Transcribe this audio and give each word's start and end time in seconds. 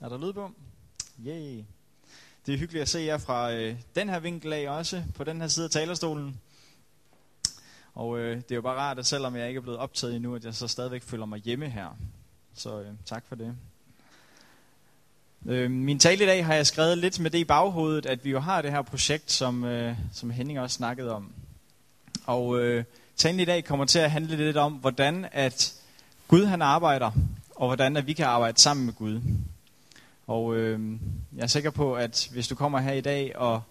Er 0.00 0.08
der 0.08 0.18
lyd 0.18 0.32
på? 0.32 0.50
Yay. 1.26 1.64
Det 2.46 2.54
er 2.54 2.58
hyggeligt 2.58 2.82
at 2.82 2.88
se 2.88 2.98
jer 2.98 3.18
fra 3.18 3.52
øh, 3.52 3.76
den 3.94 4.08
her 4.08 4.18
vinkel 4.18 4.52
af 4.52 4.70
også, 4.70 5.02
på 5.14 5.24
den 5.24 5.40
her 5.40 5.48
side 5.48 5.64
af 5.64 5.70
talerstolen. 5.70 6.40
Og 7.94 8.18
øh, 8.18 8.36
det 8.36 8.50
er 8.50 8.54
jo 8.54 8.60
bare 8.60 8.78
rart, 8.78 8.98
at 8.98 9.06
selvom 9.06 9.36
jeg 9.36 9.48
ikke 9.48 9.58
er 9.58 9.62
blevet 9.62 9.78
optaget 9.78 10.16
endnu, 10.16 10.34
at 10.34 10.44
jeg 10.44 10.54
så 10.54 10.68
stadigvæk 10.68 11.02
føler 11.02 11.26
mig 11.26 11.38
hjemme 11.38 11.68
her. 11.68 11.96
Så 12.54 12.80
øh, 12.80 12.86
tak 13.06 13.24
for 13.28 13.34
det. 13.34 13.56
Øh, 15.46 15.70
min 15.70 15.98
tale 15.98 16.24
i 16.24 16.26
dag 16.26 16.46
har 16.46 16.54
jeg 16.54 16.66
skrevet 16.66 16.98
lidt 16.98 17.20
med 17.20 17.30
det 17.30 17.38
i 17.38 17.44
baghovedet, 17.44 18.06
at 18.06 18.24
vi 18.24 18.30
jo 18.30 18.40
har 18.40 18.62
det 18.62 18.70
her 18.70 18.82
projekt, 18.82 19.32
som, 19.32 19.64
øh, 19.64 19.96
som 20.12 20.30
Henning 20.30 20.60
også 20.60 20.76
snakkede 20.76 21.14
om. 21.14 21.32
Og 22.26 22.60
øh, 22.60 22.84
talen 23.16 23.40
i 23.40 23.44
dag 23.44 23.64
kommer 23.64 23.84
til 23.84 23.98
at 23.98 24.10
handle 24.10 24.36
lidt 24.36 24.56
om, 24.56 24.72
hvordan 24.72 25.28
at 25.32 25.74
Gud 26.28 26.44
han 26.44 26.62
arbejder, 26.62 27.10
og 27.56 27.66
hvordan 27.66 27.96
at 27.96 28.06
vi 28.06 28.12
kan 28.12 28.26
arbejde 28.26 28.60
sammen 28.60 28.86
med 28.86 28.94
Gud. 28.94 29.20
Og 30.28 30.56
øh, 30.56 30.80
jeg 31.36 31.42
er 31.42 31.46
sikker 31.46 31.70
på, 31.70 31.94
at 31.94 32.28
hvis 32.32 32.48
du 32.48 32.54
kommer 32.54 32.78
her 32.78 32.92
i 32.92 33.00
dag 33.00 33.36
og 33.36 33.62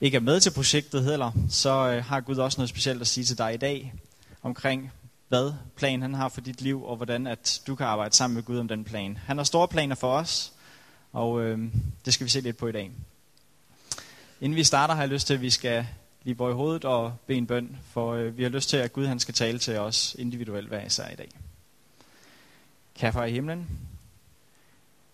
ikke 0.00 0.16
er 0.16 0.20
med 0.20 0.40
til 0.40 0.50
projektet 0.50 1.04
heller, 1.04 1.32
så 1.50 1.92
øh, 1.92 2.04
har 2.04 2.20
Gud 2.20 2.36
også 2.36 2.58
noget 2.60 2.68
specielt 2.68 3.00
at 3.00 3.06
sige 3.06 3.24
til 3.24 3.38
dig 3.38 3.54
i 3.54 3.56
dag 3.56 3.94
omkring, 4.42 4.92
hvad 5.28 5.52
plan 5.76 6.02
han 6.02 6.14
har 6.14 6.28
for 6.28 6.40
dit 6.40 6.60
liv, 6.60 6.84
og 6.84 6.96
hvordan 6.96 7.26
at 7.26 7.60
du 7.66 7.74
kan 7.74 7.86
arbejde 7.86 8.14
sammen 8.14 8.34
med 8.34 8.42
Gud 8.42 8.58
om 8.58 8.68
den 8.68 8.84
plan. 8.84 9.18
Han 9.26 9.36
har 9.36 9.44
store 9.44 9.68
planer 9.68 9.94
for 9.94 10.12
os, 10.12 10.52
og 11.12 11.42
øh, 11.42 11.58
det 12.04 12.14
skal 12.14 12.24
vi 12.24 12.30
se 12.30 12.40
lidt 12.40 12.56
på 12.56 12.66
i 12.66 12.72
dag. 12.72 12.90
Inden 14.40 14.56
vi 14.56 14.64
starter, 14.64 14.94
har 14.94 15.02
jeg 15.02 15.10
lyst 15.10 15.26
til, 15.26 15.34
at 15.34 15.40
vi 15.40 15.50
skal 15.50 15.86
lige 16.24 16.34
bøje 16.34 16.54
hovedet 16.54 16.84
og 16.84 17.12
bede 17.26 17.38
en 17.38 17.46
bøn, 17.46 17.76
for 17.90 18.12
øh, 18.12 18.38
vi 18.38 18.42
har 18.42 18.50
lyst 18.50 18.68
til, 18.68 18.76
at 18.76 18.92
Gud 18.92 19.06
han 19.06 19.18
skal 19.18 19.34
tale 19.34 19.58
til 19.58 19.78
os 19.78 20.16
individuelt 20.18 20.68
hver 20.68 20.86
især 20.86 21.08
i 21.08 21.16
dag. 21.16 21.28
Kære 22.94 23.12
far 23.12 23.24
i 23.24 23.32
himlen, 23.32 23.66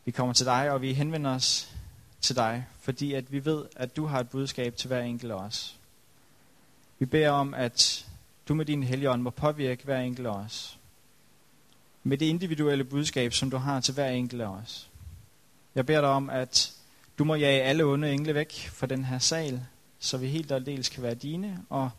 vi 0.05 0.11
kommer 0.11 0.35
til 0.35 0.47
dig, 0.47 0.71
og 0.71 0.83
vi 0.83 0.93
henvender 0.93 1.35
os 1.35 1.75
til 2.20 2.37
dig, 2.37 2.67
fordi 2.81 3.12
at 3.12 3.33
vi 3.33 3.45
ved, 3.45 3.65
at 3.77 3.97
du 3.97 4.06
har 4.06 4.20
et 4.20 4.28
budskab 4.28 4.77
til 4.77 4.89
hver 4.89 5.01
enkelt 5.01 5.33
af 5.33 5.37
os. 5.37 5.77
Vi 6.98 7.06
beder 7.06 7.31
om, 7.31 7.55
at 7.55 8.06
du 8.48 8.55
med 8.55 8.65
din 8.65 8.83
helligånd 8.83 9.23
må 9.23 9.31
påvirke 9.31 9.84
hver 9.84 10.01
enkelt 10.01 10.27
af 10.27 10.31
os. 10.31 10.78
Med 12.03 12.19
det 12.19 12.27
individuelle 12.27 12.84
budskab, 12.84 13.33
som 13.33 13.51
du 13.51 13.56
har 13.56 13.81
til 13.81 13.95
hver 13.95 14.09
enkelt 14.09 14.43
af 14.43 14.47
os. 14.47 14.91
Jeg 15.75 15.87
beder 15.87 16.01
dig 16.01 16.11
om, 16.11 16.31
at 16.31 16.73
du 17.19 17.25
må 17.25 17.34
jage 17.34 17.62
alle 17.62 17.84
onde 17.84 18.12
engle 18.12 18.34
væk 18.34 18.69
fra 18.73 18.87
den 18.87 19.05
her 19.05 19.19
sal, 19.19 19.67
så 19.98 20.17
vi 20.17 20.28
helt 20.28 20.53
og 20.53 20.67
dels 20.67 20.89
kan 20.89 21.03
være 21.03 21.15
dine, 21.15 21.62
og 21.71 21.91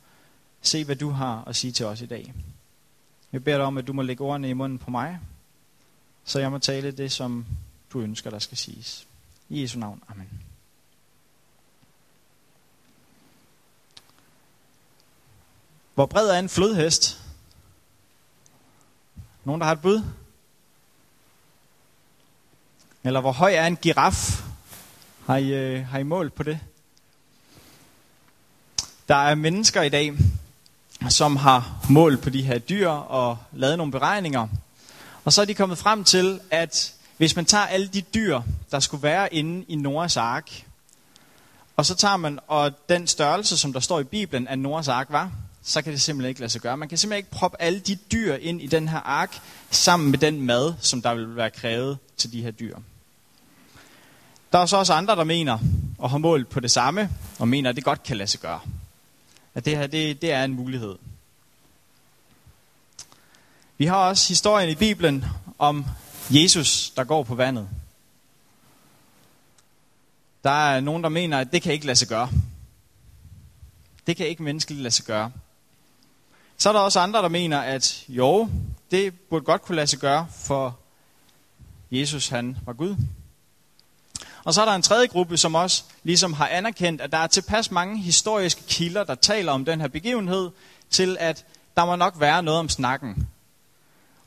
se, 0.62 0.86
hvad 0.86 0.96
du 0.96 1.10
har 1.10 1.44
at 1.48 1.56
sige 1.56 1.72
til 1.72 1.86
os 1.86 2.02
i 2.02 2.06
dag. 2.06 2.34
Jeg 3.34 3.44
beder 3.44 3.58
dig 3.58 3.66
om, 3.66 3.78
at 3.78 3.88
du 3.88 3.94
må 3.94 4.02
lægge 4.02 4.24
ordene 4.24 4.50
i 4.50 4.54
munden 4.54 4.80
på 4.80 4.92
mig, 4.92 5.20
så 6.26 6.40
jeg 6.40 6.52
må 6.52 6.58
tale 6.58 6.92
det, 6.92 7.12
som 7.12 7.46
du 7.96 8.02
ønsker, 8.02 8.30
der 8.30 8.40
skal 8.40 8.58
siges. 8.58 9.08
I 9.50 9.62
Jesu 9.62 9.80
navn. 9.80 10.04
Amen. 10.10 10.30
Hvor 15.94 16.06
bred 16.06 16.30
er 16.30 16.40
en 16.40 16.50
flodhest? 16.50 17.22
Nogen, 19.44 19.62
der 19.62 19.66
har 19.66 19.74
et 19.74 19.82
bud? 19.82 20.04
Eller 23.04 23.22
hvor 23.22 23.32
høj 23.32 23.54
er 23.54 23.68
en 23.68 23.78
giraf? 23.78 24.44
Har 25.26 25.38
I, 25.38 25.54
øh, 25.54 25.88
har 25.88 26.00
I 26.00 26.04
mål 26.04 26.30
på 26.30 26.44
det? 26.44 26.60
Der 29.08 29.16
er 29.16 29.36
mennesker 29.36 29.82
i 29.82 29.90
dag, 29.90 30.14
som 31.10 31.36
har 31.36 31.86
mål 31.90 32.18
på 32.18 32.30
de 32.30 32.42
her 32.42 32.58
dyr 32.58 32.90
og 32.90 33.38
lavet 33.52 33.78
nogle 33.78 33.92
beregninger. 33.92 34.48
Og 35.24 35.34
så 35.34 35.42
er 35.42 35.46
de 35.46 35.54
kommet 35.54 35.78
frem 35.78 36.04
til, 36.04 36.40
at 36.52 36.96
hvis 37.18 37.36
man 37.36 37.46
tager 37.46 37.66
alle 37.66 37.88
de 37.88 38.02
dyr, 38.02 38.42
der 38.72 38.80
skulle 38.80 39.04
være 39.04 39.34
inde 39.34 39.66
i 39.68 39.76
Noras 39.76 40.18
ark, 40.18 40.66
og 41.76 41.86
så 41.86 41.96
tager 41.96 42.18
man 42.18 42.40
og 42.48 42.90
den 42.90 43.08
størrelse, 43.08 43.58
som 43.58 43.74
der 43.74 43.80
står 43.80 44.00
i 44.00 44.04
Bibelen, 44.04 44.48
at 44.48 44.60
Noras 44.60 44.88
ark 44.88 45.08
var, 45.10 45.32
så 45.64 45.82
kan 45.82 45.94
det 45.94 46.02
simpelthen 46.02 46.30
ikke 46.30 46.40
lade 46.40 46.52
sig 46.52 46.62
gøre. 46.62 46.78
Man 46.78 46.90
kan 46.90 46.98
simpelthen 46.98 47.18
ikke 47.18 47.32
proppe 47.32 47.62
alle 47.62 47.80
de 47.80 47.96
dyr 47.96 48.36
ind 48.36 48.62
i 48.62 48.68
den 48.68 48.88
her 48.88 49.00
ark, 49.00 49.40
sammen 49.72 50.12
med 50.12 50.20
den 50.20 50.42
mad, 50.42 50.74
som 50.80 51.02
der 51.02 51.14
vil 51.14 51.36
være 51.36 51.50
krævet 51.50 51.98
til 52.18 52.32
de 52.32 52.42
her 52.42 52.52
dyr. 52.52 52.78
Der 54.52 54.60
er 54.60 54.66
så 54.66 54.78
også 54.78 54.94
andre, 54.94 55.16
der 55.16 55.24
mener, 55.24 55.60
og 55.98 56.10
har 56.10 56.18
målt 56.18 56.50
på 56.50 56.60
det 56.60 56.72
samme, 56.72 57.10
og 57.40 57.48
mener, 57.48 57.70
at 57.70 57.76
det 57.76 57.84
godt 57.84 58.04
kan 58.04 58.18
lade 58.18 58.30
sig 58.30 58.40
gøre. 58.40 58.60
At 59.56 59.66
det 59.66 59.78
her, 59.78 59.88
det, 59.88 60.22
det 60.22 60.32
er 60.32 60.44
en 60.44 60.54
mulighed. 60.54 60.96
Vi 63.78 63.86
har 63.86 63.96
også 63.96 64.28
historien 64.28 64.70
i 64.70 64.76
Bibelen 64.76 65.26
om 65.58 65.86
Jesus, 66.30 66.90
der 66.90 67.04
går 67.04 67.24
på 67.24 67.36
vandet. 67.36 67.70
Der 70.44 70.70
er 70.70 70.80
nogen, 70.80 71.04
der 71.04 71.10
mener, 71.10 71.40
at 71.40 71.52
det 71.52 71.62
kan 71.62 71.74
ikke 71.74 71.86
lade 71.86 71.96
sig 71.96 72.08
gøre. 72.08 72.30
Det 74.08 74.18
kan 74.18 74.28
ikke 74.28 74.44
menneskeligt 74.44 74.82
lade 74.82 74.94
sig 74.94 75.06
gøre. 75.06 75.32
Så 76.58 76.70
er 76.70 76.74
der 76.74 76.80
også 76.80 77.00
andre, 77.00 77.22
der 77.22 77.30
mener, 77.30 77.60
at 77.60 78.04
jo, 78.08 78.50
det 78.92 79.14
burde 79.30 79.46
godt 79.46 79.62
kunne 79.62 79.76
lade 79.76 79.88
sig 79.88 80.00
gøre, 80.00 80.28
for 80.32 80.80
Jesus 81.92 82.28
han 82.28 82.58
var 82.66 82.74
Gud. 82.74 82.96
Og 84.44 84.54
så 84.54 84.62
er 84.62 84.66
der 84.66 84.76
en 84.76 84.82
tredje 84.82 85.08
gruppe, 85.08 85.38
som 85.38 85.56
også 85.56 85.84
ligesom 86.04 86.34
har 86.34 86.48
anerkendt, 86.48 87.02
at 87.02 87.12
der 87.12 87.18
er 87.18 87.28
tilpas 87.28 87.72
mange 87.72 87.98
historiske 87.98 88.64
kilder, 88.68 89.04
der 89.04 89.16
taler 89.16 89.52
om 89.52 89.66
den 89.66 89.82
her 89.82 89.88
begivenhed, 89.88 90.52
til 90.90 91.18
at 91.20 91.46
der 91.78 91.86
må 91.86 91.96
nok 91.96 92.20
være 92.20 92.44
noget 92.44 92.60
om 92.60 92.70
snakken. 92.70 93.28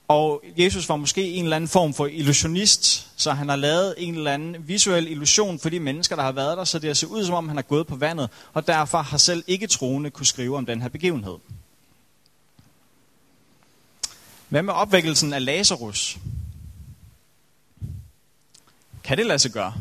Og 0.08 0.44
Jesus 0.58 0.88
var 0.88 0.96
måske 0.96 1.30
en 1.30 1.44
eller 1.44 1.56
anden 1.56 1.68
form 1.68 1.94
for 1.94 2.06
illusionist, 2.06 3.10
så 3.16 3.32
han 3.32 3.48
har 3.48 3.56
lavet 3.56 3.94
en 3.98 4.14
eller 4.14 4.32
anden 4.32 4.68
visuel 4.68 5.06
illusion 5.06 5.58
for 5.58 5.68
de 5.68 5.80
mennesker, 5.80 6.16
der 6.16 6.22
har 6.22 6.32
været 6.32 6.58
der, 6.58 6.64
så 6.64 6.78
det 6.78 6.88
har 6.88 6.94
set 6.94 7.06
ud 7.06 7.24
som 7.24 7.34
om, 7.34 7.48
han 7.48 7.56
har 7.56 7.62
gået 7.62 7.86
på 7.86 7.96
vandet, 7.96 8.30
og 8.52 8.66
derfor 8.66 8.98
har 8.98 9.18
selv 9.18 9.44
ikke 9.46 9.66
troende 9.66 10.10
kunne 10.10 10.26
skrive 10.26 10.56
om 10.56 10.66
den 10.66 10.82
her 10.82 10.88
begivenhed. 10.88 11.36
Hvad 14.48 14.62
med 14.62 14.74
opvækkelsen 14.74 15.32
af 15.32 15.44
Lazarus? 15.44 16.18
Kan 19.04 19.18
det 19.18 19.26
lade 19.26 19.38
sig 19.38 19.50
gøre? 19.50 19.74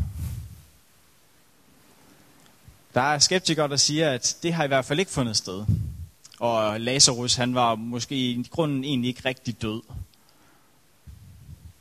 Der 2.93 3.01
er 3.01 3.19
skeptikere, 3.19 3.67
der 3.67 3.75
siger, 3.75 4.11
at 4.11 4.37
det 4.43 4.53
har 4.53 4.63
i 4.63 4.67
hvert 4.67 4.85
fald 4.85 4.99
ikke 4.99 5.11
fundet 5.11 5.37
sted. 5.37 5.65
Og 6.39 6.81
Lazarus, 6.81 7.35
han 7.35 7.55
var 7.55 7.75
måske 7.75 8.15
i 8.15 8.47
grunden 8.51 8.83
egentlig 8.83 9.07
ikke 9.07 9.21
rigtig 9.25 9.61
død. 9.61 9.81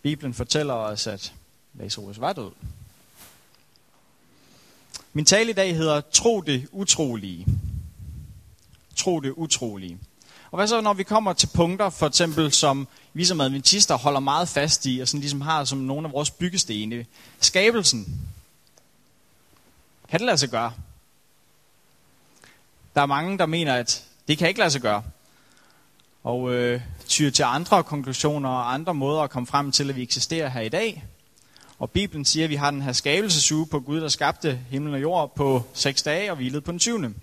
Bibelen 0.06 0.34
fortæller 0.34 0.74
os, 0.74 1.06
at 1.06 1.32
Lazarus 1.74 2.20
var 2.20 2.32
død. 2.32 2.50
Min 5.12 5.24
tale 5.24 5.50
i 5.50 5.52
dag 5.52 5.76
hedder 5.76 6.00
Tro 6.00 6.40
det 6.40 6.68
utrolige. 6.72 7.46
Tro 8.96 9.20
det 9.20 9.30
utrolige. 9.30 9.98
Og 10.50 10.56
hvad 10.56 10.66
så, 10.68 10.80
når 10.80 10.92
vi 10.92 11.02
kommer 11.02 11.32
til 11.32 11.48
punkter, 11.54 11.90
for 11.90 12.06
eksempel 12.06 12.52
som 12.52 12.88
vi 13.12 13.24
som 13.24 13.40
adventister 13.40 13.96
holder 13.96 14.20
meget 14.20 14.48
fast 14.48 14.86
i, 14.86 15.00
og 15.00 15.08
sådan 15.08 15.20
ligesom 15.20 15.40
har 15.40 15.64
som 15.64 15.78
nogle 15.78 16.08
af 16.08 16.12
vores 16.12 16.30
byggestene. 16.30 17.06
Skabelsen. 17.40 18.20
Kan 20.08 20.20
det 20.20 20.26
lade 20.26 20.38
sig 20.38 20.48
gøre? 20.48 20.72
Der 22.94 23.00
er 23.00 23.06
mange, 23.06 23.38
der 23.38 23.46
mener, 23.46 23.74
at 23.74 24.04
det 24.28 24.38
kan 24.38 24.48
ikke 24.48 24.60
lade 24.60 24.70
sig 24.70 24.80
gøre. 24.80 25.02
Og 26.26 26.54
øh, 26.54 26.80
tyr 27.08 27.30
til 27.30 27.42
andre 27.42 27.82
konklusioner 27.82 28.48
og 28.48 28.74
andre 28.74 28.94
måder 28.94 29.20
at 29.20 29.30
komme 29.30 29.46
frem 29.46 29.72
til, 29.72 29.90
at 29.90 29.96
vi 29.96 30.02
eksisterer 30.02 30.48
her 30.48 30.60
i 30.60 30.68
dag. 30.68 31.04
Og 31.78 31.90
Bibelen 31.90 32.24
siger, 32.24 32.44
at 32.44 32.50
vi 32.50 32.54
har 32.54 32.70
den 32.70 32.82
her 32.82 32.92
skabelsesuge 32.92 33.66
på 33.66 33.80
Gud, 33.80 34.00
der 34.00 34.08
skabte 34.08 34.60
himmel 34.70 34.94
og 34.94 35.02
jord 35.02 35.34
på 35.36 35.62
seks 35.72 36.02
dage 36.02 36.30
og 36.30 36.36
hvilede 36.36 36.60
på 36.60 36.72
den 36.72 36.80
syvende. 36.80 37.14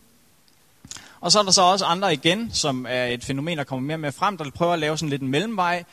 Og 1.22 1.32
så 1.32 1.40
er 1.40 1.44
der 1.44 1.52
så 1.52 1.62
også 1.62 1.86
andre 1.86 2.14
igen, 2.14 2.52
som 2.54 2.86
er 2.90 3.06
et 3.06 3.24
fænomen, 3.24 3.58
der 3.58 3.64
kommer 3.64 3.88
mere 3.88 3.96
og 3.96 4.00
mere 4.00 4.12
frem, 4.12 4.38
der 4.38 4.50
prøver 4.50 4.74
at 4.74 4.80
lave 4.80 4.98
sådan 4.98 5.10
lidt 5.10 5.22
en 5.22 5.28
mellemvej. 5.28 5.84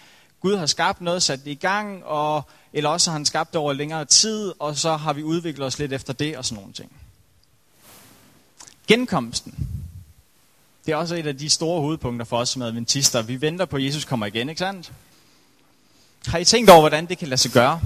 Gud 0.41 0.57
har 0.57 0.67
skabt 0.67 1.01
noget, 1.01 1.23
sat 1.23 1.45
det 1.45 1.51
i 1.51 1.55
gang, 1.55 2.05
og, 2.05 2.43
eller 2.73 2.91
også 2.91 3.11
har 3.11 3.19
han 3.19 3.27
skabt 3.27 3.53
det 3.53 3.61
over 3.61 3.73
længere 3.73 4.05
tid, 4.05 4.53
og 4.59 4.77
så 4.77 4.97
har 4.97 5.13
vi 5.13 5.23
udviklet 5.23 5.67
os 5.67 5.79
lidt 5.79 5.93
efter 5.93 6.13
det 6.13 6.37
og 6.37 6.45
sådan 6.45 6.61
nogle 6.61 6.73
ting. 6.73 6.93
Genkomsten. 8.87 9.80
Det 10.87 10.93
er 10.93 10.97
også 10.97 11.15
et 11.15 11.27
af 11.27 11.39
de 11.39 11.51
store 11.51 11.81
hovedpunkter 11.81 12.25
for 12.25 12.37
os 12.37 12.49
som 12.49 12.63
adventister. 12.63 13.23
Vi 13.23 13.41
venter 13.41 13.65
på, 13.65 13.77
at 13.77 13.85
Jesus 13.85 14.05
kommer 14.05 14.27
igen, 14.27 14.49
ikke 14.49 14.59
sandt? 14.59 14.93
Har 16.27 16.39
I 16.39 16.45
tænkt 16.45 16.71
over, 16.71 16.81
hvordan 16.81 17.07
det 17.07 17.19
kan 17.19 17.29
lade 17.29 17.41
sig 17.41 17.51
gøre? 17.51 17.81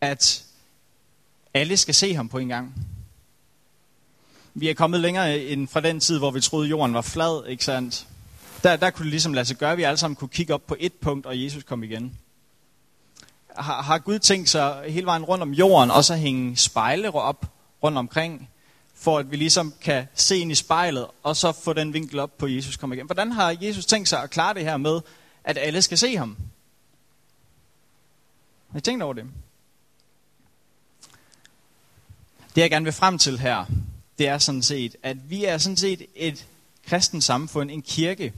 At 0.00 0.44
alle 1.54 1.76
skal 1.76 1.94
se 1.94 2.14
ham 2.14 2.28
på 2.28 2.38
en 2.38 2.48
gang. 2.48 2.74
Vi 4.54 4.68
er 4.68 4.74
kommet 4.74 5.00
længere 5.00 5.38
end 5.38 5.68
fra 5.68 5.80
den 5.80 6.00
tid, 6.00 6.18
hvor 6.18 6.30
vi 6.30 6.40
troede, 6.40 6.68
jorden 6.68 6.94
var 6.94 7.02
flad, 7.02 7.46
ikke 7.46 7.64
sandt? 7.64 8.06
Der, 8.62 8.76
der 8.76 8.90
kunne 8.90 9.04
det 9.04 9.10
ligesom 9.10 9.32
lade 9.32 9.44
sig 9.46 9.56
gøre, 9.56 9.72
at 9.72 9.78
vi 9.78 9.82
alle 9.82 9.96
sammen 9.96 10.16
kunne 10.16 10.28
kigge 10.28 10.54
op 10.54 10.66
på 10.66 10.76
et 10.78 10.92
punkt, 10.92 11.26
og 11.26 11.42
Jesus 11.42 11.62
kom 11.62 11.82
igen. 11.82 12.18
Har, 13.56 13.82
har 13.82 13.98
Gud 13.98 14.18
tænkt 14.18 14.48
sig 14.48 14.84
hele 14.88 15.06
vejen 15.06 15.24
rundt 15.24 15.42
om 15.42 15.52
jorden, 15.52 15.90
og 15.90 16.04
så 16.04 16.14
hænge 16.14 16.56
spejle 16.56 17.14
op 17.14 17.46
rundt 17.82 17.98
omkring, 17.98 18.50
for 18.98 19.18
at 19.18 19.30
vi 19.30 19.36
ligesom 19.36 19.74
kan 19.80 20.06
se 20.14 20.38
ind 20.38 20.52
i 20.52 20.54
spejlet, 20.54 21.06
og 21.22 21.36
så 21.36 21.52
få 21.52 21.72
den 21.72 21.92
vinkel 21.92 22.18
op 22.18 22.38
på 22.38 22.46
Jesus 22.46 22.76
kommer 22.76 22.96
igen. 22.96 23.06
Hvordan 23.06 23.32
har 23.32 23.56
Jesus 23.60 23.86
tænkt 23.86 24.08
sig 24.08 24.22
at 24.22 24.30
klare 24.30 24.54
det 24.54 24.62
her 24.62 24.76
med, 24.76 25.00
at 25.44 25.58
alle 25.58 25.82
skal 25.82 25.98
se 25.98 26.16
ham? 26.16 26.36
Har 28.70 28.78
I 28.78 28.82
tænkt 28.82 29.02
over 29.02 29.12
det? 29.12 29.24
Det 32.54 32.62
jeg 32.62 32.70
gerne 32.70 32.84
vil 32.84 32.92
frem 32.92 33.18
til 33.18 33.38
her, 33.38 33.64
det 34.18 34.28
er 34.28 34.38
sådan 34.38 34.62
set, 34.62 34.96
at 35.02 35.30
vi 35.30 35.44
er 35.44 35.58
sådan 35.58 35.76
set 35.76 36.06
et 36.14 36.46
kristent 36.86 37.24
samfund, 37.24 37.70
en 37.70 37.82
kirke, 37.82 38.32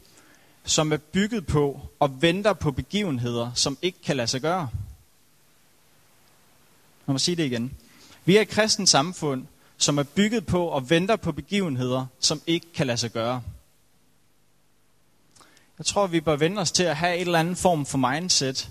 som 0.64 0.92
er 0.92 0.96
bygget 0.96 1.46
på 1.46 1.80
og 1.98 2.22
venter 2.22 2.52
på 2.52 2.70
begivenheder, 2.70 3.52
som 3.54 3.78
ikke 3.82 4.02
kan 4.02 4.16
lade 4.16 4.28
sig 4.28 4.40
gøre. 4.40 4.68
Lad 7.06 7.12
mig 7.12 7.20
sige 7.20 7.36
det 7.36 7.44
igen. 7.44 7.72
Vi 8.24 8.36
er 8.36 8.40
et 8.40 8.48
kristent 8.48 8.88
samfund, 8.88 9.46
som 9.78 9.98
er 9.98 10.02
bygget 10.02 10.46
på 10.46 10.64
og 10.64 10.90
venter 10.90 11.16
på 11.16 11.32
begivenheder, 11.32 12.06
som 12.20 12.42
ikke 12.46 12.66
kan 12.74 12.86
lade 12.86 12.98
sig 12.98 13.12
gøre. 13.12 13.42
Jeg 15.78 15.86
tror, 15.86 16.06
vi 16.06 16.20
bør 16.20 16.36
vende 16.36 16.60
os 16.60 16.72
til 16.72 16.82
at 16.82 16.96
have 16.96 17.16
et 17.16 17.20
eller 17.20 17.38
andet 17.38 17.58
form 17.58 17.86
for 17.86 17.98
mindset, 17.98 18.70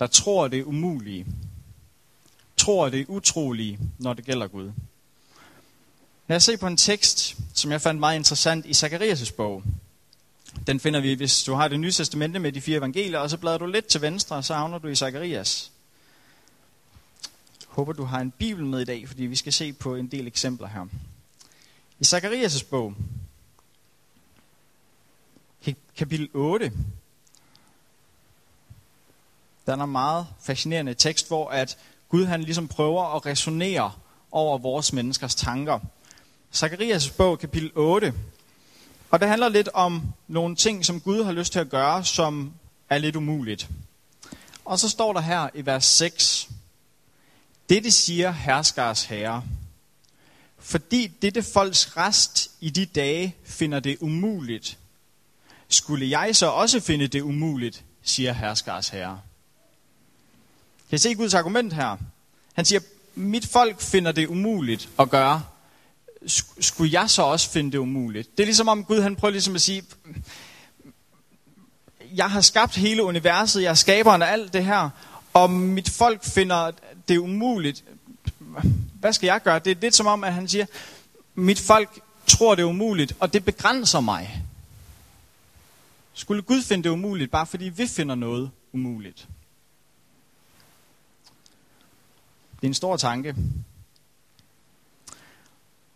der 0.00 0.06
tror 0.06 0.48
det 0.48 0.64
umulige. 0.64 1.26
Tror 2.56 2.88
det 2.88 3.06
utrolige, 3.08 3.78
når 3.98 4.14
det 4.14 4.24
gælder 4.24 4.46
Gud. 4.46 4.72
Lad 6.28 6.36
os 6.36 6.44
se 6.44 6.56
på 6.56 6.66
en 6.66 6.76
tekst, 6.76 7.36
som 7.54 7.72
jeg 7.72 7.80
fandt 7.80 8.00
meget 8.00 8.16
interessant 8.16 8.66
i 8.66 8.70
Zacharias' 8.70 9.34
bog. 9.36 9.62
Den 10.66 10.80
finder 10.80 11.00
vi, 11.00 11.14
hvis 11.14 11.42
du 11.42 11.54
har 11.54 11.68
det 11.68 11.80
nye 11.80 11.92
testamente 11.92 12.38
med 12.38 12.52
de 12.52 12.60
fire 12.60 12.78
evangelier, 12.78 13.18
og 13.18 13.30
så 13.30 13.36
bladrer 13.36 13.58
du 13.58 13.66
lidt 13.66 13.86
til 13.86 14.02
venstre, 14.02 14.36
og 14.36 14.44
så 14.44 14.54
havner 14.54 14.78
du 14.78 14.88
i 14.88 14.94
Zacharias. 14.94 15.70
Håber, 17.76 17.92
du 17.92 18.04
har 18.04 18.20
en 18.20 18.30
bibel 18.30 18.66
med 18.66 18.80
i 18.80 18.84
dag, 18.84 19.08
fordi 19.08 19.22
vi 19.22 19.36
skal 19.36 19.52
se 19.52 19.72
på 19.72 19.94
en 19.94 20.06
del 20.06 20.26
eksempler 20.26 20.68
her. 20.68 20.86
I 21.98 22.04
Zakarias' 22.04 22.68
bog, 22.70 22.94
kapitel 25.96 26.28
8, 26.34 26.72
der 29.66 29.76
er 29.76 29.84
en 29.84 29.92
meget 29.92 30.26
fascinerende 30.40 30.94
tekst, 30.94 31.28
hvor 31.28 31.48
at 31.48 31.78
Gud 32.08 32.24
han 32.24 32.42
ligesom 32.42 32.68
prøver 32.68 33.16
at 33.16 33.26
resonere 33.26 33.92
over 34.30 34.58
vores 34.58 34.92
menneskers 34.92 35.34
tanker. 35.34 35.78
Zakarias' 36.54 37.16
bog, 37.16 37.38
kapitel 37.38 37.70
8. 37.74 38.14
Og 39.10 39.20
det 39.20 39.28
handler 39.28 39.48
lidt 39.48 39.68
om 39.68 40.02
nogle 40.28 40.56
ting, 40.56 40.84
som 40.84 41.00
Gud 41.00 41.24
har 41.24 41.32
lyst 41.32 41.52
til 41.52 41.60
at 41.60 41.68
gøre, 41.68 42.04
som 42.04 42.52
er 42.90 42.98
lidt 42.98 43.16
umuligt. 43.16 43.68
Og 44.64 44.78
så 44.78 44.88
står 44.88 45.12
der 45.12 45.20
her 45.20 45.48
i 45.54 45.66
vers 45.66 45.84
6. 45.84 46.48
Dette 47.68 47.90
siger 47.90 48.30
herskars 48.30 49.04
herre. 49.04 49.42
Fordi 50.58 51.06
dette 51.06 51.42
folks 51.42 51.96
rest 51.96 52.50
i 52.60 52.70
de 52.70 52.86
dage 52.86 53.36
finder 53.44 53.80
det 53.80 53.96
umuligt, 54.00 54.78
skulle 55.68 56.10
jeg 56.10 56.36
så 56.36 56.46
også 56.46 56.80
finde 56.80 57.06
det 57.06 57.20
umuligt, 57.20 57.84
siger 58.02 58.32
herskars 58.32 58.88
herre. 58.88 59.20
Kan 60.90 60.96
I 60.96 60.98
se 60.98 61.14
Guds 61.14 61.34
argument 61.34 61.72
her? 61.72 61.96
Han 62.54 62.64
siger, 62.64 62.80
mit 63.14 63.46
folk 63.46 63.80
finder 63.80 64.12
det 64.12 64.26
umuligt 64.26 64.88
at 64.98 65.10
gøre. 65.10 65.42
Skulle 66.60 66.92
jeg 67.00 67.10
så 67.10 67.22
også 67.22 67.50
finde 67.50 67.72
det 67.72 67.78
umuligt? 67.78 68.36
Det 68.36 68.42
er 68.42 68.46
ligesom 68.46 68.68
om 68.68 68.84
Gud 68.84 69.00
han 69.00 69.16
prøver 69.16 69.32
ligesom 69.32 69.54
at 69.54 69.60
sige, 69.60 69.84
jeg 72.14 72.30
har 72.30 72.40
skabt 72.40 72.76
hele 72.76 73.04
universet, 73.04 73.62
jeg 73.62 73.70
er 73.70 73.74
skaberen 73.74 74.22
af 74.22 74.32
alt 74.32 74.52
det 74.52 74.64
her, 74.64 74.90
og 75.32 75.50
mit 75.50 75.90
folk 75.90 76.24
finder 76.24 76.70
det 77.08 77.14
er 77.14 77.18
umuligt. 77.18 77.84
Hvad 79.00 79.12
skal 79.12 79.26
jeg 79.26 79.42
gøre? 79.42 79.58
Det 79.58 79.70
er 79.70 79.80
lidt 79.80 79.94
som 79.94 80.06
om, 80.06 80.24
at 80.24 80.34
han 80.34 80.48
siger, 80.48 80.66
mit 81.34 81.60
folk 81.60 82.00
tror 82.26 82.54
det 82.54 82.62
er 82.62 82.66
umuligt, 82.66 83.16
og 83.20 83.32
det 83.32 83.44
begrænser 83.44 84.00
mig. 84.00 84.44
Skulle 86.14 86.42
Gud 86.42 86.62
finde 86.62 86.84
det 86.84 86.90
umuligt, 86.90 87.30
bare 87.30 87.46
fordi 87.46 87.64
vi 87.64 87.86
finder 87.86 88.14
noget 88.14 88.50
umuligt? 88.72 89.28
Det 92.56 92.62
er 92.62 92.66
en 92.66 92.74
stor 92.74 92.96
tanke. 92.96 93.36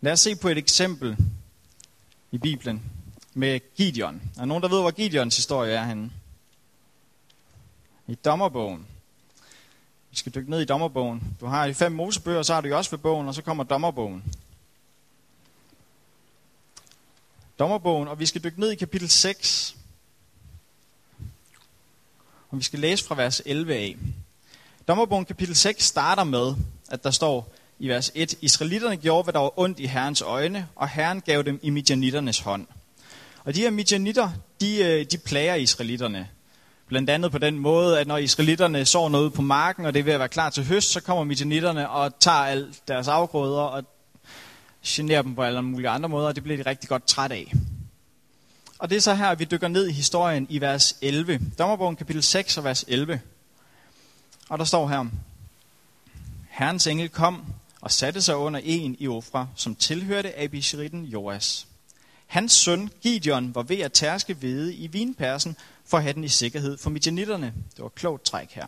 Lad 0.01 0.11
os 0.11 0.19
se 0.19 0.35
på 0.35 0.47
et 0.47 0.57
eksempel 0.57 1.17
i 2.31 2.37
Bibelen 2.37 2.83
med 3.33 3.59
Gideon. 3.75 4.15
Er 4.15 4.39
der 4.39 4.45
nogen, 4.45 4.63
der 4.63 4.69
ved, 4.69 4.81
hvor 4.81 4.91
Gideons 4.91 5.35
historie 5.35 5.73
er 5.73 5.85
henne? 5.85 6.11
I 8.07 8.15
dommerbogen. 8.15 8.87
Vi 10.11 10.17
skal 10.17 10.35
dykke 10.35 10.49
ned 10.49 10.61
i 10.61 10.65
dommerbogen. 10.65 11.37
Du 11.39 11.45
har 11.45 11.67
de 11.67 11.73
fem 11.73 11.91
mosebøger, 11.91 12.43
så 12.43 12.53
har 12.53 12.61
du 12.61 12.67
jo 12.67 12.77
også 12.77 12.91
ved 12.91 12.99
bogen, 12.99 13.27
og 13.27 13.35
så 13.35 13.41
kommer 13.41 13.63
dommerbogen. 13.63 14.23
Dommerbogen, 17.59 18.07
og 18.07 18.19
vi 18.19 18.25
skal 18.25 18.43
dykke 18.43 18.59
ned 18.59 18.71
i 18.71 18.75
kapitel 18.75 19.09
6. 19.09 19.75
Og 22.49 22.57
vi 22.57 22.63
skal 22.63 22.79
læse 22.79 23.05
fra 23.05 23.15
vers 23.15 23.41
11 23.45 23.75
af. 23.75 23.97
Dommerbogen 24.87 25.25
kapitel 25.25 25.55
6 25.55 25.83
starter 25.83 26.23
med, 26.23 26.55
at 26.89 27.03
der 27.03 27.11
står 27.11 27.53
i 27.79 27.87
vers 27.87 28.11
1, 28.15 28.35
Israelitterne 28.41 28.97
gjorde, 28.97 29.23
hvad 29.23 29.33
der 29.33 29.39
var 29.39 29.59
ondt 29.59 29.79
i 29.79 29.85
Herrens 29.85 30.21
øjne, 30.21 30.67
og 30.75 30.89
Herren 30.89 31.21
gav 31.21 31.41
dem 31.41 31.59
i 31.63 31.69
midjanitternes 31.69 32.39
hånd. 32.39 32.67
Og 33.43 33.55
de 33.55 33.61
her 33.61 33.69
midjanitter, 33.69 34.29
de, 34.61 34.77
øh, 34.77 35.05
de 35.11 35.17
plager 35.17 35.55
israelitterne. 35.55 36.29
Blandt 36.91 37.09
andet 37.09 37.31
på 37.31 37.37
den 37.37 37.59
måde, 37.59 37.99
at 37.99 38.07
når 38.07 38.17
israelitterne 38.17 38.85
sår 38.85 39.09
noget 39.09 39.33
på 39.33 39.41
marken, 39.41 39.85
og 39.85 39.93
det 39.93 39.99
er 39.99 40.03
ved 40.03 40.13
at 40.13 40.19
være 40.19 40.29
klar 40.29 40.49
til 40.49 40.65
høst, 40.65 40.91
så 40.91 41.01
kommer 41.01 41.23
midjanitterne 41.23 41.89
og 41.89 42.19
tager 42.19 42.37
alt 42.37 42.87
deres 42.87 43.07
afgrøder 43.07 43.61
og 43.61 43.83
generer 44.85 45.21
dem 45.21 45.35
på 45.35 45.43
alle 45.43 45.61
mulige 45.61 45.89
andre 45.89 46.09
måder, 46.09 46.27
og 46.27 46.35
det 46.35 46.43
bliver 46.43 46.63
de 46.63 46.69
rigtig 46.69 46.89
godt 46.89 47.07
træt 47.07 47.31
af. 47.31 47.53
Og 48.79 48.89
det 48.89 48.95
er 48.95 48.99
så 48.99 49.13
her, 49.13 49.27
at 49.27 49.39
vi 49.39 49.45
dykker 49.45 49.67
ned 49.67 49.87
i 49.87 49.91
historien 49.91 50.47
i 50.49 50.61
vers 50.61 50.95
11. 51.01 51.39
Dommerbogen 51.59 51.95
kapitel 51.95 52.23
6 52.23 52.57
og 52.57 52.63
vers 52.63 52.85
11. 52.87 53.21
Og 54.49 54.59
der 54.59 54.65
står 54.65 54.87
her, 54.87 55.05
Herrens 56.49 56.87
engel 56.87 57.09
kom 57.09 57.45
og 57.81 57.91
satte 57.91 58.21
sig 58.21 58.35
under 58.35 58.59
en 58.63 58.95
i 58.99 59.07
Ofra, 59.07 59.47
som 59.55 59.75
tilhørte 59.75 60.39
Abisheritten 60.39 61.03
Joas. 61.03 61.67
Hans 62.27 62.51
søn 62.51 62.89
Gideon 63.01 63.55
var 63.55 63.63
ved 63.63 63.79
at 63.79 63.93
tærske 63.93 64.33
hvede 64.33 64.75
i 64.75 64.87
vinpersen 64.87 65.55
for 65.91 65.97
at 65.97 66.03
have 66.03 66.13
den 66.13 66.23
i 66.23 66.27
sikkerhed 66.27 66.77
for 66.77 66.89
midjanitterne. 66.89 67.53
Det 67.75 67.83
var 67.83 67.89
klogt 67.89 68.25
træk 68.25 68.51
her. 68.51 68.67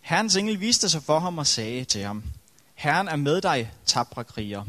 Herrens 0.00 0.36
engel 0.36 0.60
viste 0.60 0.88
sig 0.88 1.02
for 1.02 1.18
ham 1.18 1.38
og 1.38 1.46
sagde 1.46 1.84
til 1.84 2.02
ham, 2.02 2.24
Herren 2.74 3.08
er 3.08 3.16
med 3.16 3.40
dig, 3.40 3.72
tabre 3.86 4.24
kriger. 4.24 4.64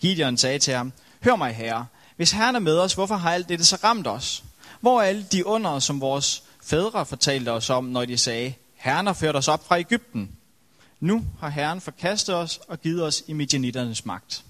Gideon 0.00 0.36
sagde 0.36 0.58
til 0.58 0.74
ham, 0.74 0.92
Hør 1.24 1.36
mig, 1.36 1.54
herre, 1.54 1.86
hvis 2.16 2.30
Herren 2.30 2.54
er 2.54 2.60
med 2.60 2.78
os, 2.78 2.94
hvorfor 2.94 3.16
har 3.16 3.32
alt 3.32 3.48
dette 3.48 3.64
så 3.64 3.78
ramt 3.84 4.06
os? 4.06 4.44
Hvor 4.80 5.00
er 5.00 5.04
alle 5.04 5.26
de 5.32 5.46
under, 5.46 5.78
som 5.78 6.00
vores 6.00 6.42
fædre 6.62 7.06
fortalte 7.06 7.52
os 7.52 7.70
om, 7.70 7.84
når 7.84 8.04
de 8.04 8.18
sagde, 8.18 8.54
Herren 8.74 9.06
har 9.06 9.12
ført 9.12 9.36
os 9.36 9.48
op 9.48 9.66
fra 9.66 9.78
Ægypten. 9.78 10.36
Nu 11.00 11.24
har 11.40 11.48
Herren 11.48 11.80
forkastet 11.80 12.34
os 12.34 12.60
og 12.68 12.80
givet 12.80 13.04
os 13.04 13.22
i 13.26 13.32
midjanitternes 13.32 14.04
magt. 14.04 14.44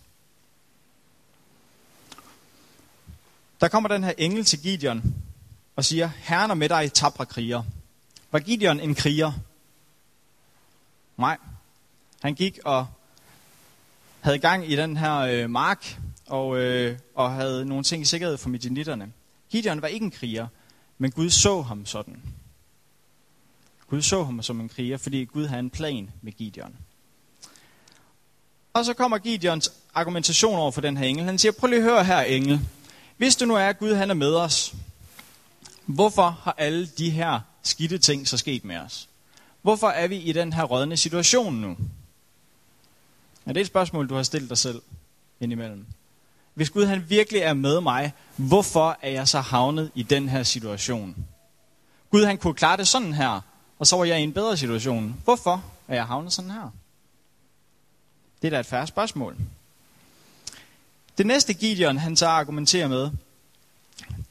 Der 3.60 3.68
kommer 3.68 3.88
den 3.88 4.04
her 4.04 4.12
engel 4.18 4.44
til 4.44 4.62
Gideon 4.62 5.14
og 5.78 5.84
siger, 5.84 6.10
Herren 6.16 6.50
er 6.50 6.54
med 6.54 6.68
dig, 6.68 6.92
tabre 6.92 7.26
kriger. 7.26 7.62
Var 8.30 8.38
Gideon 8.38 8.80
en 8.80 8.94
kriger? 8.94 9.32
Nej. 11.16 11.38
Han 12.22 12.34
gik 12.34 12.58
og 12.64 12.86
havde 14.20 14.38
gang 14.38 14.70
i 14.70 14.76
den 14.76 14.96
her 14.96 15.16
øh, 15.16 15.50
mark, 15.50 16.00
og, 16.26 16.58
øh, 16.58 16.98
og 17.14 17.32
havde 17.32 17.64
nogle 17.64 17.84
ting 17.84 18.02
i 18.02 18.04
sikkerhed 18.04 18.36
for 18.36 18.48
midjanitterne. 18.48 19.12
Gideon 19.50 19.82
var 19.82 19.88
ikke 19.88 20.04
en 20.04 20.10
kriger, 20.10 20.46
men 20.98 21.10
Gud 21.10 21.30
så 21.30 21.62
ham 21.62 21.86
sådan. 21.86 22.22
Gud 23.90 24.02
så 24.02 24.24
ham 24.24 24.42
som 24.42 24.60
en 24.60 24.68
kriger, 24.68 24.96
fordi 24.96 25.24
Gud 25.24 25.46
havde 25.46 25.60
en 25.60 25.70
plan 25.70 26.10
med 26.22 26.32
Gideon. 26.32 26.76
Og 28.72 28.84
så 28.84 28.94
kommer 28.94 29.18
Gideons 29.18 29.72
argumentation 29.94 30.58
over 30.58 30.70
for 30.70 30.80
den 30.80 30.96
her 30.96 31.04
engel. 31.04 31.24
Han 31.24 31.38
siger, 31.38 31.52
prøv 31.52 31.68
lige 31.68 31.78
at 31.78 31.84
høre 31.84 32.04
her, 32.04 32.20
engel. 32.20 32.60
Hvis 33.16 33.36
du 33.36 33.44
nu 33.44 33.54
er, 33.54 33.66
at 33.68 33.78
Gud 33.78 33.94
han 33.94 34.10
er 34.10 34.14
med 34.14 34.34
os, 34.34 34.74
hvorfor 35.88 36.30
har 36.42 36.54
alle 36.58 36.86
de 36.86 37.10
her 37.10 37.40
skidte 37.62 37.98
ting 37.98 38.28
så 38.28 38.36
sket 38.36 38.64
med 38.64 38.76
os? 38.76 39.08
Hvorfor 39.62 39.88
er 39.88 40.08
vi 40.08 40.16
i 40.16 40.32
den 40.32 40.52
her 40.52 40.64
rådne 40.64 40.96
situation 40.96 41.54
nu? 41.54 41.76
Er 43.46 43.52
det 43.52 43.60
et 43.60 43.66
spørgsmål, 43.66 44.08
du 44.08 44.14
har 44.14 44.22
stillet 44.22 44.50
dig 44.50 44.58
selv 44.58 44.82
indimellem? 45.40 45.86
Hvis 46.54 46.70
Gud 46.70 46.84
han 46.84 47.10
virkelig 47.10 47.40
er 47.40 47.54
med 47.54 47.80
mig, 47.80 48.12
hvorfor 48.36 48.98
er 49.02 49.10
jeg 49.10 49.28
så 49.28 49.40
havnet 49.40 49.90
i 49.94 50.02
den 50.02 50.28
her 50.28 50.42
situation? 50.42 51.26
Gud 52.10 52.24
han 52.24 52.38
kunne 52.38 52.54
klare 52.54 52.76
det 52.76 52.88
sådan 52.88 53.12
her, 53.12 53.40
og 53.78 53.86
så 53.86 53.96
var 53.96 54.04
jeg 54.04 54.20
i 54.20 54.22
en 54.22 54.32
bedre 54.32 54.56
situation. 54.56 55.20
Hvorfor 55.24 55.64
er 55.88 55.94
jeg 55.94 56.06
havnet 56.06 56.32
sådan 56.32 56.50
her? 56.50 56.70
Det 58.42 58.48
er 58.48 58.50
da 58.50 58.60
et 58.60 58.66
færre 58.66 58.86
spørgsmål. 58.86 59.36
Det 61.18 61.26
næste 61.26 61.54
Gideon, 61.54 61.98
han 61.98 62.16
så 62.16 62.26
argumenterer 62.26 62.88
med, 62.88 63.10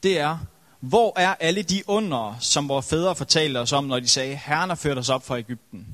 det 0.02 0.18
er, 0.18 0.38
hvor 0.80 1.12
er 1.16 1.34
alle 1.40 1.62
de 1.62 1.82
under, 1.86 2.36
som 2.40 2.68
vores 2.68 2.88
fædre 2.88 3.14
fortalte 3.14 3.58
os 3.58 3.72
om, 3.72 3.84
når 3.84 4.00
de 4.00 4.08
sagde, 4.08 4.36
Herren 4.36 4.68
har 4.68 4.76
ført 4.76 4.98
os 4.98 5.08
op 5.08 5.26
fra 5.26 5.38
Ægypten? 5.38 5.86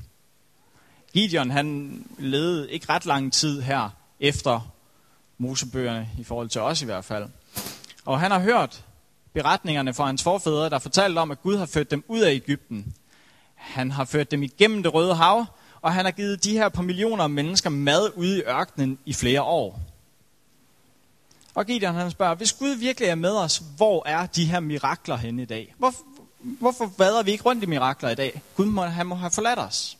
Gideon, 1.13 1.49
han 1.49 1.99
levede 2.19 2.71
ikke 2.71 2.85
ret 2.89 3.05
lang 3.05 3.33
tid 3.33 3.61
her 3.61 3.89
efter 4.19 4.71
Mosebøgerne, 5.37 6.09
i 6.19 6.23
forhold 6.23 6.49
til 6.49 6.61
os 6.61 6.81
i 6.81 6.85
hvert 6.85 7.05
fald. 7.05 7.25
Og 8.05 8.19
han 8.19 8.31
har 8.31 8.39
hørt 8.39 8.83
beretningerne 9.33 9.93
fra 9.93 10.05
hans 10.05 10.23
forfædre, 10.23 10.69
der 10.69 10.79
fortalte 10.79 11.19
om, 11.19 11.31
at 11.31 11.41
Gud 11.41 11.57
har 11.57 11.65
ført 11.65 11.91
dem 11.91 12.03
ud 12.07 12.19
af 12.19 12.31
Ægypten. 12.31 12.93
Han 13.55 13.91
har 13.91 14.05
ført 14.05 14.31
dem 14.31 14.43
igennem 14.43 14.83
det 14.83 14.93
røde 14.93 15.15
hav, 15.15 15.45
og 15.81 15.93
han 15.93 16.05
har 16.05 16.11
givet 16.11 16.43
de 16.43 16.51
her 16.51 16.69
par 16.69 16.81
millioner 16.81 17.23
af 17.23 17.29
mennesker 17.29 17.69
mad 17.69 18.11
ude 18.15 18.37
i 18.37 18.41
ørkenen 18.41 18.97
i 19.05 19.13
flere 19.13 19.41
år. 19.41 19.79
Og 21.55 21.65
Gideon 21.65 21.95
han 21.95 22.11
spørger, 22.11 22.35
hvis 22.35 22.53
Gud 22.53 22.75
virkelig 22.75 23.09
er 23.09 23.15
med 23.15 23.31
os, 23.31 23.61
hvor 23.77 24.07
er 24.07 24.25
de 24.25 24.45
her 24.45 24.59
mirakler 24.59 25.15
henne 25.15 25.41
i 25.41 25.45
dag? 25.45 25.75
Hvor, 25.77 25.93
hvorfor 26.39 26.91
vader 26.97 27.23
vi 27.23 27.31
ikke 27.31 27.43
rundt 27.43 27.63
i 27.63 27.65
mirakler 27.65 28.09
i 28.09 28.15
dag? 28.15 28.41
Gud 28.55 28.65
må, 28.65 28.85
han 28.85 29.07
må 29.07 29.15
have 29.15 29.31
forladt 29.31 29.59
os. 29.59 29.97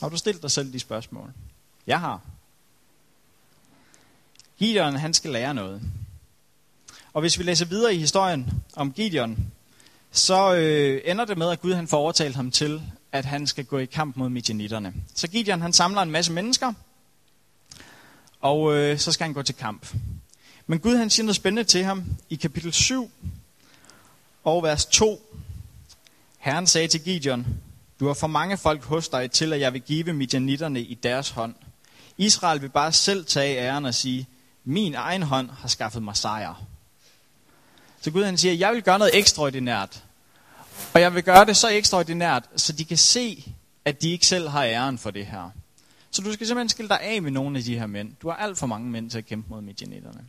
Har 0.00 0.08
du 0.08 0.16
stillet 0.16 0.42
dig 0.42 0.50
selv 0.50 0.72
de 0.72 0.80
spørgsmål? 0.80 1.32
Jeg 1.86 2.00
har. 2.00 2.20
Gideon, 4.58 4.96
han 4.96 5.14
skal 5.14 5.30
lære 5.30 5.54
noget. 5.54 5.82
Og 7.12 7.20
hvis 7.20 7.38
vi 7.38 7.44
læser 7.44 7.66
videre 7.66 7.94
i 7.94 7.98
historien 7.98 8.62
om 8.76 8.92
Gideon, 8.92 9.52
så 10.10 10.54
øh, 10.54 11.02
ender 11.04 11.24
det 11.24 11.38
med, 11.38 11.50
at 11.50 11.60
Gud 11.60 11.74
han 11.74 11.88
får 11.88 11.98
overtalt 11.98 12.36
ham 12.36 12.50
til, 12.50 12.82
at 13.12 13.24
han 13.24 13.46
skal 13.46 13.64
gå 13.64 13.78
i 13.78 13.84
kamp 13.84 14.16
mod 14.16 14.28
midjanitterne. 14.28 14.94
Så 15.14 15.28
Gideon 15.28 15.60
han 15.60 15.72
samler 15.72 16.02
en 16.02 16.10
masse 16.10 16.32
mennesker, 16.32 16.72
og 18.42 18.74
øh, 18.74 18.98
så 18.98 19.12
skal 19.12 19.24
han 19.24 19.34
gå 19.34 19.42
til 19.42 19.54
kamp. 19.54 19.94
Men 20.66 20.78
Gud 20.78 20.96
han 20.96 21.10
siger 21.10 21.24
noget 21.24 21.36
spændende 21.36 21.64
til 21.64 21.84
ham 21.84 22.04
i 22.30 22.34
kapitel 22.34 22.72
7 22.72 23.10
og 24.44 24.62
vers 24.62 24.86
2. 24.86 25.42
Herren 26.38 26.66
sagde 26.66 26.88
til 26.88 27.04
Gideon, 27.04 27.46
du 28.00 28.06
har 28.06 28.14
for 28.14 28.26
mange 28.26 28.56
folk 28.56 28.84
hos 28.84 29.08
dig 29.08 29.30
til, 29.30 29.52
at 29.52 29.60
jeg 29.60 29.72
vil 29.72 29.80
give 29.80 30.12
midjanitterne 30.12 30.80
i 30.80 30.94
deres 30.94 31.30
hånd. 31.30 31.54
Israel 32.18 32.62
vil 32.62 32.68
bare 32.68 32.92
selv 32.92 33.24
tage 33.24 33.58
æren 33.58 33.84
og 33.84 33.94
sige, 33.94 34.26
min 34.64 34.94
egen 34.94 35.22
hånd 35.22 35.50
har 35.50 35.68
skaffet 35.68 36.02
mig 36.02 36.16
sejr. 36.16 36.62
Så 38.00 38.10
Gud 38.10 38.24
han 38.24 38.38
siger, 38.38 38.54
jeg 38.54 38.72
vil 38.72 38.82
gøre 38.82 38.98
noget 38.98 39.18
ekstraordinært. 39.18 40.02
Og 40.94 41.00
jeg 41.00 41.14
vil 41.14 41.22
gøre 41.22 41.44
det 41.44 41.56
så 41.56 41.68
ekstraordinært, 41.68 42.44
så 42.56 42.72
de 42.72 42.84
kan 42.84 42.96
se, 42.96 43.54
at 43.84 44.02
de 44.02 44.10
ikke 44.10 44.26
selv 44.26 44.48
har 44.48 44.64
æren 44.64 44.98
for 44.98 45.10
det 45.10 45.26
her. 45.26 45.50
Så 46.12 46.22
du 46.22 46.32
skal 46.32 46.46
simpelthen 46.46 46.68
skille 46.68 46.88
dig 46.88 47.00
af 47.00 47.22
med 47.22 47.30
nogle 47.30 47.58
af 47.58 47.64
de 47.64 47.78
her 47.78 47.86
mænd. 47.86 48.12
Du 48.22 48.28
har 48.28 48.36
alt 48.36 48.58
for 48.58 48.66
mange 48.66 48.90
mænd 48.90 49.10
til 49.10 49.18
at 49.18 49.26
kæmpe 49.26 49.48
mod 49.50 49.60
midjanitterne. 49.60 50.24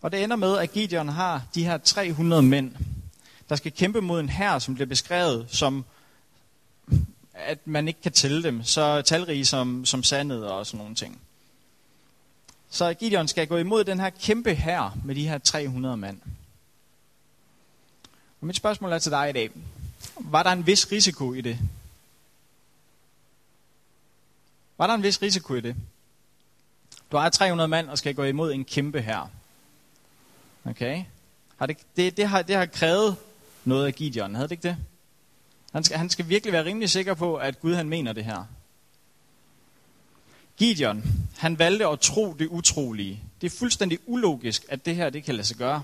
Og 0.00 0.12
det 0.12 0.24
ender 0.24 0.36
med, 0.36 0.58
at 0.58 0.72
Gideon 0.72 1.08
har 1.08 1.42
de 1.54 1.64
her 1.64 1.78
300 1.78 2.42
mænd, 2.42 2.74
der 3.48 3.56
skal 3.56 3.72
kæmpe 3.72 4.00
mod 4.00 4.20
en 4.20 4.28
hær, 4.28 4.58
som 4.58 4.74
bliver 4.74 4.86
beskrevet 4.86 5.46
som, 5.48 5.84
at 7.34 7.58
man 7.66 7.88
ikke 7.88 8.00
kan 8.00 8.12
tælle 8.12 8.42
dem, 8.42 8.62
så 8.64 9.02
talrige 9.02 9.46
som, 9.46 9.84
som 9.84 10.02
sandet 10.02 10.46
og 10.46 10.66
sådan 10.66 10.78
nogle 10.78 10.94
ting. 10.94 11.20
Så 12.70 12.94
Gideon 12.94 13.28
skal 13.28 13.46
gå 13.46 13.56
imod 13.56 13.84
den 13.84 14.00
her 14.00 14.10
kæmpe 14.10 14.54
hær 14.54 14.96
med 15.04 15.14
de 15.14 15.28
her 15.28 15.38
300 15.38 15.96
mand. 15.96 16.20
Og 18.40 18.46
mit 18.46 18.56
spørgsmål 18.56 18.92
er 18.92 18.98
til 18.98 19.12
dig 19.12 19.30
i 19.30 19.32
dag. 19.32 19.50
Var 20.16 20.42
der 20.42 20.50
en 20.52 20.66
vis 20.66 20.92
risiko 20.92 21.32
i 21.32 21.40
det? 21.40 21.58
Var 24.82 24.86
der 24.86 24.94
en 24.94 25.02
vis 25.02 25.22
risiko 25.22 25.54
i 25.54 25.60
det? 25.60 25.76
Du 27.12 27.16
har 27.16 27.28
300 27.28 27.68
mand 27.68 27.88
og 27.90 27.98
skal 27.98 28.14
gå 28.14 28.24
imod 28.24 28.52
en 28.52 28.64
kæmpe 28.64 29.00
her. 29.00 29.30
Okay? 30.64 31.04
Har 31.56 31.66
det, 31.66 31.76
det, 31.96 32.16
det, 32.16 32.28
har, 32.28 32.42
det 32.42 32.56
har 32.56 32.66
krævet 32.66 33.16
noget 33.64 33.86
af 33.86 33.94
Gideon, 33.94 34.34
havde 34.34 34.48
det 34.48 34.52
ikke 34.52 34.68
det? 34.68 34.76
Han 35.72 35.84
skal, 35.84 35.98
han 35.98 36.10
skal 36.10 36.28
virkelig 36.28 36.52
være 36.52 36.64
rimelig 36.64 36.90
sikker 36.90 37.14
på, 37.14 37.36
at 37.36 37.60
Gud 37.60 37.74
han 37.74 37.88
mener 37.88 38.12
det 38.12 38.24
her. 38.24 38.44
Gideon, 40.56 41.04
han 41.38 41.58
valgte 41.58 41.86
at 41.86 42.00
tro 42.00 42.32
det 42.38 42.46
utrolige. 42.46 43.22
Det 43.40 43.52
er 43.52 43.58
fuldstændig 43.58 43.98
ulogisk, 44.06 44.64
at 44.68 44.86
det 44.86 44.96
her 44.96 45.10
det 45.10 45.24
kan 45.24 45.34
lade 45.34 45.46
sig 45.46 45.56
gøre. 45.56 45.82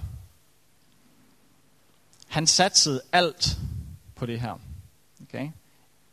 Han 2.28 2.46
satsede 2.46 3.00
alt 3.12 3.58
på 4.14 4.26
det 4.26 4.40
her. 4.40 4.60
Okay? 5.22 5.50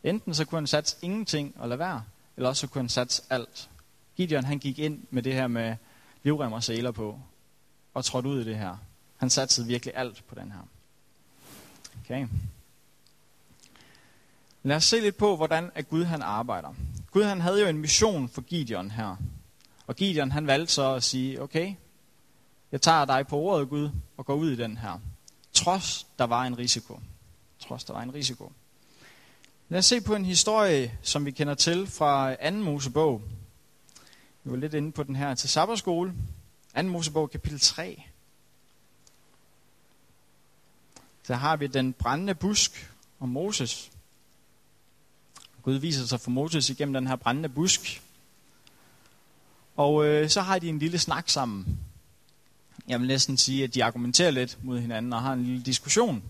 Enten 0.04 0.34
så 0.34 0.44
kunne 0.44 0.58
han 0.58 0.66
satse 0.66 0.96
ingenting 1.02 1.54
og 1.58 1.68
lade 1.68 1.78
være, 1.78 2.02
eller 2.36 2.48
også 2.48 2.60
så 2.60 2.66
kunne 2.66 2.82
han 2.82 2.88
satse 2.88 3.22
alt. 3.30 3.70
Gideon 4.16 4.44
han 4.44 4.58
gik 4.58 4.78
ind 4.78 5.02
med 5.10 5.22
det 5.22 5.32
her 5.32 5.46
med 5.46 5.76
livrem 6.22 6.52
og 6.52 6.64
sæler 6.64 6.90
på, 6.90 7.20
og 7.94 8.04
trådte 8.04 8.28
ud 8.28 8.40
i 8.40 8.44
det 8.44 8.56
her. 8.58 8.76
Han 9.16 9.30
satsede 9.30 9.66
virkelig 9.66 9.96
alt 9.96 10.24
på 10.28 10.34
den 10.34 10.52
her. 10.52 10.60
Okay. 12.04 12.28
Lad 14.62 14.76
os 14.76 14.84
se 14.84 15.00
lidt 15.00 15.16
på, 15.16 15.36
hvordan 15.36 15.70
at 15.74 15.88
Gud 15.88 16.04
han 16.04 16.22
arbejder. 16.22 16.74
Gud 17.10 17.22
han 17.22 17.40
havde 17.40 17.60
jo 17.60 17.68
en 17.68 17.78
mission 17.78 18.28
for 18.28 18.40
Gideon 18.40 18.90
her. 18.90 19.16
Og 19.86 19.96
Gideon 19.96 20.30
han 20.30 20.46
valgte 20.46 20.72
så 20.72 20.94
at 20.94 21.02
sige, 21.02 21.42
okay, 21.42 21.74
jeg 22.72 22.82
tager 22.82 23.04
dig 23.04 23.26
på 23.26 23.36
ordet 23.36 23.68
Gud 23.68 23.90
og 24.16 24.26
går 24.26 24.34
ud 24.34 24.50
i 24.50 24.56
den 24.56 24.76
her. 24.76 25.00
Trods 25.52 26.06
der 26.18 26.24
var 26.24 26.42
en 26.44 26.58
risiko. 26.58 27.00
Trods 27.58 27.84
der 27.84 27.92
var 27.92 28.02
en 28.02 28.14
risiko. 28.14 28.52
Lad 29.68 29.78
os 29.78 29.86
se 29.86 30.00
på 30.00 30.14
en 30.14 30.24
historie, 30.24 30.98
som 31.02 31.24
vi 31.24 31.30
kender 31.30 31.54
til 31.54 31.86
fra 31.86 32.50
2. 32.50 32.56
Mosebog. 32.56 33.22
Vi 34.44 34.50
var 34.50 34.56
lidt 34.56 34.74
inde 34.74 34.92
på 34.92 35.02
den 35.02 35.16
her 35.16 35.34
til 35.34 35.48
sabberskole. 35.48 36.14
2. 36.76 36.82
Mosebog 36.82 37.30
kapitel 37.30 37.60
3. 37.60 38.02
Så 41.22 41.34
har 41.34 41.56
vi 41.56 41.66
den 41.66 41.92
brændende 41.92 42.34
busk 42.34 42.92
og 43.18 43.28
Moses. 43.28 43.90
Gud 45.62 45.74
viser 45.74 46.06
sig 46.06 46.20
for 46.20 46.30
Moses 46.30 46.70
igennem 46.70 46.92
den 46.92 47.06
her 47.06 47.16
brændende 47.16 47.48
busk. 47.48 48.02
Og 49.76 50.06
øh, 50.06 50.30
så 50.30 50.40
har 50.40 50.58
de 50.58 50.68
en 50.68 50.78
lille 50.78 50.98
snak 50.98 51.28
sammen. 51.28 51.78
Jeg 52.88 53.00
vil 53.00 53.08
næsten 53.08 53.36
sige, 53.36 53.64
at 53.64 53.74
de 53.74 53.84
argumenterer 53.84 54.30
lidt 54.30 54.58
mod 54.64 54.80
hinanden 54.80 55.12
og 55.12 55.22
har 55.22 55.32
en 55.32 55.44
lille 55.44 55.62
diskussion. 55.62 56.22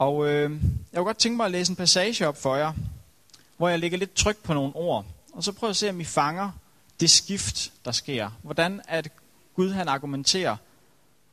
Og 0.00 0.28
øh, 0.28 0.50
jeg 0.92 0.98
kunne 0.98 1.04
godt 1.04 1.18
tænke 1.18 1.36
mig 1.36 1.46
at 1.46 1.52
læse 1.52 1.70
en 1.70 1.76
passage 1.76 2.28
op 2.28 2.42
for 2.42 2.56
jer, 2.56 2.72
hvor 3.56 3.68
jeg 3.68 3.78
lægger 3.78 3.98
lidt 3.98 4.14
tryk 4.14 4.36
på 4.42 4.54
nogle 4.54 4.76
ord. 4.76 5.06
Og 5.32 5.44
så 5.44 5.52
prøver 5.52 5.70
at 5.70 5.76
se, 5.76 5.90
om 5.90 6.00
I 6.00 6.04
fanger 6.04 6.50
det 7.00 7.10
skift, 7.10 7.72
der 7.84 7.92
sker. 7.92 8.30
Hvordan 8.42 8.80
at 8.88 9.12
Gud 9.54 9.70
han 9.70 9.88
argumenterer 9.88 10.56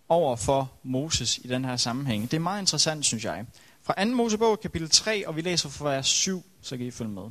over 0.10 0.36
for 0.36 0.72
Moses 0.84 1.38
i 1.38 1.48
den 1.48 1.66
her 1.66 1.78
sammenhæng. 1.78 2.32
Det 2.32 2.38
er 2.38 2.42
meget 2.42 2.62
interessant, 2.62 3.06
synes 3.06 3.26
jeg. 3.26 3.46
Fra 3.84 4.06
2. 4.06 4.12
Mosebog, 4.12 4.60
kapitel 4.60 4.90
3, 4.90 5.28
og 5.28 5.36
vi 5.36 5.42
læser 5.42 5.70
fra 5.70 5.90
vers 5.90 6.08
7, 6.08 6.46
så 6.62 6.78
kan 6.78 6.86
I 6.86 6.92
følge 6.92 7.12
med. 7.12 7.30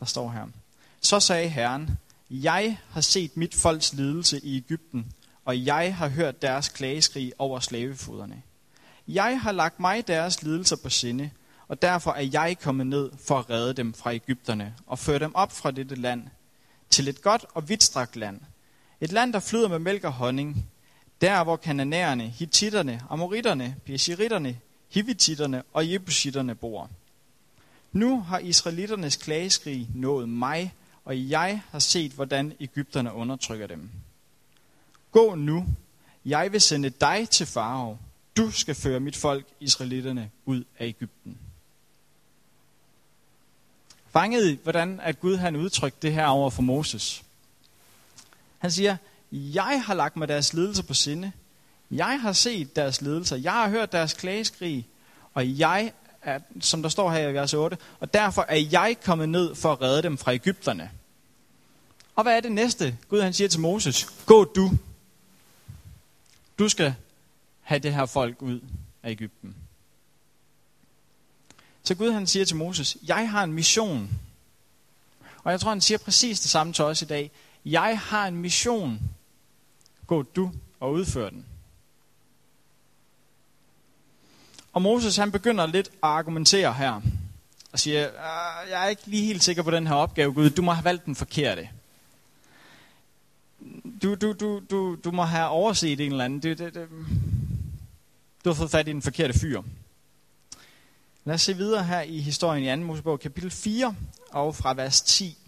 Der 0.00 0.06
står 0.06 0.30
her. 0.30 0.46
Så 1.00 1.20
sagde 1.20 1.48
Herren, 1.48 1.98
jeg 2.30 2.78
har 2.90 3.00
set 3.00 3.36
mit 3.36 3.54
folks 3.54 3.92
lidelse 3.92 4.40
i 4.44 4.56
Ægypten, 4.56 5.12
og 5.44 5.64
jeg 5.64 5.96
har 5.96 6.08
hørt 6.08 6.42
deres 6.42 6.68
klageskrig 6.68 7.32
over 7.38 7.60
slavefoderne. 7.60 8.42
Jeg 9.14 9.40
har 9.40 9.52
lagt 9.52 9.80
mig 9.80 10.06
deres 10.08 10.42
lidelser 10.42 10.76
på 10.76 10.88
sinde, 10.88 11.30
og 11.68 11.82
derfor 11.82 12.10
er 12.10 12.28
jeg 12.32 12.56
kommet 12.62 12.86
ned 12.86 13.10
for 13.24 13.38
at 13.38 13.50
redde 13.50 13.74
dem 13.74 13.94
fra 13.94 14.14
Ægypterne 14.14 14.74
og 14.86 14.98
føre 14.98 15.18
dem 15.18 15.34
op 15.34 15.52
fra 15.52 15.70
dette 15.70 15.94
land 15.94 16.22
til 16.90 17.08
et 17.08 17.22
godt 17.22 17.46
og 17.54 17.68
vidtstrakt 17.68 18.16
land. 18.16 18.40
Et 19.00 19.12
land, 19.12 19.32
der 19.32 19.40
flyder 19.40 19.68
med 19.68 19.78
mælk 19.78 20.04
og 20.04 20.12
honning. 20.12 20.66
Der, 21.20 21.44
hvor 21.44 21.56
kananæerne, 21.56 22.28
hititterne, 22.28 23.02
amoritterne, 23.10 23.76
pesiritterne, 23.84 24.58
hivititterne 24.88 25.62
og 25.72 25.90
jebusitterne 25.92 26.54
bor. 26.54 26.90
Nu 27.92 28.20
har 28.20 28.38
israelitternes 28.38 29.16
klageskrig 29.16 29.88
nået 29.94 30.28
mig, 30.28 30.74
og 31.04 31.30
jeg 31.30 31.62
har 31.70 31.78
set, 31.78 32.12
hvordan 32.12 32.52
Ægypterne 32.60 33.12
undertrykker 33.12 33.66
dem. 33.66 33.90
Gå 35.12 35.34
nu, 35.34 35.66
jeg 36.24 36.52
vil 36.52 36.60
sende 36.60 36.90
dig 36.90 37.28
til 37.30 37.46
Farao, 37.46 37.98
du 38.36 38.50
skal 38.50 38.74
føre 38.74 39.00
mit 39.00 39.16
folk, 39.16 39.46
israelitterne, 39.60 40.30
ud 40.44 40.64
af 40.78 40.86
Ægypten. 40.86 41.38
Fanget 44.12 44.58
hvordan 44.62 45.00
at 45.00 45.20
Gud 45.20 45.36
han 45.36 45.56
udtrykte 45.56 45.98
det 46.02 46.12
her 46.12 46.26
over 46.26 46.50
for 46.50 46.62
Moses. 46.62 47.22
Han 48.58 48.70
siger, 48.70 48.96
jeg 49.32 49.82
har 49.86 49.94
lagt 49.94 50.16
mig 50.16 50.28
deres 50.28 50.52
ledelse 50.52 50.82
på 50.82 50.94
sinde. 50.94 51.32
Jeg 51.90 52.20
har 52.20 52.32
set 52.32 52.76
deres 52.76 53.00
ledelser. 53.00 53.36
Jeg 53.36 53.52
har 53.52 53.68
hørt 53.68 53.92
deres 53.92 54.12
klageskrig. 54.12 54.86
Og 55.34 55.58
jeg 55.58 55.92
er, 56.22 56.40
som 56.60 56.82
der 56.82 56.88
står 56.88 57.10
her 57.10 57.28
i 57.28 57.34
vers 57.34 57.54
8, 57.54 57.78
og 58.00 58.14
derfor 58.14 58.42
er 58.48 58.56
jeg 58.72 58.96
kommet 59.04 59.28
ned 59.28 59.54
for 59.54 59.72
at 59.72 59.80
redde 59.80 60.02
dem 60.02 60.18
fra 60.18 60.32
Ægypterne. 60.32 60.90
Og 62.16 62.22
hvad 62.22 62.36
er 62.36 62.40
det 62.40 62.52
næste? 62.52 62.96
Gud 63.08 63.20
han 63.20 63.32
siger 63.32 63.48
til 63.48 63.60
Moses, 63.60 64.06
gå 64.26 64.44
du. 64.44 64.70
Du 66.58 66.68
skal 66.68 66.94
have 67.70 67.78
det 67.80 67.94
her 67.94 68.06
folk 68.06 68.42
ud 68.42 68.60
af 69.02 69.10
Ægypten. 69.10 69.56
Så 71.82 71.94
Gud 71.94 72.12
han 72.12 72.26
siger 72.26 72.44
til 72.44 72.56
Moses, 72.56 72.96
jeg 73.06 73.30
har 73.30 73.44
en 73.44 73.52
mission. 73.52 74.10
Og 75.44 75.52
jeg 75.52 75.60
tror, 75.60 75.70
han 75.70 75.80
siger 75.80 75.98
præcis 75.98 76.40
det 76.40 76.50
samme 76.50 76.72
til 76.72 76.84
os 76.84 77.02
i 77.02 77.04
dag. 77.04 77.30
Jeg 77.64 77.98
har 77.98 78.26
en 78.26 78.36
mission. 78.36 79.00
Gå 80.06 80.22
du 80.22 80.52
og 80.80 80.92
udfør 80.92 81.30
den. 81.30 81.46
Og 84.72 84.82
Moses 84.82 85.16
han 85.16 85.32
begynder 85.32 85.66
lidt 85.66 85.88
at 85.88 85.94
argumentere 86.02 86.72
her. 86.72 87.00
Og 87.72 87.78
siger, 87.78 88.08
ah, 88.08 88.70
jeg 88.70 88.84
er 88.84 88.88
ikke 88.88 89.06
lige 89.06 89.26
helt 89.26 89.44
sikker 89.44 89.62
på 89.62 89.70
den 89.70 89.86
her 89.86 89.94
opgave, 89.94 90.32
Gud. 90.32 90.50
Du 90.50 90.62
må 90.62 90.72
have 90.72 90.84
valgt 90.84 91.04
den 91.04 91.14
forkerte. 91.14 91.68
du, 94.02 94.14
du, 94.14 94.32
du, 94.32 94.60
du, 94.70 94.96
du 95.04 95.10
må 95.10 95.22
have 95.22 95.48
overset 95.48 96.00
en 96.00 96.12
eller 96.12 96.24
anden. 96.24 96.42
Det, 96.42 96.58
det, 96.58 96.74
det, 96.74 96.88
du 98.44 98.50
har 98.50 98.54
fået 98.54 98.70
fat 98.70 98.88
i 98.88 98.92
den 98.92 99.02
forkerte 99.02 99.38
fyr. 99.38 99.62
Lad 101.24 101.34
os 101.34 101.42
se 101.42 101.56
videre 101.56 101.84
her 101.84 102.00
i 102.00 102.20
historien 102.20 102.80
i 102.80 102.82
2. 102.82 102.86
Mosebog, 102.86 103.20
kapitel 103.20 103.50
4, 103.50 103.94
og 104.30 104.56
fra 104.56 104.74
vers 104.74 105.00
10. 105.00 105.38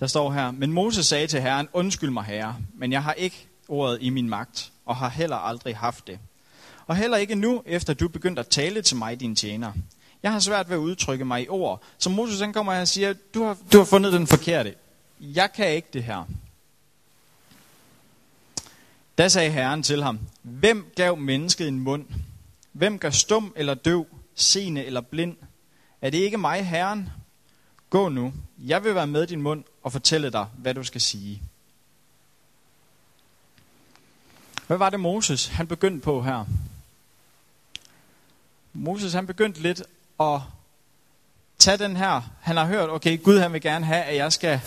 Der 0.00 0.06
står 0.06 0.32
her, 0.32 0.50
men 0.50 0.72
Moses 0.72 1.06
sagde 1.06 1.26
til 1.26 1.40
Herren, 1.40 1.68
undskyld 1.72 2.10
mig 2.10 2.24
herre, 2.24 2.56
men 2.74 2.92
jeg 2.92 3.02
har 3.02 3.12
ikke 3.12 3.48
ordet 3.68 3.98
i 4.00 4.10
min 4.10 4.28
magt, 4.28 4.72
og 4.86 4.96
har 4.96 5.08
heller 5.08 5.36
aldrig 5.36 5.76
haft 5.76 6.06
det. 6.06 6.18
Og 6.86 6.96
heller 6.96 7.16
ikke 7.16 7.34
nu, 7.34 7.62
efter 7.66 7.94
du 7.94 8.08
begyndte 8.08 8.40
at 8.40 8.48
tale 8.48 8.82
til 8.82 8.96
mig, 8.96 9.20
din 9.20 9.36
tjener. 9.36 9.72
Jeg 10.22 10.32
har 10.32 10.38
svært 10.38 10.68
ved 10.68 10.76
at 10.76 10.80
udtrykke 10.80 11.24
mig 11.24 11.42
i 11.42 11.48
ord. 11.48 11.82
Så 11.98 12.10
Moses 12.10 12.40
han 12.40 12.52
kommer 12.52 12.80
og 12.80 12.88
siger, 12.88 13.14
du 13.34 13.44
har, 13.44 13.56
du 13.72 13.78
har 13.78 13.84
fundet 13.84 14.12
den 14.12 14.26
forkerte. 14.26 14.74
Jeg 15.20 15.52
kan 15.52 15.68
ikke 15.68 15.88
det 15.92 16.04
her. 16.04 16.24
Da 19.18 19.28
sagde 19.28 19.50
Herren 19.50 19.82
til 19.82 20.02
ham, 20.02 20.18
hvem 20.42 20.92
gav 20.96 21.16
mennesket 21.16 21.68
en 21.68 21.80
mund? 21.80 22.06
Hvem 22.72 22.98
gør 22.98 23.10
stum 23.10 23.52
eller 23.56 23.74
døv, 23.74 24.06
seende 24.34 24.84
eller 24.84 25.00
blind? 25.00 25.36
Er 26.00 26.10
det 26.10 26.18
ikke 26.18 26.38
mig, 26.38 26.66
Herren? 26.66 27.08
Gå 27.90 28.08
nu, 28.08 28.32
jeg 28.58 28.84
vil 28.84 28.94
være 28.94 29.06
med 29.06 29.26
din 29.26 29.42
mund 29.42 29.64
og 29.82 29.92
fortælle 29.92 30.30
dig, 30.30 30.46
hvad 30.58 30.74
du 30.74 30.84
skal 30.84 31.00
sige. 31.00 31.42
Hvad 34.66 34.76
var 34.76 34.90
det 34.90 35.00
Moses, 35.00 35.46
han 35.46 35.66
begyndte 35.66 36.04
på 36.04 36.22
her? 36.22 36.44
Moses, 38.72 39.12
han 39.12 39.26
begyndte 39.26 39.60
lidt 39.60 39.82
at 40.20 40.40
tage 41.58 41.76
den 41.76 41.96
her. 41.96 42.20
Han 42.40 42.56
har 42.56 42.66
hørt, 42.66 42.90
okay, 42.90 43.22
Gud 43.22 43.38
han 43.38 43.52
vil 43.52 43.60
gerne 43.60 43.84
have, 43.84 44.02
at 44.02 44.16
jeg 44.16 44.32
skal 44.32 44.60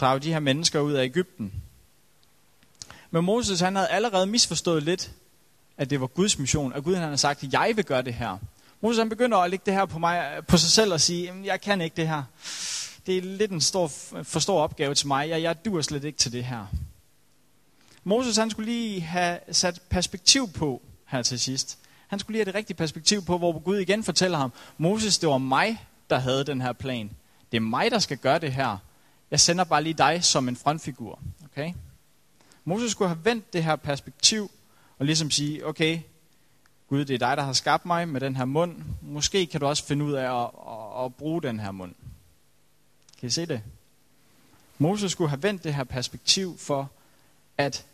drage 0.00 0.20
de 0.20 0.32
her 0.32 0.40
mennesker 0.40 0.80
ud 0.80 0.92
af 0.92 1.04
Ægypten. 1.04 1.52
Men 3.10 3.24
Moses, 3.24 3.60
han 3.60 3.76
havde 3.76 3.88
allerede 3.88 4.26
misforstået 4.26 4.82
lidt, 4.82 5.10
at 5.76 5.90
det 5.90 6.00
var 6.00 6.06
Guds 6.06 6.38
mission, 6.38 6.72
at 6.72 6.84
Gud 6.84 6.94
han 6.94 7.02
havde 7.02 7.18
sagt, 7.18 7.44
at 7.44 7.52
jeg 7.52 7.72
vil 7.76 7.84
gøre 7.84 8.02
det 8.02 8.14
her. 8.14 8.38
Moses 8.80 8.98
han 8.98 9.08
begynder 9.08 9.38
at 9.38 9.50
lægge 9.50 9.62
det 9.66 9.74
her 9.74 9.84
på, 9.84 9.98
mig, 9.98 10.42
på 10.48 10.56
sig 10.56 10.70
selv 10.70 10.92
og 10.92 11.00
sige, 11.00 11.32
jeg 11.44 11.60
kan 11.60 11.80
ikke 11.80 11.96
det 11.96 12.08
her. 12.08 12.22
Det 13.06 13.18
er 13.18 13.22
lidt 13.22 13.50
en 13.50 13.60
stor, 13.60 13.86
for 14.22 14.38
stor 14.38 14.62
opgave 14.62 14.94
til 14.94 15.06
mig. 15.08 15.28
Jeg, 15.28 15.42
jeg 15.42 15.64
duer 15.64 15.82
slet 15.82 16.04
ikke 16.04 16.18
til 16.18 16.32
det 16.32 16.44
her. 16.44 16.66
Moses 18.04 18.36
han 18.36 18.50
skulle 18.50 18.72
lige 18.72 19.00
have 19.00 19.38
sat 19.52 19.80
perspektiv 19.90 20.48
på 20.52 20.82
her 21.06 21.22
til 21.22 21.40
sidst. 21.40 21.78
Han 22.08 22.18
skulle 22.18 22.34
lige 22.34 22.40
have 22.40 22.52
det 22.52 22.54
rigtige 22.54 22.76
perspektiv 22.76 23.24
på, 23.24 23.38
hvor 23.38 23.58
Gud 23.58 23.76
igen 23.76 24.04
fortæller 24.04 24.38
ham, 24.38 24.52
Moses, 24.78 25.18
det 25.18 25.28
var 25.28 25.38
mig, 25.38 25.86
der 26.10 26.18
havde 26.18 26.44
den 26.44 26.60
her 26.60 26.72
plan. 26.72 27.10
Det 27.52 27.56
er 27.56 27.60
mig, 27.60 27.90
der 27.90 27.98
skal 27.98 28.16
gøre 28.16 28.38
det 28.38 28.52
her. 28.52 28.76
Jeg 29.30 29.40
sender 29.40 29.64
bare 29.64 29.82
lige 29.82 29.94
dig 29.94 30.24
som 30.24 30.48
en 30.48 30.56
frontfigur. 30.56 31.18
Okay? 31.44 31.72
Moses 32.64 32.92
skulle 32.92 33.08
have 33.08 33.24
vendt 33.24 33.52
det 33.52 33.64
her 33.64 33.76
perspektiv 33.76 34.50
og 34.98 35.06
ligesom 35.06 35.30
sige, 35.30 35.66
okay, 35.66 36.00
Gud, 36.88 37.04
det 37.04 37.14
er 37.14 37.18
dig, 37.18 37.36
der 37.36 37.42
har 37.42 37.52
skabt 37.52 37.86
mig 37.86 38.08
med 38.08 38.20
den 38.20 38.36
her 38.36 38.44
mund. 38.44 38.82
Måske 39.02 39.46
kan 39.46 39.60
du 39.60 39.66
også 39.66 39.84
finde 39.84 40.04
ud 40.04 40.12
af 40.12 40.42
at, 40.42 40.50
at, 40.68 41.04
at 41.04 41.14
bruge 41.14 41.42
den 41.42 41.60
her 41.60 41.70
mund. 41.70 41.94
Kan 43.20 43.26
I 43.26 43.30
se 43.30 43.46
det? 43.46 43.62
Moses 44.78 45.12
skulle 45.12 45.28
have 45.28 45.42
vendt 45.42 45.64
det 45.64 45.74
her 45.74 45.84
perspektiv 45.84 46.58
for, 46.58 46.90
at 47.58 47.86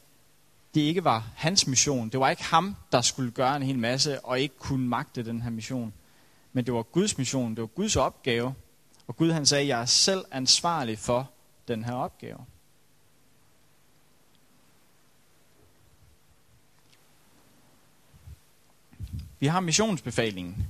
det 0.75 0.80
ikke 0.80 1.04
var 1.04 1.30
hans 1.37 1.66
mission. 1.66 2.08
Det 2.08 2.20
var 2.20 2.30
ikke 2.30 2.44
ham, 2.44 2.76
der 2.92 3.00
skulle 3.00 3.30
gøre 3.30 3.56
en 3.56 3.62
hel 3.62 3.78
masse 3.78 4.20
og 4.20 4.40
ikke 4.40 4.58
kunne 4.58 4.88
magte 4.88 5.25
den 5.25 5.42
her 5.42 5.50
mission. 5.50 5.92
Men 6.52 6.66
det 6.66 6.75
var 6.75 6.82
Guds 6.82 7.18
mission, 7.18 7.50
det 7.50 7.61
var 7.61 7.66
Guds 7.66 7.96
opgave. 7.96 8.54
Og 9.06 9.16
Gud 9.16 9.32
han 9.32 9.46
sagde, 9.46 9.66
jeg 9.66 9.80
er 9.80 9.85
selv 9.87 10.25
ansvarlig 10.30 10.99
for 10.99 11.30
den 11.68 11.85
her 11.85 11.92
opgave. 11.92 12.38
Vi 19.46 19.50
har 19.50 19.61
missionsbefalingen 19.61 20.66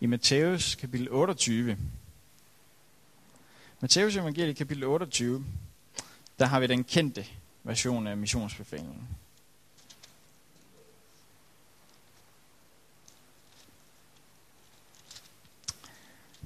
i 0.00 0.06
Matthæus 0.06 0.74
kapitel 0.74 1.08
28. 1.10 1.78
Matthæus 3.80 4.16
evangelie 4.16 4.54
kapitel 4.54 4.84
28, 4.84 5.44
der 6.38 6.46
har 6.46 6.60
vi 6.60 6.66
den 6.66 6.84
kendte 6.84 7.26
version 7.62 8.06
af 8.06 8.16
missionsbefalingen. 8.16 9.08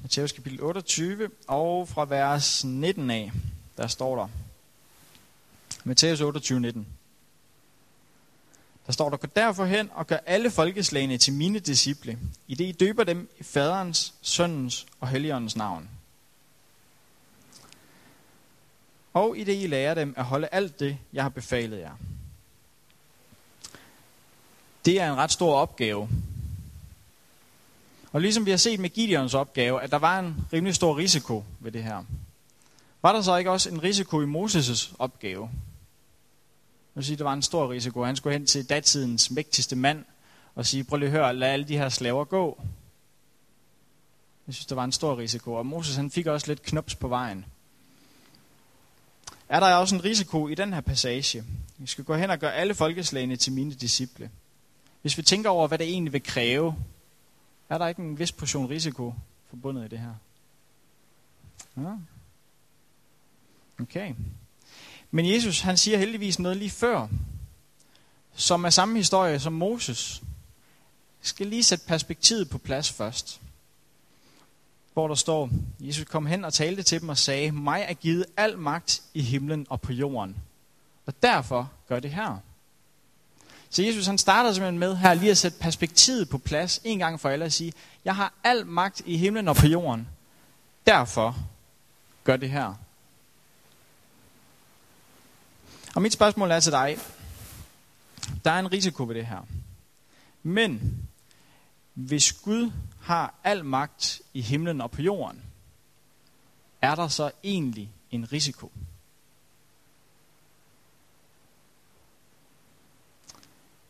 Matthæus 0.03 0.33
kapitel 0.33 0.62
28, 0.62 1.31
og 1.48 1.88
fra 1.88 2.05
vers 2.05 2.64
19 2.64 3.11
af, 3.11 3.33
der 3.77 3.87
står 3.87 4.16
der, 4.16 4.29
Matthæus 5.85 6.20
28, 6.20 6.61
19. 6.61 6.87
Der 8.87 8.92
står 8.92 9.11
der, 9.11 9.16
gå 9.16 9.27
derfor 9.37 9.64
hen 9.64 9.90
og 9.95 10.07
gør 10.07 10.18
alle 10.27 10.51
folkeslagene 10.51 11.18
til 11.18 11.33
mine 11.33 11.59
disciple, 11.59 12.18
i 12.49 12.55
det 12.55 12.64
I 12.64 12.73
døber 12.73 13.05
dem 13.05 13.31
i 13.38 13.42
faderens, 13.42 14.14
søndens 14.23 14.87
og 15.01 15.09
helligåndens 15.09 15.57
navn. 15.57 15.88
Og 19.14 19.38
i 19.38 19.45
det 19.45 19.62
I 19.62 19.66
lærer 19.66 19.95
dem 19.95 20.14
at 20.16 20.25
holde 20.25 20.49
alt 20.53 20.81
det, 20.81 20.99
jeg 21.12 21.23
har 21.23 21.29
befalet 21.29 21.79
jer. 21.79 21.92
Det 24.85 25.01
er 25.01 25.12
en 25.12 25.16
ret 25.16 25.33
stor 25.33 25.55
opgave. 25.55 26.09
Og 28.12 28.21
ligesom 28.21 28.47
vi 28.47 28.51
har 28.51 28.59
set 28.59 28.81
med 28.81 28.90
Gideons 28.90 29.35
opgave, 29.35 29.83
at 29.83 29.90
der 29.90 29.99
var 29.99 30.18
en 30.18 30.37
rimelig 30.53 30.75
stor 30.75 30.99
risiko 30.99 31.45
ved 31.61 31.73
det 31.73 31.83
her. 31.83 32.05
Var 33.03 33.12
der 33.12 33.23
så 33.23 33.37
ikke 33.37 33.51
også 33.51 33.71
en 33.71 33.83
risiko 33.83 34.23
i 34.23 34.25
Moses' 34.25 34.95
opgave? 34.99 35.51
Jeg 36.94 37.00
vil 37.00 37.05
sige, 37.05 37.16
der 37.16 37.24
var 37.24 37.33
en 37.33 37.42
stor 37.42 37.70
risiko. 37.70 38.05
Han 38.05 38.16
skulle 38.16 38.33
hen 38.33 38.46
til 38.46 38.68
datidens 38.68 39.31
mægtigste 39.31 39.76
mand 39.76 40.05
og 40.55 40.66
sige, 40.66 40.85
prøv 40.85 40.96
lige 40.96 41.07
at 41.07 41.12
høre, 41.12 41.35
lad 41.35 41.48
alle 41.48 41.68
de 41.68 41.76
her 41.78 41.88
slaver 41.88 42.24
gå. 42.24 42.62
Jeg 44.46 44.55
synes, 44.55 44.66
der 44.66 44.74
var 44.74 44.85
en 44.85 44.92
stor 44.92 45.18
risiko. 45.18 45.52
Og 45.52 45.66
Moses 45.66 45.96
han 45.96 46.11
fik 46.11 46.26
også 46.26 46.46
lidt 46.46 46.62
knops 46.62 46.94
på 46.94 47.09
vejen. 47.09 47.44
Er 49.48 49.61
der 49.61 49.74
også 49.74 49.94
en 49.94 50.05
risiko 50.05 50.48
i 50.48 50.55
den 50.55 50.72
her 50.72 50.81
passage? 50.81 51.44
Vi 51.78 51.87
skal 51.87 52.05
gå 52.05 52.14
hen 52.14 52.31
og 52.31 52.38
gøre 52.38 52.55
alle 52.55 52.74
folkeslagene 52.74 53.37
til 53.37 53.52
mine 53.52 53.74
disciple. 53.74 54.31
Hvis 55.02 55.16
vi 55.16 55.22
tænker 55.22 55.50
over, 55.50 55.68
hvad 55.68 55.78
det 55.78 55.88
egentlig 55.88 56.12
vil 56.12 56.22
kræve, 56.22 56.76
er 57.68 57.78
der 57.78 57.87
ikke 57.87 58.02
en 58.02 58.18
vis 58.18 58.33
portion 58.33 58.70
risiko 58.70 59.14
forbundet 59.50 59.85
i 59.85 59.88
det 59.88 59.98
her? 59.98 60.14
Ja. 61.76 61.96
Okay. 63.81 64.14
Men 65.14 65.31
Jesus, 65.31 65.61
han 65.61 65.77
siger 65.77 65.98
heldigvis 65.98 66.38
noget 66.38 66.57
lige 66.57 66.70
før, 66.70 67.09
som 68.35 68.64
er 68.64 68.70
samme 68.70 68.96
historie 68.96 69.40
som 69.40 69.53
Moses. 69.53 70.22
Jeg 71.22 71.27
skal 71.27 71.46
lige 71.46 71.62
sætte 71.62 71.87
perspektivet 71.87 72.51
på 72.51 72.59
plads 72.59 72.90
først. 72.90 73.40
Hvor 74.92 75.09
der 75.09 75.14
står, 75.14 75.51
Jesus 75.81 76.05
kom 76.05 76.27
hen 76.27 76.44
og 76.44 76.53
talte 76.53 76.83
til 76.83 77.01
dem 77.01 77.09
og 77.09 77.18
sagde, 77.18 77.53
mig 77.53 77.85
er 77.88 77.94
givet 77.94 78.27
al 78.37 78.59
magt 78.59 79.03
i 79.14 79.22
himlen 79.22 79.66
og 79.70 79.81
på 79.81 79.92
jorden. 79.92 80.37
Og 81.07 81.22
derfor 81.22 81.70
gør 81.88 82.01
det 82.01 82.11
her. 82.11 82.38
Så 83.70 83.83
Jesus 83.83 84.07
han 84.07 84.18
starter 84.18 84.53
simpelthen 84.53 84.79
med 84.79 84.96
her 84.96 85.14
lige 85.14 85.31
at 85.31 85.38
sætte 85.38 85.59
perspektivet 85.59 86.29
på 86.29 86.38
plads 86.38 86.81
en 86.85 86.98
gang 86.98 87.20
for 87.20 87.29
alle 87.29 87.44
og 87.44 87.53
sige, 87.53 87.72
jeg 88.05 88.16
har 88.16 88.33
al 88.44 88.66
magt 88.66 89.03
i 89.07 89.16
himlen 89.16 89.48
og 89.48 89.57
på 89.57 89.66
jorden. 89.66 90.09
Derfor 90.87 91.37
gør 92.25 92.37
det 92.37 92.51
her. 92.51 92.75
Og 95.94 96.02
mit 96.02 96.12
spørgsmål 96.12 96.50
er 96.50 96.61
til 96.61 96.72
dig. 96.72 96.98
Der 98.44 98.50
er 98.50 98.59
en 98.59 98.72
risiko 98.72 99.05
ved 99.05 99.14
det 99.14 99.26
her. 99.26 99.46
Men 100.42 100.98
hvis 101.94 102.33
Gud 102.33 102.72
har 103.00 103.35
al 103.44 103.64
magt 103.64 104.22
i 104.35 104.40
himlen 104.40 104.81
og 104.81 104.90
på 104.90 105.02
jorden, 105.02 105.42
er 106.83 106.94
der 106.94 107.09
så 107.09 107.31
egentlig 107.44 107.92
en 108.11 108.33
risiko? 108.33 108.72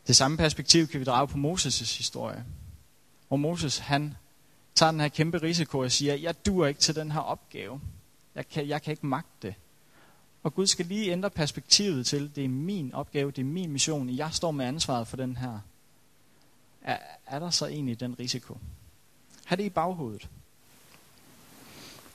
Det 0.07 0.15
samme 0.15 0.37
perspektiv 0.37 0.87
kan 0.87 0.99
vi 0.99 1.05
drage 1.05 1.27
på 1.27 1.37
Moses' 1.37 1.97
historie. 1.97 2.45
Hvor 3.27 3.37
Moses, 3.37 3.77
han 3.77 4.15
tager 4.75 4.91
den 4.91 4.99
her 4.99 5.07
kæmpe 5.07 5.41
risiko 5.41 5.79
og 5.79 5.91
siger, 5.91 6.15
jeg 6.15 6.45
duer 6.45 6.67
ikke 6.67 6.79
til 6.79 6.95
den 6.95 7.11
her 7.11 7.19
opgave. 7.19 7.81
Jeg 8.35 8.49
kan, 8.49 8.67
jeg 8.67 8.81
kan 8.81 8.91
ikke 8.91 9.05
magte 9.05 9.29
det. 9.41 9.55
Og 10.43 10.55
Gud 10.55 10.67
skal 10.67 10.85
lige 10.85 11.11
ændre 11.11 11.29
perspektivet 11.29 12.05
til, 12.05 12.35
det 12.35 12.45
er 12.45 12.49
min 12.49 12.93
opgave, 12.93 13.31
det 13.31 13.41
er 13.41 13.45
min 13.45 13.71
mission, 13.71 14.09
jeg 14.09 14.33
står 14.33 14.51
med 14.51 14.65
ansvaret 14.65 15.07
for 15.07 15.17
den 15.17 15.37
her. 15.37 15.59
Er, 16.81 16.97
er 17.25 17.39
der 17.39 17.49
så 17.49 17.67
egentlig 17.67 17.99
den 17.99 18.19
risiko? 18.19 18.57
Har 19.45 19.55
det 19.55 19.63
i 19.63 19.69
baghovedet. 19.69 20.29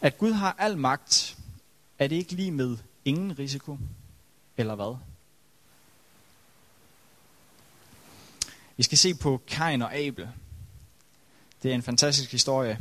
At 0.00 0.18
Gud 0.18 0.32
har 0.32 0.56
al 0.58 0.78
magt, 0.78 1.38
er 1.98 2.06
det 2.06 2.16
ikke 2.16 2.32
lige 2.32 2.50
med 2.50 2.76
ingen 3.04 3.38
risiko? 3.38 3.78
Eller 4.56 4.74
hvad? 4.74 4.96
Vi 8.76 8.82
skal 8.82 8.98
se 8.98 9.14
på 9.14 9.40
Kain 9.46 9.82
og 9.82 9.94
Abel. 9.96 10.28
Det 11.62 11.70
er 11.70 11.74
en 11.74 11.82
fantastisk 11.82 12.32
historie 12.32 12.78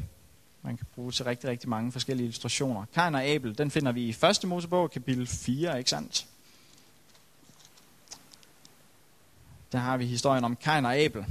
man 0.68 0.78
kan 0.78 0.88
bruge 0.96 1.12
til 1.12 1.26
rigtig, 1.26 1.50
rigtig 1.50 1.70
mange 1.70 1.92
forskellige 1.92 2.26
illustrationer. 2.26 2.86
Kain 2.94 3.16
og 3.16 3.24
Abel, 3.24 3.58
den 3.58 3.72
finder 3.72 3.92
vi 3.92 4.02
i 4.02 4.10
1. 4.10 4.44
Mosebog, 4.44 4.92
kapitel 4.92 5.28
4, 5.28 5.78
ikke 5.78 5.90
sandt? 5.90 6.28
Der 9.72 9.78
har 9.78 9.98
vi 9.98 10.06
historien 10.06 10.44
om 10.44 10.56
Kain 10.56 10.86
og 10.86 10.96
Abel. 10.96 11.26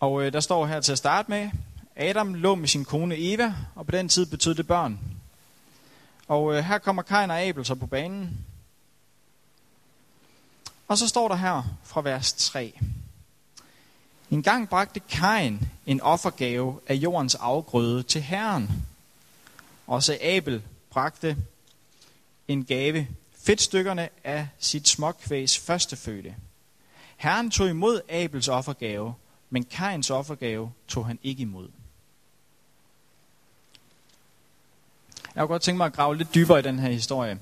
Og 0.00 0.22
øh, 0.22 0.32
der 0.32 0.40
står 0.40 0.66
her 0.66 0.80
til 0.80 0.92
at 0.92 0.98
starte 0.98 1.30
med, 1.30 1.50
Adam 1.96 2.34
lå 2.34 2.54
med 2.54 2.68
sin 2.68 2.84
kone 2.84 3.14
Eva, 3.18 3.54
og 3.74 3.86
på 3.86 3.92
den 3.92 4.08
tid 4.08 4.26
betød 4.26 4.54
det 4.54 4.66
børn. 4.66 4.98
Og 6.28 6.54
øh, 6.54 6.64
her 6.64 6.78
kommer 6.78 7.02
Kain 7.02 7.30
og 7.30 7.40
Abel 7.40 7.64
så 7.64 7.74
på 7.74 7.86
banen. 7.86 8.46
Og 10.88 10.98
så 10.98 11.08
står 11.08 11.28
der 11.28 11.36
her 11.36 11.62
fra 11.84 12.00
vers 12.00 12.32
3. 12.32 12.78
En 14.30 14.42
gang 14.42 14.68
bragte 14.68 15.00
Kain 15.00 15.68
en 15.86 16.00
offergave 16.00 16.80
af 16.86 16.94
jordens 16.94 17.34
afgrøde 17.34 18.02
til 18.02 18.22
Herren. 18.22 18.86
Også 19.86 20.18
Abel 20.22 20.62
bragte 20.90 21.36
en 22.48 22.64
gave, 22.64 23.08
fedtstykkerne 23.38 24.08
af 24.24 24.48
sit 24.58 24.88
småkvægs 24.88 25.58
førstefødte. 25.58 26.34
Herren 27.16 27.50
tog 27.50 27.68
imod 27.68 28.00
Abels 28.08 28.48
offergave, 28.48 29.14
men 29.50 29.64
Kains 29.64 30.10
offergave 30.10 30.72
tog 30.88 31.06
han 31.06 31.18
ikke 31.22 31.42
imod. 31.42 31.68
Jeg 35.34 35.42
kunne 35.42 35.48
godt 35.48 35.62
tænke 35.62 35.76
mig 35.76 35.86
at 35.86 35.92
grave 35.92 36.16
lidt 36.16 36.34
dybere 36.34 36.58
i 36.58 36.62
den 36.62 36.78
her 36.78 36.90
historie, 36.90 37.38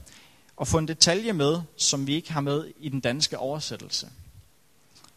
og 0.56 0.68
få 0.68 0.78
en 0.78 0.88
detalje 0.88 1.32
med, 1.32 1.60
som 1.76 2.06
vi 2.06 2.14
ikke 2.14 2.32
har 2.32 2.40
med 2.40 2.72
i 2.80 2.88
den 2.88 3.00
danske 3.00 3.38
oversættelse. 3.38 4.08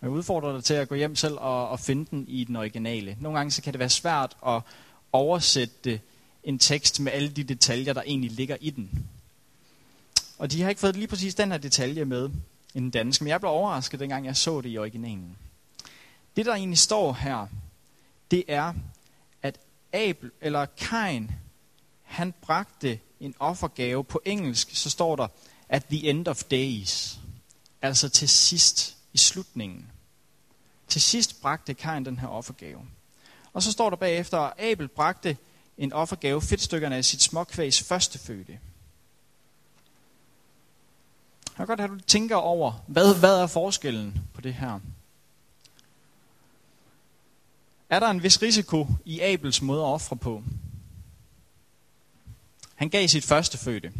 Jeg 0.01 0.09
udfordrer 0.09 0.53
dig 0.53 0.63
til 0.63 0.73
at 0.73 0.89
gå 0.89 0.95
hjem 0.95 1.15
selv 1.15 1.37
og, 1.37 1.69
og 1.69 1.79
finde 1.79 2.05
den 2.11 2.25
i 2.27 2.43
den 2.43 2.55
originale. 2.55 3.17
Nogle 3.19 3.37
gange 3.37 3.51
så 3.51 3.61
kan 3.61 3.73
det 3.73 3.79
være 3.79 3.89
svært 3.89 4.37
at 4.47 4.61
oversætte 5.11 6.01
en 6.43 6.59
tekst 6.59 6.99
med 6.99 7.11
alle 7.11 7.29
de 7.29 7.43
detaljer, 7.43 7.93
der 7.93 8.01
egentlig 8.01 8.31
ligger 8.31 8.57
i 8.61 8.69
den. 8.69 9.07
Og 10.37 10.51
de 10.51 10.61
har 10.61 10.69
ikke 10.69 10.81
fået 10.81 10.95
lige 10.95 11.07
præcis 11.07 11.35
den 11.35 11.51
her 11.51 11.57
detalje 11.57 12.05
med 12.05 12.29
i 12.73 12.79
den 12.79 12.89
danske, 12.89 13.23
men 13.23 13.29
jeg 13.29 13.39
blev 13.39 13.51
overrasket, 13.51 13.99
dengang 13.99 14.25
jeg 14.25 14.37
så 14.37 14.61
det 14.61 14.69
i 14.69 14.77
originalen. 14.77 15.37
Det, 16.35 16.45
der 16.45 16.53
egentlig 16.53 16.77
står 16.77 17.13
her, 17.13 17.47
det 18.31 18.43
er, 18.47 18.73
at 19.41 19.59
Abel, 19.93 20.31
eller 20.41 20.65
Kain, 20.65 21.31
han 22.03 22.33
bragte 22.41 22.99
en 23.19 23.35
offergave. 23.39 24.03
På 24.03 24.21
engelsk, 24.25 24.69
så 24.73 24.89
står 24.89 25.15
der, 25.15 25.27
at 25.69 25.85
the 25.85 26.09
end 26.09 26.27
of 26.27 26.43
days. 26.43 27.19
Altså 27.81 28.09
til 28.09 28.29
sidst, 28.29 28.96
i 29.13 29.17
slutningen. 29.17 29.91
Til 30.87 31.01
sidst 31.01 31.41
bragte 31.41 31.73
Kain 31.73 32.05
den 32.05 32.19
her 32.19 32.27
offergave. 32.27 32.81
Og 33.53 33.63
så 33.63 33.71
står 33.71 33.89
der 33.89 33.97
bagefter, 33.97 34.39
at 34.39 34.71
Abel 34.71 34.87
bragte 34.87 35.37
en 35.77 35.93
offergave, 35.93 36.41
fedtstykkerne 36.41 36.95
af 36.95 37.05
sit 37.05 37.21
småkvægs 37.21 37.83
førstefødte. 37.83 38.59
Jeg 41.57 41.65
kan 41.65 41.67
godt 41.67 41.79
have, 41.79 41.93
at 41.93 41.99
du 41.99 42.03
tænker 42.03 42.35
over, 42.35 42.83
hvad, 42.87 43.19
hvad 43.19 43.39
er 43.39 43.47
forskellen 43.47 44.21
på 44.33 44.41
det 44.41 44.53
her? 44.53 44.79
Er 47.89 47.99
der 47.99 48.07
en 48.07 48.23
vis 48.23 48.41
risiko 48.41 48.87
i 49.05 49.21
Abels 49.21 49.61
måde 49.61 49.81
at 49.81 49.85
ofre 49.85 50.17
på? 50.17 50.43
Han 52.75 52.89
gav 52.89 53.07
sit 53.07 53.25
første 53.25 53.57
føde. 53.57 53.91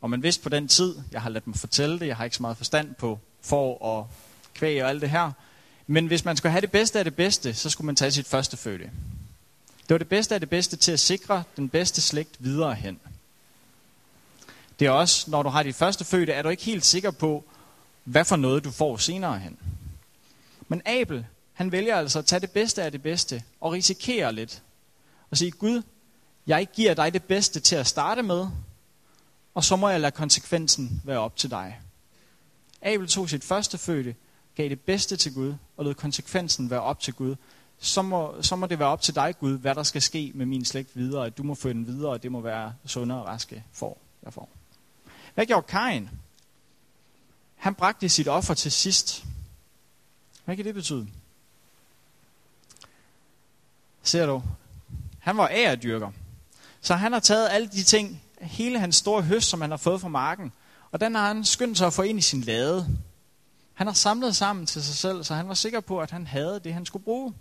Og 0.00 0.10
man 0.10 0.22
vidste 0.22 0.42
på 0.42 0.48
den 0.48 0.68
tid, 0.68 1.00
jeg 1.12 1.22
har 1.22 1.30
ladt 1.30 1.46
mig 1.46 1.56
fortælle 1.56 2.00
det, 2.00 2.06
jeg 2.06 2.16
har 2.16 2.24
ikke 2.24 2.36
så 2.36 2.42
meget 2.42 2.56
forstand 2.56 2.94
på 2.94 3.18
for 3.40 3.82
og 3.82 4.10
kvæg 4.54 4.82
og 4.82 4.88
alt 4.88 5.02
det 5.02 5.10
her. 5.10 5.32
Men 5.86 6.06
hvis 6.06 6.24
man 6.24 6.36
skulle 6.36 6.52
have 6.52 6.60
det 6.60 6.72
bedste 6.72 6.98
af 6.98 7.04
det 7.04 7.16
bedste, 7.16 7.54
så 7.54 7.70
skulle 7.70 7.86
man 7.86 7.96
tage 7.96 8.10
sit 8.10 8.26
første 8.26 8.56
fødte. 8.56 8.90
Det 9.88 9.90
var 9.90 9.98
det 9.98 10.08
bedste 10.08 10.34
af 10.34 10.40
det 10.40 10.50
bedste 10.50 10.76
til 10.76 10.92
at 10.92 11.00
sikre 11.00 11.42
den 11.56 11.68
bedste 11.68 12.00
slægt 12.00 12.36
videre 12.38 12.74
hen. 12.74 13.00
Det 14.78 14.86
er 14.86 14.90
også, 14.90 15.30
når 15.30 15.42
du 15.42 15.48
har 15.48 15.62
dit 15.62 15.76
første 15.76 16.04
fødte, 16.04 16.32
er 16.32 16.42
du 16.42 16.48
ikke 16.48 16.64
helt 16.64 16.84
sikker 16.84 17.10
på, 17.10 17.44
hvad 18.04 18.24
for 18.24 18.36
noget 18.36 18.64
du 18.64 18.70
får 18.70 18.96
senere 18.96 19.38
hen. 19.38 19.58
Men 20.68 20.82
Abel, 20.86 21.26
han 21.52 21.72
vælger 21.72 21.96
altså 21.96 22.18
at 22.18 22.26
tage 22.26 22.40
det 22.40 22.50
bedste 22.50 22.82
af 22.82 22.92
det 22.92 23.02
bedste 23.02 23.42
og 23.60 23.72
risikere 23.72 24.32
lidt. 24.32 24.62
Og 25.30 25.36
sige, 25.36 25.50
Gud, 25.50 25.82
jeg 26.46 26.68
giver 26.74 26.94
dig 26.94 27.12
det 27.12 27.24
bedste 27.24 27.60
til 27.60 27.76
at 27.76 27.86
starte 27.86 28.22
med, 28.22 28.46
og 29.54 29.64
så 29.64 29.76
må 29.76 29.88
jeg 29.88 30.00
lade 30.00 30.12
konsekvensen 30.12 31.02
være 31.04 31.18
op 31.18 31.36
til 31.36 31.50
dig. 31.50 31.80
Abel 32.82 33.08
tog 33.08 33.28
sit 33.28 33.44
første 33.44 33.78
fødte, 33.78 34.14
gav 34.54 34.68
det 34.68 34.80
bedste 34.80 35.16
til 35.16 35.34
Gud, 35.34 35.54
og 35.76 35.84
lod 35.84 35.94
konsekvensen 35.94 36.70
være 36.70 36.80
op 36.80 37.00
til 37.00 37.14
Gud. 37.14 37.36
Så 37.78 38.02
må, 38.02 38.42
så 38.42 38.56
må 38.56 38.66
det 38.66 38.78
være 38.78 38.88
op 38.88 39.02
til 39.02 39.14
dig, 39.14 39.34
Gud, 39.40 39.58
hvad 39.58 39.74
der 39.74 39.82
skal 39.82 40.02
ske 40.02 40.32
med 40.34 40.46
min 40.46 40.64
slægt 40.64 40.96
videre, 40.96 41.26
at 41.26 41.38
du 41.38 41.42
må 41.42 41.54
føre 41.54 41.72
den 41.72 41.86
videre, 41.86 42.12
og 42.12 42.22
det 42.22 42.32
må 42.32 42.40
være 42.40 42.74
sundere 42.86 43.18
og 43.18 43.26
raske 43.26 43.64
for, 43.72 43.98
jeg 44.22 44.32
får. 44.32 44.48
Hvad 45.34 45.46
gjorde 45.46 45.66
Kain? 45.66 46.10
Han 47.56 47.74
bragte 47.74 48.08
sit 48.08 48.28
offer 48.28 48.54
til 48.54 48.72
sidst. 48.72 49.24
Hvad 50.44 50.56
kan 50.56 50.64
det 50.64 50.74
betyde? 50.74 51.08
Ser 54.02 54.26
du? 54.26 54.42
Han 55.18 55.36
var 55.36 55.48
æredyrker. 55.48 56.10
Så 56.80 56.94
han 56.94 57.12
har 57.12 57.20
taget 57.20 57.48
alle 57.50 57.68
de 57.68 57.82
ting, 57.82 58.22
hele 58.40 58.78
hans 58.78 58.96
store 58.96 59.22
høst, 59.22 59.48
som 59.48 59.60
han 59.60 59.70
har 59.70 59.76
fået 59.76 60.00
fra 60.00 60.08
marken, 60.08 60.52
og 60.90 61.00
den 61.00 61.14
har 61.14 61.26
han 61.26 61.44
skyndt 61.44 61.78
sig 61.78 61.86
at 61.86 61.92
få 61.92 62.02
ind 62.02 62.18
i 62.18 62.22
sin 62.22 62.40
lade. 62.40 62.98
Han 63.74 63.86
har 63.86 63.94
samlet 63.94 64.36
sammen 64.36 64.66
til 64.66 64.84
sig 64.84 64.94
selv, 64.94 65.24
så 65.24 65.34
han 65.34 65.48
var 65.48 65.54
sikker 65.54 65.80
på, 65.80 66.00
at 66.00 66.10
han 66.10 66.26
havde 66.26 66.60
det, 66.64 66.74
han 66.74 66.86
skulle 66.86 67.04
bruge. 67.04 67.34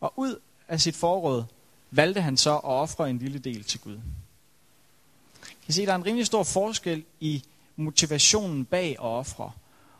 Og 0.00 0.12
ud 0.16 0.36
af 0.68 0.80
sit 0.80 0.96
forråd 0.96 1.44
valgte 1.90 2.20
han 2.20 2.36
så 2.36 2.54
at 2.54 2.64
ofre 2.64 3.10
en 3.10 3.18
lille 3.18 3.38
del 3.38 3.64
til 3.64 3.80
Gud. 3.80 4.00
Kan 5.42 5.68
I 5.68 5.72
se, 5.72 5.86
der 5.86 5.92
er 5.92 5.96
en 5.96 6.06
rimelig 6.06 6.26
stor 6.26 6.42
forskel 6.42 7.04
i 7.20 7.44
motivationen 7.76 8.64
bag 8.64 8.90
at 8.90 8.98
ofre. 8.98 9.52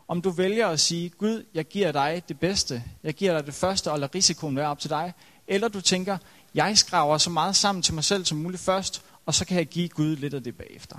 Om 0.07 0.21
du 0.21 0.29
vælger 0.29 0.67
at 0.67 0.79
sige, 0.79 1.09
Gud, 1.09 1.45
jeg 1.53 1.65
giver 1.65 1.91
dig 1.91 2.23
det 2.27 2.39
bedste, 2.39 2.83
jeg 3.03 3.13
giver 3.13 3.33
dig 3.37 3.45
det 3.45 3.53
første, 3.53 3.91
og 3.91 3.99
lader 3.99 4.15
risikoen 4.15 4.55
være 4.55 4.67
op 4.67 4.79
til 4.79 4.89
dig, 4.89 5.13
eller 5.47 5.67
du 5.67 5.81
tænker, 5.81 6.17
jeg 6.53 6.77
skraver 6.77 7.17
så 7.17 7.29
meget 7.29 7.55
sammen 7.55 7.81
til 7.81 7.93
mig 7.93 8.03
selv 8.03 8.25
som 8.25 8.37
muligt 8.37 8.61
først, 8.61 9.03
og 9.25 9.33
så 9.33 9.45
kan 9.45 9.57
jeg 9.57 9.67
give 9.67 9.89
Gud 9.89 10.15
lidt 10.15 10.33
af 10.33 10.43
det 10.43 10.57
bagefter. 10.57 10.97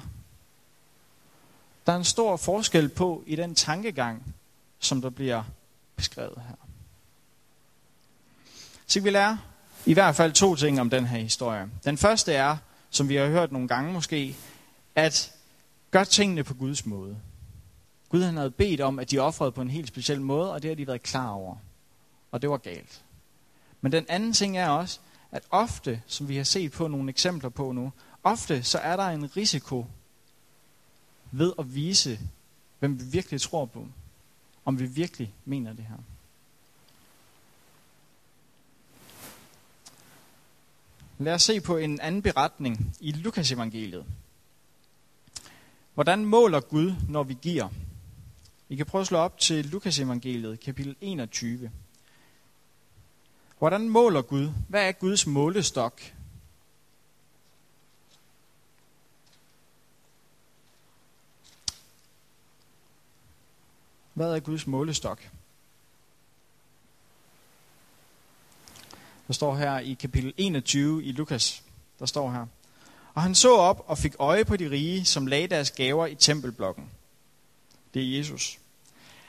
Der 1.86 1.92
er 1.92 1.96
en 1.96 2.04
stor 2.04 2.36
forskel 2.36 2.88
på 2.88 3.22
i 3.26 3.36
den 3.36 3.54
tankegang, 3.54 4.34
som 4.84 5.02
der 5.02 5.10
bliver 5.10 5.42
beskrevet 5.96 6.42
her. 6.48 6.54
Så 8.86 9.00
vi 9.00 9.10
lærer 9.10 9.36
i 9.86 9.92
hvert 9.92 10.16
fald 10.16 10.32
to 10.32 10.56
ting 10.56 10.80
om 10.80 10.90
den 10.90 11.06
her 11.06 11.18
historie. 11.18 11.70
Den 11.84 11.98
første 11.98 12.32
er, 12.32 12.56
som 12.90 13.08
vi 13.08 13.16
har 13.16 13.26
hørt 13.26 13.52
nogle 13.52 13.68
gange 13.68 13.92
måske, 13.92 14.36
at 14.94 15.32
gør 15.90 16.04
tingene 16.04 16.44
på 16.44 16.54
Guds 16.54 16.86
måde. 16.86 17.16
Gud 18.08 18.22
han 18.22 18.36
havde 18.36 18.50
bedt 18.50 18.80
om, 18.80 18.98
at 18.98 19.10
de 19.10 19.18
offrede 19.18 19.52
på 19.52 19.60
en 19.60 19.70
helt 19.70 19.88
speciel 19.88 20.20
måde, 20.20 20.52
og 20.52 20.62
det 20.62 20.70
har 20.70 20.74
de 20.74 20.86
været 20.86 21.02
klar 21.02 21.28
over. 21.28 21.56
Og 22.32 22.42
det 22.42 22.50
var 22.50 22.56
galt. 22.56 23.02
Men 23.80 23.92
den 23.92 24.06
anden 24.08 24.32
ting 24.32 24.58
er 24.58 24.68
også, 24.68 25.00
at 25.32 25.42
ofte, 25.50 26.02
som 26.06 26.28
vi 26.28 26.36
har 26.36 26.44
set 26.44 26.72
på 26.72 26.88
nogle 26.88 27.10
eksempler 27.10 27.50
på 27.50 27.72
nu, 27.72 27.92
ofte 28.22 28.62
så 28.62 28.78
er 28.78 28.96
der 28.96 29.06
en 29.06 29.36
risiko 29.36 29.86
ved 31.30 31.52
at 31.58 31.74
vise, 31.74 32.20
hvem 32.78 33.00
vi 33.00 33.04
virkelig 33.04 33.40
tror 33.40 33.64
på. 33.64 33.88
Om 34.64 34.78
vi 34.78 34.86
virkelig 34.86 35.34
mener 35.44 35.72
det 35.72 35.84
her. 35.84 35.96
Lad 41.18 41.34
os 41.34 41.42
se 41.42 41.60
på 41.60 41.76
en 41.76 42.00
anden 42.00 42.22
beretning 42.22 42.96
i 43.00 43.12
Lukas 43.12 43.52
evangeliet. 43.52 44.04
Hvordan 45.94 46.24
måler 46.24 46.60
Gud, 46.60 46.94
når 47.08 47.22
vi 47.22 47.36
giver? 47.42 47.68
I 48.68 48.76
kan 48.76 48.86
prøve 48.86 49.00
at 49.00 49.06
slå 49.06 49.18
op 49.18 49.38
til 49.38 49.64
Lukas 49.64 49.98
evangeliet, 49.98 50.60
kapitel 50.60 50.96
21. 51.00 51.70
Hvordan 53.58 53.88
måler 53.88 54.22
Gud? 54.22 54.50
Hvad 54.68 54.88
er 54.88 54.92
Guds 54.92 55.26
målestok? 55.26 56.00
Hvad 64.14 64.34
er 64.34 64.40
Guds 64.40 64.66
målestok? 64.66 65.28
Der 69.26 69.32
står 69.32 69.56
her 69.56 69.78
i 69.78 69.92
kapitel 69.92 70.34
21 70.36 71.04
i 71.04 71.12
Lukas, 71.12 71.62
der 71.98 72.06
står 72.06 72.30
her. 72.30 72.46
Og 73.14 73.22
han 73.22 73.34
så 73.34 73.56
op 73.56 73.84
og 73.86 73.98
fik 73.98 74.14
øje 74.18 74.44
på 74.44 74.56
de 74.56 74.70
rige, 74.70 75.04
som 75.04 75.26
lagde 75.26 75.48
deres 75.48 75.70
gaver 75.70 76.06
i 76.06 76.14
tempelblokken. 76.14 76.90
Det 77.94 78.02
er 78.02 78.18
Jesus. 78.18 78.58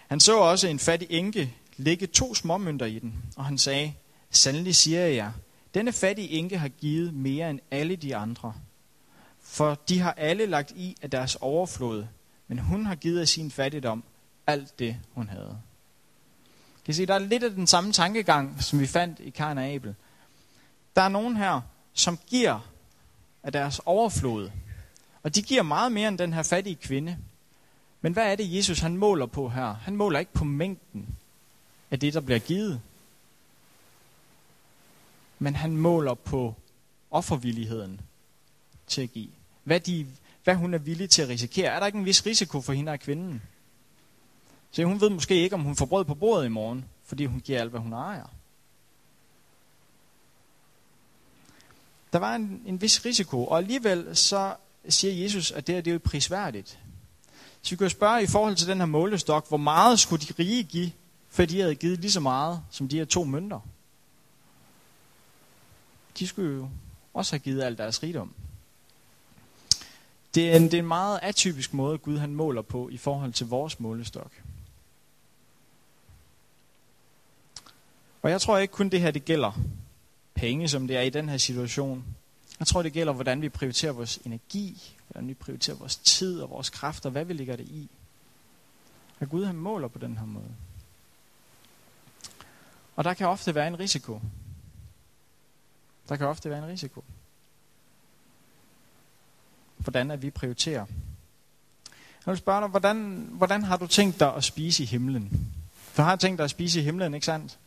Han 0.07 0.19
så 0.19 0.37
også 0.37 0.67
en 0.67 0.79
fattig 0.79 1.07
enke 1.11 1.53
ligge 1.77 2.07
to 2.07 2.35
småmønter 2.35 2.85
i 2.85 2.99
den, 2.99 3.13
og 3.35 3.45
han 3.45 3.57
sagde, 3.57 3.93
Sandelig 4.29 4.75
siger 4.75 5.05
jeg, 5.05 5.31
denne 5.73 5.93
fattige 5.93 6.29
enke 6.29 6.57
har 6.57 6.67
givet 6.67 7.13
mere 7.13 7.49
end 7.49 7.59
alle 7.71 7.95
de 7.95 8.15
andre. 8.15 8.53
For 9.41 9.77
de 9.89 9.99
har 9.99 10.11
alle 10.11 10.45
lagt 10.45 10.71
i 10.71 10.95
af 11.01 11.09
deres 11.09 11.35
overflod, 11.35 12.05
men 12.47 12.59
hun 12.59 12.85
har 12.85 12.95
givet 12.95 13.19
af 13.19 13.27
sin 13.27 13.51
fattigdom 13.51 14.03
alt 14.47 14.79
det, 14.79 14.97
hun 15.13 15.29
havde. 15.29 15.57
Kan 16.85 16.91
I 16.91 16.93
se, 16.93 17.05
der 17.05 17.13
er 17.13 17.19
lidt 17.19 17.43
af 17.43 17.51
den 17.51 17.67
samme 17.67 17.91
tankegang, 17.91 18.63
som 18.63 18.79
vi 18.79 18.87
fandt 18.87 19.19
i 19.19 19.29
Kain 19.29 19.57
og 19.57 19.63
Abel. 19.63 19.95
Der 20.95 21.01
er 21.01 21.09
nogen 21.09 21.37
her, 21.37 21.61
som 21.93 22.19
giver 22.27 22.71
af 23.43 23.51
deres 23.51 23.81
overflod. 23.85 24.51
Og 25.23 25.35
de 25.35 25.41
giver 25.41 25.63
meget 25.63 25.91
mere 25.91 26.07
end 26.07 26.17
den 26.17 26.33
her 26.33 26.43
fattige 26.43 26.75
kvinde. 26.75 27.17
Men 28.01 28.13
hvad 28.13 28.31
er 28.31 28.35
det, 28.35 28.55
Jesus 28.55 28.79
han 28.79 28.97
måler 28.97 29.25
på 29.25 29.49
her? 29.49 29.73
Han 29.73 29.95
måler 29.95 30.19
ikke 30.19 30.33
på 30.33 30.43
mængden 30.43 31.07
af 31.91 31.99
det, 31.99 32.13
der 32.13 32.21
bliver 32.21 32.39
givet. 32.39 32.81
Men 35.39 35.55
han 35.55 35.77
måler 35.77 36.13
på 36.13 36.55
offervilligheden 37.11 38.01
til 38.87 39.01
at 39.01 39.11
give. 39.11 39.29
Hvad, 39.63 39.79
de, 39.79 40.07
hvad 40.43 40.55
hun 40.55 40.73
er 40.73 40.77
villig 40.77 41.09
til 41.09 41.21
at 41.21 41.29
risikere. 41.29 41.71
Er 41.71 41.79
der 41.79 41.85
ikke 41.85 41.99
en 41.99 42.05
vis 42.05 42.25
risiko 42.25 42.61
for 42.61 42.73
hende 42.73 42.91
og 42.91 42.99
kvinden? 42.99 43.41
Så 44.75 44.83
hun 44.83 45.01
ved 45.01 45.09
måske 45.09 45.35
ikke, 45.35 45.55
om 45.55 45.61
hun 45.61 45.75
får 45.75 45.85
brød 45.85 46.05
på 46.05 46.15
bordet 46.15 46.45
i 46.45 46.49
morgen, 46.49 46.85
fordi 47.03 47.25
hun 47.25 47.39
giver 47.39 47.59
alt, 47.59 47.69
hvad 47.69 47.79
hun 47.79 47.93
ejer. 47.93 48.25
Der 52.13 52.19
var 52.19 52.35
en, 52.35 52.61
en 52.65 52.81
vis 52.81 53.05
risiko, 53.05 53.45
og 53.45 53.57
alligevel 53.57 54.15
så 54.15 54.55
siger 54.89 55.23
Jesus, 55.23 55.51
at 55.51 55.67
det, 55.67 55.75
her, 55.75 55.81
det 55.81 55.91
er 55.91 55.93
jo 55.93 55.99
prisværdigt. 56.03 56.79
Så 57.61 57.69
vi 57.69 57.75
kan 57.75 57.85
jo 57.85 57.89
spørge 57.89 58.23
i 58.23 58.27
forhold 58.27 58.55
til 58.55 58.67
den 58.67 58.77
her 58.77 58.85
målestok, 58.85 59.47
hvor 59.47 59.57
meget 59.57 59.99
skulle 59.99 60.25
de 60.25 60.33
rige 60.39 60.63
give, 60.63 60.91
for 61.29 61.45
de 61.45 61.59
havde 61.59 61.75
givet 61.75 61.99
lige 61.99 62.11
så 62.11 62.19
meget 62.19 62.61
som 62.71 62.87
de 62.87 62.97
her 62.97 63.05
to 63.05 63.23
mønter. 63.23 63.59
De 66.19 66.27
skulle 66.27 66.55
jo 66.55 66.69
også 67.13 67.33
have 67.33 67.39
givet 67.39 67.63
al 67.63 67.77
deres 67.77 68.03
rigdom. 68.03 68.33
Det 70.35 70.51
er, 70.51 70.55
en, 70.55 70.63
det 70.63 70.73
er 70.73 70.79
en 70.79 70.87
meget 70.87 71.19
atypisk 71.21 71.73
måde, 71.73 71.97
Gud 71.97 72.17
han 72.17 72.35
måler 72.35 72.61
på 72.61 72.89
i 72.89 72.97
forhold 72.97 73.33
til 73.33 73.47
vores 73.47 73.79
målestok. 73.79 74.31
Og 78.25 78.31
jeg 78.31 78.41
tror 78.41 78.57
ikke 78.57 78.71
kun 78.71 78.89
det 78.89 79.01
her, 79.01 79.11
det 79.11 79.25
gælder 79.25 79.51
penge, 80.33 80.69
som 80.69 80.87
det 80.87 80.97
er 80.97 81.01
i 81.01 81.09
den 81.09 81.29
her 81.29 81.37
situation. 81.37 82.05
Jeg 82.59 82.67
tror, 82.67 82.81
det 82.81 82.93
gælder, 82.93 83.13
hvordan 83.13 83.41
vi 83.41 83.49
prioriterer 83.49 83.91
vores 83.91 84.17
energi, 84.17 84.95
hvordan 85.07 85.27
vi 85.27 85.33
prioriterer 85.33 85.77
vores 85.77 85.95
tid 85.95 86.41
og 86.41 86.49
vores 86.49 86.69
kræfter, 86.69 87.09
hvad 87.09 87.25
vi 87.25 87.33
ligger 87.33 87.55
det 87.55 87.67
i. 87.67 87.89
At 89.19 89.29
Gud 89.29 89.45
han 89.45 89.55
måler 89.55 89.87
på 89.87 89.99
den 89.99 90.17
her 90.17 90.25
måde. 90.25 90.51
Og 92.95 93.03
der 93.03 93.13
kan 93.13 93.27
ofte 93.27 93.55
være 93.55 93.67
en 93.67 93.79
risiko. 93.79 94.21
Der 96.09 96.15
kan 96.15 96.27
ofte 96.27 96.49
være 96.49 96.59
en 96.59 96.67
risiko. 96.67 97.03
Hvordan 99.77 100.11
er 100.11 100.15
vi 100.15 100.29
prioriterer. 100.29 100.85
Jeg 102.25 102.31
vil 102.31 102.37
spørge 102.37 102.61
dig, 102.61 102.69
hvordan, 102.69 103.27
hvordan 103.31 103.63
har 103.63 103.77
du 103.77 103.87
tænkt 103.87 104.19
dig 104.19 104.35
at 104.35 104.43
spise 104.43 104.83
i 104.83 104.85
himlen? 104.85 105.53
Du 105.97 106.01
har 106.01 106.15
tænkt 106.15 106.37
dig 106.37 106.43
at 106.43 106.51
spise 106.51 106.79
i 106.79 106.83
himlen, 106.83 107.13
ikke 107.13 107.25
sandt? 107.25 107.57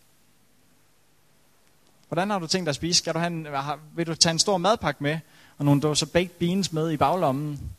Hvordan 2.08 2.30
har 2.30 2.38
du 2.38 2.46
tænkt 2.46 2.66
dig 2.66 2.70
at 2.70 2.76
spise? 2.76 2.98
Skal 2.98 3.14
du 3.14 3.18
have 3.18 3.26
en, 3.26 3.46
vil 3.94 4.06
du 4.06 4.14
tage 4.14 4.30
en 4.30 4.38
stor 4.38 4.58
madpakke 4.58 5.02
med, 5.02 5.18
og 5.58 5.64
nogle 5.64 5.80
dåser 5.80 6.06
baked 6.06 6.34
beans 6.38 6.72
med 6.72 6.90
i 6.90 6.96
baglommen? 6.96 7.70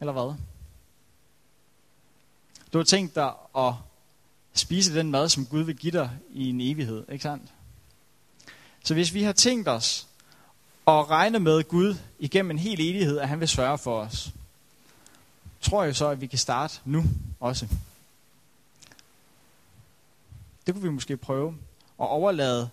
Eller 0.00 0.12
hvad? 0.12 0.34
Du 2.72 2.78
har 2.78 2.84
tænkt 2.84 3.14
dig 3.14 3.32
at 3.56 3.72
spise 4.54 4.94
den 4.94 5.10
mad, 5.10 5.28
som 5.28 5.46
Gud 5.46 5.62
vil 5.62 5.76
give 5.76 5.92
dig 5.92 6.10
i 6.32 6.48
en 6.48 6.60
evighed, 6.60 7.04
ikke 7.08 7.22
sandt? 7.22 7.52
Så 8.84 8.94
hvis 8.94 9.14
vi 9.14 9.22
har 9.22 9.32
tænkt 9.32 9.68
os 9.68 10.06
at 10.86 11.10
regne 11.10 11.38
med 11.38 11.64
Gud 11.64 11.94
igennem 12.18 12.50
en 12.50 12.58
hel 12.58 12.80
evighed, 12.80 13.18
at 13.18 13.28
han 13.28 13.40
vil 13.40 13.48
sørge 13.48 13.78
for 13.78 14.00
os, 14.00 14.32
tror 15.60 15.84
jeg 15.84 15.96
så, 15.96 16.08
at 16.08 16.20
vi 16.20 16.26
kan 16.26 16.38
starte 16.38 16.80
nu 16.84 17.04
også. 17.40 17.66
Det 20.66 20.74
kunne 20.74 20.82
vi 20.82 20.90
måske 20.90 21.16
prøve 21.16 21.48
at 22.00 22.08
overlade 22.08 22.70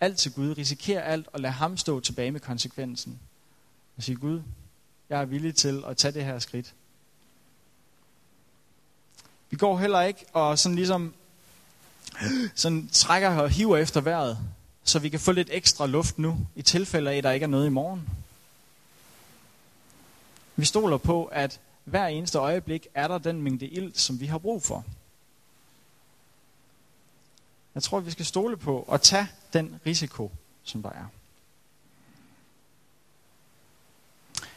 alt 0.00 0.18
til 0.18 0.32
Gud, 0.32 0.58
risikere 0.58 1.02
alt 1.02 1.28
og 1.32 1.40
lade 1.40 1.52
ham 1.52 1.76
stå 1.76 2.00
tilbage 2.00 2.30
med 2.30 2.40
konsekvensen. 2.40 3.20
Og 3.96 4.02
sige, 4.02 4.16
Gud, 4.16 4.42
jeg 5.08 5.20
er 5.20 5.24
villig 5.24 5.54
til 5.54 5.82
at 5.86 5.96
tage 5.96 6.12
det 6.12 6.24
her 6.24 6.38
skridt. 6.38 6.74
Vi 9.50 9.56
går 9.56 9.78
heller 9.78 10.00
ikke 10.00 10.24
og 10.32 10.58
sådan 10.58 10.76
ligesom 10.76 11.14
sådan 12.54 12.88
trækker 12.92 13.28
og 13.28 13.50
hiver 13.50 13.76
efter 13.76 14.00
vejret, 14.00 14.38
så 14.84 14.98
vi 14.98 15.08
kan 15.08 15.20
få 15.20 15.32
lidt 15.32 15.48
ekstra 15.52 15.86
luft 15.86 16.18
nu, 16.18 16.46
i 16.54 16.62
tilfælde 16.62 17.10
af, 17.10 17.16
at 17.16 17.24
der 17.24 17.30
ikke 17.30 17.44
er 17.44 17.48
noget 17.48 17.66
i 17.66 17.70
morgen. 17.70 18.08
Vi 20.56 20.64
stoler 20.64 20.96
på, 20.96 21.24
at 21.24 21.60
hver 21.84 22.06
eneste 22.06 22.38
øjeblik 22.38 22.86
er 22.94 23.08
der 23.08 23.18
den 23.18 23.42
mængde 23.42 23.66
ild, 23.66 23.94
som 23.94 24.20
vi 24.20 24.26
har 24.26 24.38
brug 24.38 24.62
for. 24.62 24.84
Jeg 27.74 27.82
tror, 27.82 28.00
vi 28.00 28.10
skal 28.10 28.26
stole 28.26 28.56
på 28.56 28.84
og 28.88 29.02
tage 29.02 29.28
den 29.52 29.80
risiko, 29.86 30.32
som 30.62 30.82
der 30.82 30.90
er. 30.90 31.06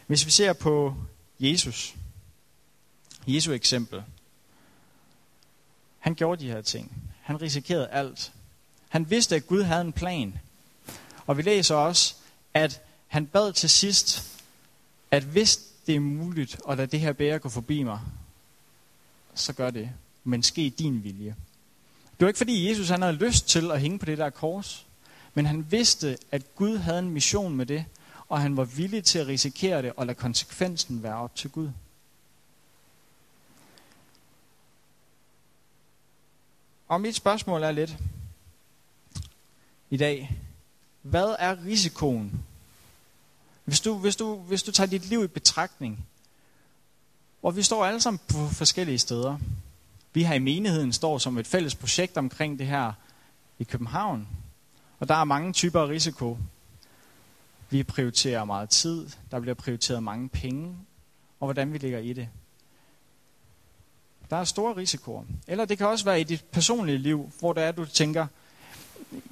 Hvis 0.07 0.25
vi 0.25 0.31
ser 0.31 0.53
på 0.53 0.95
Jesus, 1.39 1.95
Jesu 3.27 3.51
eksempel, 3.51 4.03
han 5.99 6.15
gjorde 6.15 6.43
de 6.43 6.51
her 6.51 6.61
ting. 6.61 7.11
Han 7.21 7.41
risikerede 7.41 7.87
alt. 7.87 8.33
Han 8.89 9.09
vidste, 9.09 9.35
at 9.35 9.47
Gud 9.47 9.63
havde 9.63 9.81
en 9.81 9.93
plan. 9.93 10.39
Og 11.25 11.37
vi 11.37 11.41
læser 11.41 11.75
også, 11.75 12.15
at 12.53 12.81
han 13.07 13.27
bad 13.27 13.53
til 13.53 13.69
sidst, 13.69 14.39
at 15.11 15.23
hvis 15.23 15.59
det 15.87 15.95
er 15.95 15.99
muligt 15.99 16.59
at 16.69 16.77
lade 16.77 16.87
det 16.87 16.99
her 16.99 17.13
bære 17.13 17.39
gå 17.39 17.49
forbi 17.49 17.83
mig, 17.83 17.99
så 19.33 19.53
gør 19.53 19.69
det. 19.69 19.91
Men 20.23 20.43
ske 20.43 20.69
din 20.69 21.03
vilje. 21.03 21.35
Det 22.13 22.25
var 22.25 22.27
ikke 22.27 22.37
fordi 22.37 22.69
Jesus 22.69 22.89
han 22.89 23.01
havde 23.01 23.15
lyst 23.15 23.47
til 23.49 23.71
at 23.71 23.81
hænge 23.81 23.99
på 23.99 24.05
det 24.05 24.17
der 24.17 24.29
kors, 24.29 24.85
men 25.33 25.45
han 25.45 25.71
vidste, 25.71 26.17
at 26.31 26.55
Gud 26.55 26.77
havde 26.77 26.99
en 26.99 27.09
mission 27.09 27.55
med 27.55 27.65
det, 27.65 27.85
og 28.29 28.41
han 28.41 28.57
var 28.57 28.63
villig 28.63 29.03
til 29.03 29.19
at 29.19 29.27
risikere 29.27 29.81
det 29.81 29.93
og 29.97 30.05
lade 30.05 30.17
konsekvensen 30.17 31.03
være 31.03 31.15
op 31.15 31.35
til 31.35 31.49
Gud. 31.49 31.69
Og 36.87 37.01
mit 37.01 37.15
spørgsmål 37.15 37.63
er 37.63 37.71
lidt 37.71 37.97
i 39.89 39.97
dag, 39.97 40.37
hvad 41.01 41.35
er 41.39 41.65
risikoen? 41.65 42.45
Hvis 43.65 43.81
du, 43.81 43.97
hvis, 43.97 44.15
du, 44.15 44.35
hvis 44.35 44.63
du 44.63 44.71
tager 44.71 44.87
dit 44.87 45.05
liv 45.05 45.23
i 45.23 45.27
betragtning, 45.27 46.05
hvor 47.41 47.51
vi 47.51 47.63
står 47.63 47.85
alle 47.85 48.01
sammen 48.01 48.19
på 48.27 48.47
forskellige 48.47 48.99
steder, 48.99 49.37
vi 50.13 50.23
her 50.23 50.33
i 50.33 50.39
menigheden 50.39 50.93
står 50.93 51.17
som 51.17 51.37
et 51.37 51.47
fælles 51.47 51.75
projekt 51.75 52.17
omkring 52.17 52.59
det 52.59 52.67
her 52.67 52.91
i 53.59 53.63
København. 53.63 54.27
Og 54.99 55.07
der 55.09 55.15
er 55.15 55.23
mange 55.23 55.53
typer 55.53 55.81
af 55.81 55.87
risiko. 55.87 56.37
Vi 57.69 57.83
prioriterer 57.83 58.45
meget 58.45 58.69
tid, 58.69 59.09
der 59.31 59.39
bliver 59.39 59.53
prioriteret 59.55 60.03
mange 60.03 60.29
penge, 60.29 60.75
og 61.39 61.47
hvordan 61.47 61.73
vi 61.73 61.77
ligger 61.77 61.99
i 61.99 62.13
det. 62.13 62.29
Der 64.29 64.37
er 64.37 64.43
store 64.43 64.75
risikoer. 64.75 65.23
Eller 65.47 65.65
det 65.65 65.77
kan 65.77 65.87
også 65.87 66.05
være 66.05 66.21
i 66.21 66.23
dit 66.23 66.43
personlige 66.51 66.97
liv, 66.97 67.31
hvor 67.39 67.53
der 67.53 67.61
er, 67.61 67.71
du 67.71 67.85
tænker, 67.85 68.27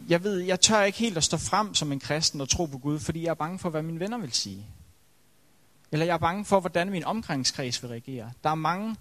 jeg 0.10 0.24
ved, 0.24 0.38
jeg 0.40 0.60
tør 0.60 0.82
ikke 0.82 0.98
helt 0.98 1.18
at 1.18 1.24
stå 1.24 1.38
frem 1.38 1.74
som 1.74 1.92
en 1.92 2.00
kristen 2.00 2.42
og 2.42 2.50
tro 2.50 2.66
på 2.66 2.78
Gud, 2.78 3.00
fordi 3.00 3.24
jeg 3.24 3.30
er 3.30 3.34
bange 3.34 3.60
for, 3.60 3.70
hvad 3.70 3.82
mine 3.82 4.00
venner 4.00 4.18
vil 4.18 4.32
sige. 4.32 4.66
Eller 5.92 6.06
jeg 6.06 6.14
er 6.14 6.18
bange 6.18 6.46
for, 6.46 6.60
hvordan 6.60 6.90
min 6.90 7.04
omgangskreds 7.04 7.84
vil 7.84 7.90
reagere. 7.90 8.32
Der 8.44 8.50
er 8.50 8.56
mange 8.56 8.96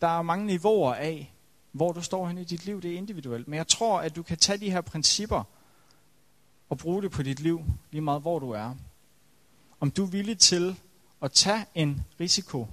der 0.00 0.18
er 0.18 0.22
mange 0.22 0.46
niveauer 0.46 0.94
af, 0.94 1.32
hvor 1.72 1.92
du 1.92 2.02
står 2.02 2.28
hen 2.28 2.38
i 2.38 2.44
dit 2.44 2.64
liv. 2.64 2.82
Det 2.82 2.92
er 2.92 2.96
individuelt. 2.96 3.48
Men 3.48 3.56
jeg 3.56 3.68
tror, 3.68 4.00
at 4.00 4.16
du 4.16 4.22
kan 4.22 4.36
tage 4.36 4.58
de 4.58 4.70
her 4.70 4.80
principper 4.80 5.44
og 6.68 6.78
bruge 6.78 7.02
det 7.02 7.10
på 7.10 7.22
dit 7.22 7.40
liv, 7.40 7.64
lige 7.90 8.00
meget 8.00 8.20
hvor 8.20 8.38
du 8.38 8.50
er. 8.50 8.74
Om 9.80 9.90
du 9.90 10.04
er 10.04 10.10
villig 10.10 10.38
til 10.38 10.76
at 11.22 11.32
tage 11.32 11.66
en 11.74 12.04
risiko 12.20 12.66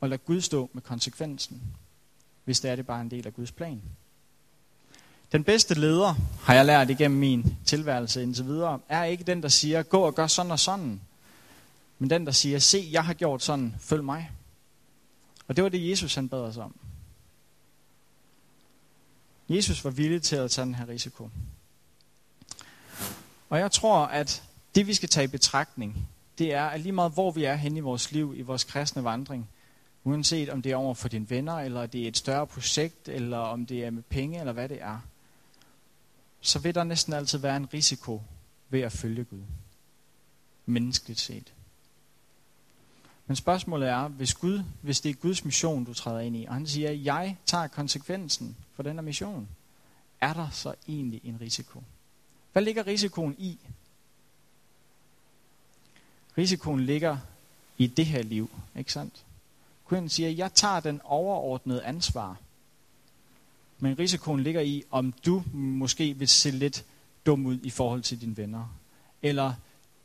og 0.00 0.08
lade 0.08 0.18
Gud 0.18 0.40
stå 0.40 0.70
med 0.72 0.82
konsekvensen, 0.82 1.62
hvis 2.44 2.60
det 2.60 2.70
er 2.70 2.76
det 2.76 2.86
bare 2.86 3.00
en 3.00 3.10
del 3.10 3.26
af 3.26 3.34
Guds 3.34 3.52
plan. 3.52 3.82
Den 5.32 5.44
bedste 5.44 5.74
leder, 5.74 6.14
har 6.42 6.54
jeg 6.54 6.66
lært 6.66 6.90
igennem 6.90 7.20
min 7.20 7.56
tilværelse 7.64 8.22
indtil 8.22 8.44
videre, 8.44 8.78
er 8.88 9.04
ikke 9.04 9.24
den, 9.24 9.42
der 9.42 9.48
siger, 9.48 9.82
gå 9.82 10.00
og 10.00 10.14
gør 10.14 10.26
sådan 10.26 10.52
og 10.52 10.58
sådan, 10.58 11.00
men 11.98 12.10
den, 12.10 12.26
der 12.26 12.32
siger, 12.32 12.58
se, 12.58 12.88
jeg 12.92 13.04
har 13.04 13.14
gjort 13.14 13.42
sådan, 13.42 13.74
følg 13.80 14.04
mig. 14.04 14.30
Og 15.46 15.56
det 15.56 15.64
var 15.64 15.70
det, 15.70 15.90
Jesus 15.90 16.14
han 16.14 16.28
bad 16.28 16.40
os 16.40 16.56
om. 16.56 16.76
Jesus 19.48 19.84
var 19.84 19.90
villig 19.90 20.22
til 20.22 20.36
at 20.36 20.50
tage 20.50 20.66
den 20.66 20.74
her 20.74 20.88
risiko. 20.88 21.30
Og 23.50 23.58
jeg 23.58 23.72
tror, 23.72 23.98
at 24.06 24.42
det 24.74 24.86
vi 24.86 24.94
skal 24.94 25.08
tage 25.08 25.24
i 25.24 25.28
betragtning, 25.28 26.08
det 26.38 26.54
er, 26.54 26.64
at 26.66 26.80
lige 26.80 26.92
meget 26.92 27.12
hvor 27.12 27.30
vi 27.30 27.44
er 27.44 27.54
henne 27.54 27.78
i 27.78 27.80
vores 27.80 28.12
liv, 28.12 28.34
i 28.36 28.42
vores 28.42 28.64
kristne 28.64 29.04
vandring, 29.04 29.48
uanset 30.04 30.48
om 30.48 30.62
det 30.62 30.72
er 30.72 30.76
over 30.76 30.94
for 30.94 31.08
dine 31.08 31.30
venner, 31.30 31.54
eller 31.54 31.86
det 31.86 32.04
er 32.04 32.08
et 32.08 32.16
større 32.16 32.46
projekt, 32.46 33.08
eller 33.08 33.38
om 33.38 33.66
det 33.66 33.84
er 33.84 33.90
med 33.90 34.02
penge, 34.02 34.40
eller 34.40 34.52
hvad 34.52 34.68
det 34.68 34.82
er, 34.82 34.98
så 36.40 36.58
vil 36.58 36.74
der 36.74 36.84
næsten 36.84 37.12
altid 37.12 37.38
være 37.38 37.56
en 37.56 37.74
risiko 37.74 38.22
ved 38.68 38.80
at 38.80 38.92
følge 38.92 39.24
Gud. 39.24 39.42
Menneskeligt 40.66 41.20
set. 41.20 41.52
Men 43.32 43.36
spørgsmålet 43.36 43.88
er, 43.88 44.08
hvis, 44.08 44.34
Gud, 44.34 44.62
hvis 44.82 45.00
det 45.00 45.10
er 45.10 45.14
Guds 45.14 45.44
mission, 45.44 45.84
du 45.84 45.94
træder 45.94 46.20
ind 46.20 46.36
i, 46.36 46.44
og 46.44 46.54
han 46.54 46.66
siger, 46.66 46.90
at 46.90 47.04
jeg 47.04 47.36
tager 47.46 47.66
konsekvensen 47.66 48.56
for 48.74 48.82
den 48.82 48.94
her 48.94 49.02
mission, 49.02 49.48
er 50.20 50.32
der 50.32 50.50
så 50.50 50.74
egentlig 50.88 51.20
en 51.24 51.38
risiko? 51.40 51.82
Hvad 52.52 52.62
ligger 52.62 52.86
risikoen 52.86 53.34
i? 53.38 53.58
Risikoen 56.38 56.80
ligger 56.80 57.18
i 57.78 57.86
det 57.86 58.06
her 58.06 58.22
liv, 58.22 58.50
ikke 58.76 58.92
sandt? 58.92 59.24
Gud 59.84 60.08
siger, 60.08 60.30
jeg 60.30 60.54
tager 60.54 60.80
den 60.80 61.00
overordnede 61.04 61.84
ansvar. 61.84 62.36
Men 63.78 63.98
risikoen 63.98 64.42
ligger 64.42 64.60
i, 64.60 64.84
om 64.90 65.12
du 65.26 65.42
måske 65.52 66.14
vil 66.14 66.28
se 66.28 66.50
lidt 66.50 66.84
dum 67.26 67.46
ud 67.46 67.58
i 67.62 67.70
forhold 67.70 68.02
til 68.02 68.20
dine 68.20 68.36
venner. 68.36 68.76
Eller 69.22 69.54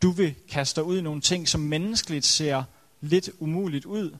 du 0.01 0.11
vil 0.11 0.35
kaste 0.49 0.83
ud 0.83 0.97
i 0.97 1.01
nogle 1.01 1.21
ting, 1.21 1.47
som 1.47 1.61
menneskeligt 1.61 2.25
ser 2.25 2.63
lidt 3.01 3.29
umuligt 3.39 3.85
ud. 3.85 4.17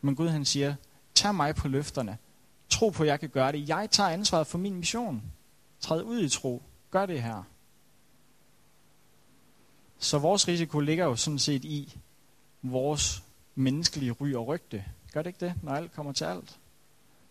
Men 0.00 0.16
Gud 0.16 0.28
han 0.28 0.44
siger, 0.44 0.74
tag 1.14 1.34
mig 1.34 1.54
på 1.54 1.68
løfterne. 1.68 2.18
Tro 2.68 2.90
på, 2.90 3.02
at 3.02 3.08
jeg 3.08 3.20
kan 3.20 3.28
gøre 3.28 3.52
det. 3.52 3.68
Jeg 3.68 3.90
tager 3.90 4.08
ansvaret 4.10 4.46
for 4.46 4.58
min 4.58 4.74
mission. 4.74 5.22
Træd 5.80 6.02
ud 6.02 6.20
i 6.20 6.28
tro. 6.28 6.62
Gør 6.90 7.06
det 7.06 7.22
her. 7.22 7.42
Så 9.98 10.18
vores 10.18 10.48
risiko 10.48 10.80
ligger 10.80 11.04
jo 11.04 11.16
sådan 11.16 11.38
set 11.38 11.64
i 11.64 11.98
vores 12.62 13.22
menneskelige 13.54 14.12
ry 14.12 14.34
og 14.34 14.46
rygte. 14.46 14.84
Gør 15.12 15.22
det 15.22 15.30
ikke 15.30 15.46
det, 15.46 15.54
når 15.62 15.72
alt 15.72 15.92
kommer 15.92 16.12
til 16.12 16.24
alt? 16.24 16.58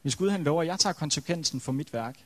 Hvis 0.01 0.15
Gud 0.15 0.29
han 0.29 0.43
lover, 0.43 0.61
at 0.61 0.67
jeg 0.67 0.79
tager 0.79 0.93
konsekvensen 0.93 1.59
for 1.59 1.71
mit 1.71 1.93
værk. 1.93 2.25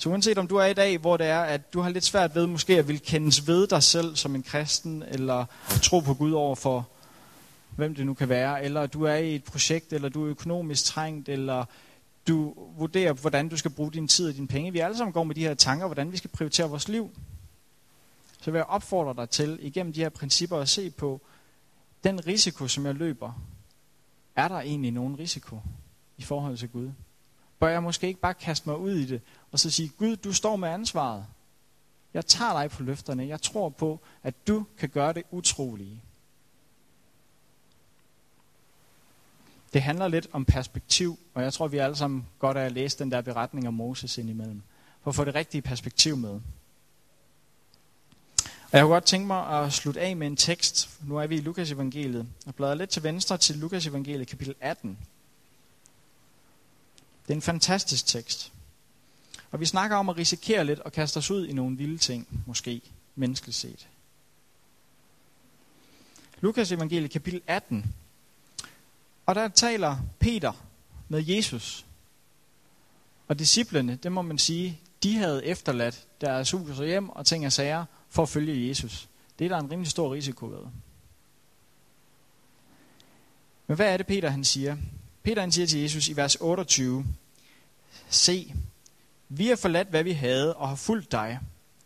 Så 0.00 0.08
uanset 0.08 0.38
om 0.38 0.46
du 0.46 0.56
er 0.56 0.64
i 0.64 0.74
dag, 0.74 0.98
hvor 0.98 1.16
det 1.16 1.26
er, 1.26 1.40
at 1.40 1.72
du 1.72 1.80
har 1.80 1.90
lidt 1.90 2.04
svært 2.04 2.34
ved 2.34 2.46
måske 2.46 2.78
at 2.78 2.88
vil 2.88 3.00
kendes 3.00 3.46
ved 3.46 3.66
dig 3.66 3.82
selv 3.82 4.16
som 4.16 4.34
en 4.34 4.42
kristen, 4.42 5.02
eller 5.08 5.44
tro 5.82 6.00
på 6.00 6.14
Gud 6.14 6.32
over 6.32 6.54
for, 6.54 6.88
hvem 7.76 7.94
det 7.94 8.06
nu 8.06 8.14
kan 8.14 8.28
være, 8.28 8.64
eller 8.64 8.86
du 8.86 9.02
er 9.02 9.14
i 9.14 9.34
et 9.34 9.44
projekt, 9.44 9.92
eller 9.92 10.08
du 10.08 10.24
er 10.24 10.30
økonomisk 10.30 10.84
trængt, 10.84 11.28
eller 11.28 11.64
du 12.28 12.54
vurderer, 12.78 13.12
hvordan 13.12 13.48
du 13.48 13.56
skal 13.56 13.70
bruge 13.70 13.92
din 13.92 14.08
tid 14.08 14.28
og 14.28 14.34
dine 14.34 14.48
penge. 14.48 14.72
Vi 14.72 14.78
alle 14.78 14.96
sammen 14.96 15.12
går 15.12 15.24
med 15.24 15.34
de 15.34 15.40
her 15.40 15.54
tanker, 15.54 15.86
hvordan 15.86 16.12
vi 16.12 16.16
skal 16.16 16.30
prioritere 16.30 16.68
vores 16.68 16.88
liv. 16.88 17.10
Så 18.40 18.50
vil 18.50 18.58
jeg 18.58 18.66
opfordre 18.66 19.22
dig 19.22 19.30
til, 19.30 19.58
igennem 19.62 19.92
de 19.92 20.00
her 20.00 20.08
principper, 20.08 20.58
at 20.58 20.68
se 20.68 20.90
på, 20.90 21.20
den 22.04 22.26
risiko, 22.26 22.68
som 22.68 22.86
jeg 22.86 22.94
løber, 22.94 23.32
er 24.36 24.48
der 24.48 24.60
egentlig 24.60 24.92
nogen 24.92 25.18
risiko 25.18 25.60
i 26.16 26.22
forhold 26.22 26.56
til 26.56 26.68
Gud? 26.68 26.90
Bør 27.58 27.68
jeg 27.68 27.82
måske 27.82 28.06
ikke 28.06 28.20
bare 28.20 28.34
kaste 28.34 28.68
mig 28.68 28.78
ud 28.78 28.92
i 28.92 29.06
det, 29.06 29.20
og 29.52 29.58
så 29.58 29.70
sige, 29.70 29.88
Gud, 29.88 30.16
du 30.16 30.32
står 30.32 30.56
med 30.56 30.68
ansvaret. 30.68 31.26
Jeg 32.14 32.26
tager 32.26 32.60
dig 32.62 32.70
på 32.70 32.82
løfterne. 32.82 33.26
Jeg 33.26 33.42
tror 33.42 33.68
på, 33.68 34.00
at 34.22 34.34
du 34.46 34.66
kan 34.78 34.88
gøre 34.88 35.12
det 35.12 35.22
utrolige. 35.30 36.02
Det 39.72 39.82
handler 39.82 40.08
lidt 40.08 40.28
om 40.32 40.44
perspektiv, 40.44 41.18
og 41.34 41.42
jeg 41.42 41.52
tror, 41.52 41.68
vi 41.68 41.78
alle 41.78 41.96
sammen 41.96 42.26
godt 42.38 42.56
er 42.56 42.62
at 42.62 42.72
læse 42.72 42.98
den 42.98 43.10
der 43.10 43.20
beretning 43.20 43.68
om 43.68 43.74
Moses 43.74 44.18
indimellem, 44.18 44.62
for 45.02 45.10
at 45.10 45.14
få 45.14 45.24
det 45.24 45.34
rigtige 45.34 45.62
perspektiv 45.62 46.16
med. 46.16 46.40
Og 48.70 48.72
jeg 48.72 48.82
kunne 48.82 48.92
godt 48.92 49.04
tænke 49.04 49.26
mig 49.26 49.46
at 49.46 49.72
slutte 49.72 50.00
af 50.00 50.16
med 50.16 50.26
en 50.26 50.36
tekst. 50.36 50.90
Nu 51.02 51.16
er 51.16 51.26
vi 51.26 51.36
i 51.36 51.40
Lukas 51.40 51.70
evangeliet. 51.70 52.26
og 52.46 52.54
bladrer 52.54 52.74
lidt 52.74 52.90
til 52.90 53.02
venstre 53.02 53.38
til 53.38 53.56
Lukas 53.56 53.86
evangeliet, 53.86 54.28
kapitel 54.28 54.54
18. 54.60 54.98
Det 57.28 57.34
er 57.34 57.36
en 57.36 57.42
fantastisk 57.42 58.06
tekst. 58.06 58.52
Og 59.50 59.60
vi 59.60 59.66
snakker 59.66 59.96
om 59.96 60.08
at 60.08 60.16
risikere 60.16 60.64
lidt 60.64 60.80
og 60.80 60.92
kaste 60.92 61.18
os 61.18 61.30
ud 61.30 61.46
i 61.46 61.52
nogle 61.52 61.76
vilde 61.76 61.98
ting, 61.98 62.42
måske 62.46 62.80
menneskeligt 63.14 63.56
set. 63.56 63.88
Lukas 66.40 66.72
evangeliet, 66.72 67.10
kapitel 67.10 67.42
18. 67.46 67.94
Og 69.26 69.34
der 69.34 69.48
taler 69.48 69.96
Peter 70.18 70.52
med 71.08 71.24
Jesus. 71.26 71.86
Og 73.28 73.38
disciplene, 73.38 73.96
det 74.02 74.12
må 74.12 74.22
man 74.22 74.38
sige, 74.38 74.80
de 75.02 75.16
havde 75.16 75.44
efterladt 75.44 76.06
deres 76.20 76.50
hus 76.50 76.78
og 76.78 76.86
hjem 76.86 77.08
og 77.08 77.26
ting 77.26 77.46
og 77.46 77.52
sager, 77.52 77.84
for 78.08 78.22
at 78.22 78.28
følge 78.28 78.68
Jesus. 78.68 79.08
Det 79.38 79.44
er 79.44 79.48
der 79.48 79.58
en 79.58 79.70
rimelig 79.70 79.90
stor 79.90 80.14
risiko 80.14 80.46
ved. 80.46 80.62
Men 83.66 83.76
hvad 83.76 83.92
er 83.92 83.96
det, 83.96 84.06
Peter 84.06 84.30
han 84.30 84.44
siger? 84.44 84.76
Peter 85.28 85.40
han 85.40 85.52
siger 85.52 85.66
til 85.66 85.80
Jesus 85.80 86.08
i 86.08 86.16
vers 86.16 86.36
28, 86.40 87.04
Se, 88.08 88.54
vi 89.28 89.46
har 89.46 89.56
forladt, 89.56 89.88
hvad 89.88 90.04
vi 90.04 90.12
havde, 90.12 90.54
og 90.54 90.68
har 90.68 90.76
fulgt 90.76 91.12
dig. 91.12 91.40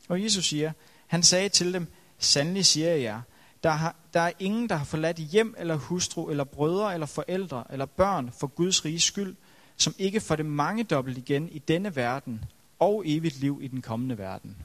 Og 0.09 0.22
Jesus 0.22 0.44
siger, 0.44 0.72
han 1.07 1.22
sagde 1.22 1.48
til 1.48 1.72
dem, 1.72 1.87
Sandelig 2.18 2.66
siger 2.66 2.88
jeg 2.88 3.02
jer, 3.02 3.20
der, 3.62 3.70
har, 3.70 3.94
der 4.14 4.20
er 4.20 4.33
ingen, 4.38 4.68
der 4.68 4.76
har 4.76 4.85
forladt 4.85 5.16
hjem 5.16 5.55
eller 5.59 5.76
hustru, 5.76 6.31
eller 6.31 6.44
brødre, 6.44 6.94
eller 6.94 7.07
forældre, 7.07 7.64
eller 7.70 7.87
børn 7.87 8.33
for 8.40 8.46
Guds 8.46 8.85
rige 8.85 9.00
skyld, 9.00 9.35
som 9.76 9.94
ikke 9.98 10.20
får 10.20 10.37
det 10.37 10.46
mange 10.46 10.85
dobbelt 10.85 11.18
igen 11.18 11.48
i 11.48 11.59
denne 11.59 11.96
verden, 11.96 12.44
og 12.78 13.02
evigt 13.07 13.40
liv 13.40 13.59
i 13.62 13.66
den 13.66 13.83
kommende 13.83 14.18
verden. 14.18 14.57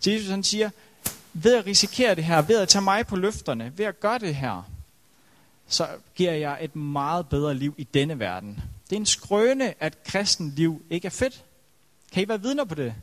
Så 0.00 0.10
Jesus 0.10 0.30
han 0.30 0.42
siger, 0.42 0.70
ved 1.32 1.56
at 1.56 1.66
risikere 1.66 2.14
det 2.14 2.24
her, 2.24 2.42
ved 2.42 2.60
at 2.60 2.68
tage 2.68 2.82
mig 2.82 3.06
på 3.06 3.16
løfterne, 3.16 3.72
ved 3.76 3.84
at 3.84 4.00
gøre 4.00 4.18
det 4.18 4.34
her, 4.34 4.69
så 5.70 5.88
giver 6.14 6.32
jeg 6.32 6.58
et 6.60 6.76
meget 6.76 7.28
bedre 7.28 7.54
liv 7.54 7.74
i 7.78 7.84
denne 7.84 8.18
verden. 8.18 8.62
Det 8.90 8.96
er 8.96 9.00
en 9.00 9.06
skrøne, 9.06 9.82
at 9.82 10.04
kristen 10.04 10.52
liv 10.56 10.82
ikke 10.90 11.06
er 11.06 11.10
fedt. 11.10 11.44
Kan 12.12 12.22
I 12.22 12.28
være 12.28 12.42
vidner 12.42 12.64
på 12.64 12.74
det? 12.74 12.94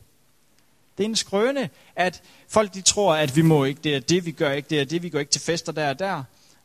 Det 0.98 1.04
er 1.04 1.08
en 1.08 1.16
skrøne, 1.16 1.70
at 1.96 2.22
folk 2.48 2.74
de 2.74 2.80
tror, 2.80 3.14
at 3.14 3.36
vi 3.36 3.42
må 3.42 3.64
ikke 3.64 3.80
det 3.84 3.96
er 3.96 4.00
det, 4.00 4.26
vi 4.26 4.30
gør 4.30 4.52
ikke 4.52 4.68
det 4.68 4.80
er 4.80 4.84
det, 4.84 5.02
vi 5.02 5.10
går 5.10 5.18
ikke 5.18 5.32
til 5.32 5.40
fester 5.40 5.72
der 5.72 5.88
og 5.88 5.98
der. 5.98 6.22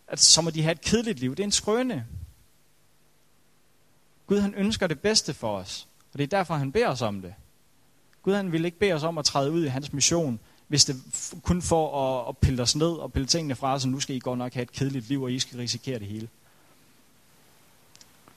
At 0.07 0.19
så 0.19 0.41
må 0.41 0.49
de 0.49 0.61
have 0.61 0.71
et 0.71 0.81
kedeligt 0.81 1.19
liv. 1.19 1.31
Det 1.31 1.39
er 1.39 1.43
en 1.43 1.51
skrøne. 1.51 2.05
Gud 4.27 4.39
han 4.39 4.53
ønsker 4.53 4.87
det 4.87 4.99
bedste 4.99 5.33
for 5.33 5.57
os, 5.57 5.87
og 6.13 6.17
det 6.17 6.23
er 6.23 6.37
derfor, 6.37 6.55
han 6.55 6.71
beder 6.71 6.87
os 6.87 7.01
om 7.01 7.21
det. 7.21 7.33
Gud 8.21 8.33
han 8.33 8.51
vil 8.51 8.65
ikke 8.65 8.79
bede 8.79 8.93
os 8.93 9.03
om 9.03 9.17
at 9.17 9.25
træde 9.25 9.51
ud 9.51 9.65
i 9.65 9.67
hans 9.67 9.93
mission, 9.93 10.39
hvis 10.67 10.85
det 10.85 10.95
kun 11.43 11.61
for 11.61 12.19
at, 12.21 12.29
at 12.29 12.37
pille 12.37 12.61
os 12.61 12.75
ned 12.75 12.91
og 12.91 13.13
pille 13.13 13.27
tingene 13.27 13.55
fra 13.55 13.73
os, 13.73 13.85
nu 13.85 13.99
skal 13.99 14.15
I 14.15 14.19
godt 14.19 14.39
nok 14.39 14.53
have 14.53 14.63
et 14.63 14.71
kedeligt 14.71 15.07
liv, 15.07 15.21
og 15.21 15.31
I 15.31 15.39
skal 15.39 15.57
risikere 15.57 15.99
det 15.99 16.07
hele. 16.07 16.29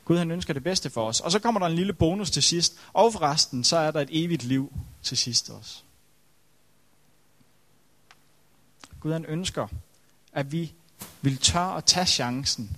Gud 0.04 0.18
han 0.18 0.30
ønsker 0.30 0.52
det 0.52 0.64
bedste 0.64 0.90
for 0.90 1.06
os. 1.06 1.20
Og 1.20 1.32
så 1.32 1.38
kommer 1.38 1.60
der 1.60 1.66
en 1.66 1.74
lille 1.74 1.92
bonus 1.92 2.30
til 2.30 2.42
sidst. 2.42 2.76
Og 2.92 3.12
forresten, 3.12 3.64
så 3.64 3.76
er 3.76 3.90
der 3.90 4.00
et 4.00 4.08
evigt 4.12 4.42
liv 4.42 4.72
til 5.02 5.16
sidst 5.16 5.50
også. 5.50 5.82
Gud 9.00 9.12
han 9.12 9.24
ønsker, 9.24 9.68
at 10.32 10.52
vi 10.52 10.72
vil 11.22 11.36
tør 11.36 11.60
at 11.60 11.84
tage 11.84 12.06
chancen. 12.06 12.76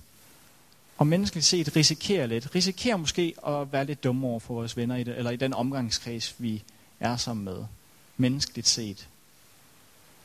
Og 0.97 1.07
menneskeligt 1.07 1.45
set 1.45 1.75
risikere 1.75 2.27
lidt. 2.27 2.55
Risikere 2.55 2.97
måske 2.97 3.33
at 3.47 3.71
være 3.71 3.85
lidt 3.85 4.03
dumme 4.03 4.27
over 4.27 4.39
for 4.39 4.53
vores 4.53 4.77
venner 4.77 4.95
i 4.95 5.03
det, 5.03 5.17
eller 5.17 5.31
i 5.31 5.35
den 5.35 5.53
omgangskreds, 5.53 6.35
vi 6.37 6.63
er 6.99 7.17
sammen 7.17 7.45
med. 7.45 7.65
Menneskeligt 8.17 8.67
set. 8.67 9.07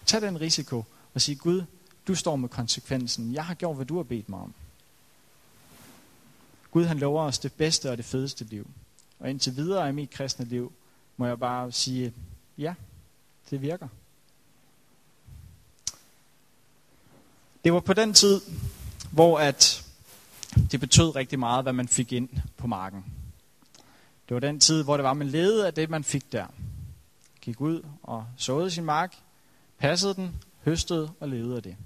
Tag 0.07 0.23
den 0.23 0.40
risiko 0.40 0.85
og 1.14 1.21
sige, 1.21 1.37
Gud, 1.37 1.62
du 2.09 2.14
står 2.14 2.37
med 2.37 2.49
konsekvensen. 2.49 3.35
Jeg 3.35 3.47
har 3.47 3.55
gjort, 3.55 3.77
hvad 3.77 3.87
du 3.87 3.97
har 3.97 4.03
bedt 4.03 4.29
mig 4.29 4.40
om. 4.40 4.55
Gud 6.71 6.85
han 6.85 6.99
lover 6.99 7.23
os 7.23 7.38
det 7.38 7.53
bedste 7.53 7.90
og 7.90 7.97
det 7.97 8.05
fedeste 8.05 8.45
liv. 8.45 8.71
Og 9.21 9.31
indtil 9.31 9.57
videre 9.57 9.88
i 9.88 9.93
mit 9.93 10.11
kristne 10.11 10.45
liv, 10.45 10.73
må 11.17 11.27
jeg 11.27 11.38
bare 11.38 11.73
sige, 11.73 12.12
ja, 12.59 12.75
det 13.51 13.62
virker. 13.62 13.88
Det 17.64 17.73
var 17.73 17.81
på 17.81 17.93
den 17.93 18.14
tid, 18.14 18.40
hvor 19.11 19.38
at 19.38 19.87
det 20.71 20.81
betød 20.81 21.17
rigtig 21.17 21.38
meget, 21.38 21.64
hvad 21.64 21.73
man 21.73 21.88
fik 21.88 22.12
ind 22.12 22.29
på 22.57 22.67
marken. 22.67 23.05
Det 24.29 24.35
var 24.35 24.40
den 24.40 24.61
tid, 24.61 24.83
hvor 24.83 24.97
det 24.97 25.05
var, 25.05 25.12
man 25.12 25.29
levede 25.29 25.67
af 25.67 25.75
det, 25.75 25.90
man 25.90 26.05
fik 26.05 26.33
der. 26.33 26.47
Gik 27.40 27.61
ud 27.61 27.83
og 28.03 28.27
såede 28.37 28.71
sin 28.71 28.85
mark, 28.85 29.17
passede 29.85 30.14
den, 30.14 30.42
høstede 30.64 31.12
og 31.20 31.29
levede 31.29 31.57
af 31.57 31.62
det. 31.62 31.77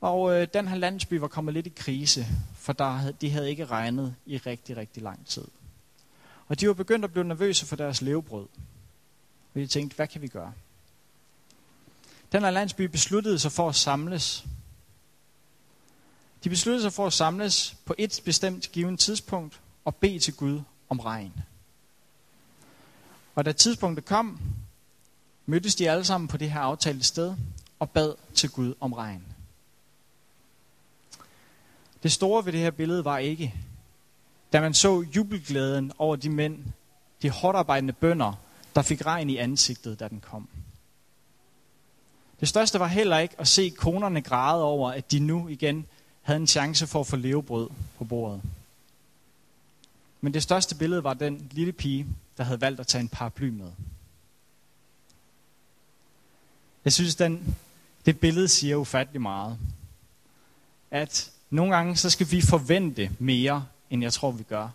Og 0.00 0.32
øh, 0.32 0.48
den 0.54 0.68
her 0.68 0.76
landsby 0.76 1.14
var 1.14 1.28
kommet 1.28 1.54
lidt 1.54 1.66
i 1.66 1.72
krise, 1.76 2.26
for 2.54 2.72
der, 2.72 3.12
de 3.12 3.30
havde 3.30 3.50
ikke 3.50 3.66
regnet 3.66 4.14
i 4.26 4.38
rigtig, 4.38 4.76
rigtig 4.76 5.02
lang 5.02 5.26
tid. 5.26 5.44
Og 6.48 6.60
de 6.60 6.68
var 6.68 6.74
begyndt 6.74 7.04
at 7.04 7.12
blive 7.12 7.24
nervøse 7.24 7.66
for 7.66 7.76
deres 7.76 8.02
levebrød. 8.02 8.46
Og 9.54 9.60
de 9.60 9.66
tænkte, 9.66 9.96
hvad 9.96 10.06
kan 10.06 10.22
vi 10.22 10.28
gøre? 10.28 10.52
Den 12.32 12.42
her 12.42 12.50
landsby 12.50 12.82
besluttede 12.82 13.38
sig 13.38 13.52
for 13.52 13.68
at 13.68 13.74
samles. 13.74 14.46
De 16.44 16.48
besluttede 16.48 16.82
sig 16.82 16.92
for 16.92 17.06
at 17.06 17.12
samles 17.12 17.76
på 17.84 17.94
et 17.98 18.20
bestemt 18.24 18.72
givet 18.72 18.98
tidspunkt 18.98 19.60
og 19.84 19.96
bede 19.96 20.18
til 20.18 20.34
Gud 20.34 20.60
om 20.88 21.00
regn. 21.00 21.32
Og 23.34 23.44
da 23.44 23.52
tidspunktet 23.52 24.04
kom, 24.04 24.40
mødtes 25.46 25.74
de 25.74 25.90
alle 25.90 26.04
sammen 26.04 26.28
på 26.28 26.36
det 26.36 26.50
her 26.50 26.60
aftalte 26.60 27.04
sted 27.04 27.34
og 27.78 27.90
bad 27.90 28.14
til 28.34 28.50
Gud 28.50 28.74
om 28.80 28.92
regn. 28.92 29.22
Det 32.02 32.12
store 32.12 32.44
ved 32.44 32.52
det 32.52 32.60
her 32.60 32.70
billede 32.70 33.04
var 33.04 33.18
ikke, 33.18 33.54
da 34.52 34.60
man 34.60 34.74
så 34.74 35.06
jubelglæden 35.16 35.92
over 35.98 36.16
de 36.16 36.30
mænd, 36.30 36.64
de 37.22 37.30
hårdt 37.30 37.56
arbejdende 37.58 37.92
bønder, 37.92 38.32
der 38.74 38.82
fik 38.82 39.06
regn 39.06 39.30
i 39.30 39.36
ansigtet, 39.36 40.00
da 40.00 40.08
den 40.08 40.20
kom. 40.20 40.48
Det 42.40 42.48
største 42.48 42.80
var 42.80 42.86
heller 42.86 43.18
ikke 43.18 43.34
at 43.40 43.48
se 43.48 43.70
konerne 43.70 44.22
græde 44.22 44.62
over, 44.62 44.90
at 44.90 45.12
de 45.12 45.18
nu 45.18 45.48
igen 45.48 45.86
havde 46.22 46.40
en 46.40 46.46
chance 46.46 46.86
for 46.86 47.00
at 47.00 47.06
få 47.06 47.16
levebrød 47.16 47.70
på 47.98 48.04
bordet. 48.04 48.42
Men 50.20 50.34
det 50.34 50.42
største 50.42 50.74
billede 50.74 51.04
var 51.04 51.14
den 51.14 51.48
lille 51.50 51.72
pige, 51.72 52.06
der 52.36 52.44
havde 52.44 52.60
valgt 52.60 52.80
at 52.80 52.86
tage 52.86 53.02
en 53.02 53.08
paraply 53.08 53.48
med. 53.48 53.70
Jeg 56.86 56.92
synes, 56.92 57.16
den, 57.16 57.56
det 58.06 58.20
billede 58.20 58.48
siger 58.48 58.76
ufattelig 58.76 59.22
meget. 59.22 59.58
At 60.90 61.32
nogle 61.50 61.76
gange 61.76 61.96
så 61.96 62.10
skal 62.10 62.30
vi 62.30 62.40
forvente 62.40 63.10
mere, 63.18 63.66
end 63.90 64.02
jeg 64.02 64.12
tror, 64.12 64.30
vi 64.30 64.42
gør. 64.42 64.68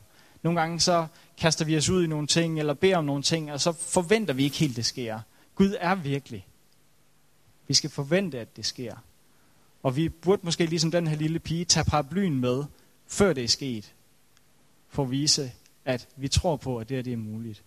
Nogle 0.44 0.60
gange 0.60 0.80
så 0.80 1.08
kaster 1.38 1.66
vi 1.66 1.78
os 1.78 1.90
ud 1.90 2.04
i 2.04 2.08
nogle 2.08 2.28
ting, 2.28 2.60
eller 2.60 2.74
beder 2.74 2.98
om 2.98 3.06
nogle 3.06 3.24
ting, 3.24 3.52
og 3.52 3.62
så 3.62 3.72
forventer 3.72 4.34
vi 4.34 4.44
ikke 4.44 4.58
helt, 4.58 4.76
det 4.76 4.86
sker. 4.86 5.20
Gud 5.56 5.76
er 5.80 5.96
virkelig. 5.96 6.48
Vi 7.68 7.74
skal 7.74 7.90
forvente, 7.90 8.40
at 8.40 8.56
det 8.56 8.66
sker. 8.66 8.96
Og 9.84 9.96
vi 9.96 10.10
burde 10.10 10.42
måske 10.44 10.66
ligesom 10.66 10.92
den 10.92 11.08
her 11.08 11.16
lille 11.16 11.40
pige 11.40 11.66
tage 11.66 11.84
paraplyen 11.84 12.40
med, 12.40 12.64
før 13.08 13.34
det 13.34 13.44
er 13.44 13.48
sket. 13.48 13.94
For 14.90 15.04
at 15.04 15.12
vise, 15.12 15.52
at 15.86 16.08
vi 16.16 16.28
tror 16.28 16.56
på, 16.56 16.78
at 16.78 16.90
det 16.90 16.98
her 16.98 17.04
det 17.04 17.14
er 17.14 17.18
muligt. 17.18 17.64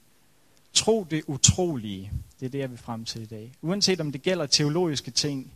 Tro 0.74 1.06
det 1.10 1.24
utrolige. 1.26 2.12
Det 2.40 2.46
er 2.46 2.50
det, 2.50 2.58
jeg 2.58 2.70
vil 2.70 2.78
frem 2.78 3.04
til 3.04 3.22
i 3.22 3.26
dag. 3.26 3.52
Uanset 3.62 4.00
om 4.00 4.12
det 4.12 4.22
gælder 4.22 4.46
teologiske 4.46 5.10
ting, 5.10 5.52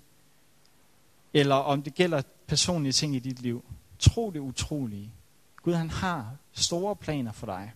eller 1.35 1.55
om 1.55 1.83
det 1.83 1.95
gælder 1.95 2.23
personlige 2.47 2.93
ting 2.93 3.17
i 3.17 3.19
dit 3.19 3.43
liv. 3.43 3.65
Tro 3.99 4.31
det 4.31 4.39
utrolige. 4.39 5.13
Gud 5.63 5.75
han 5.75 5.91
har 5.91 6.37
store 6.53 6.97
planer 6.97 7.33
for 7.33 7.47
dig, 7.47 7.73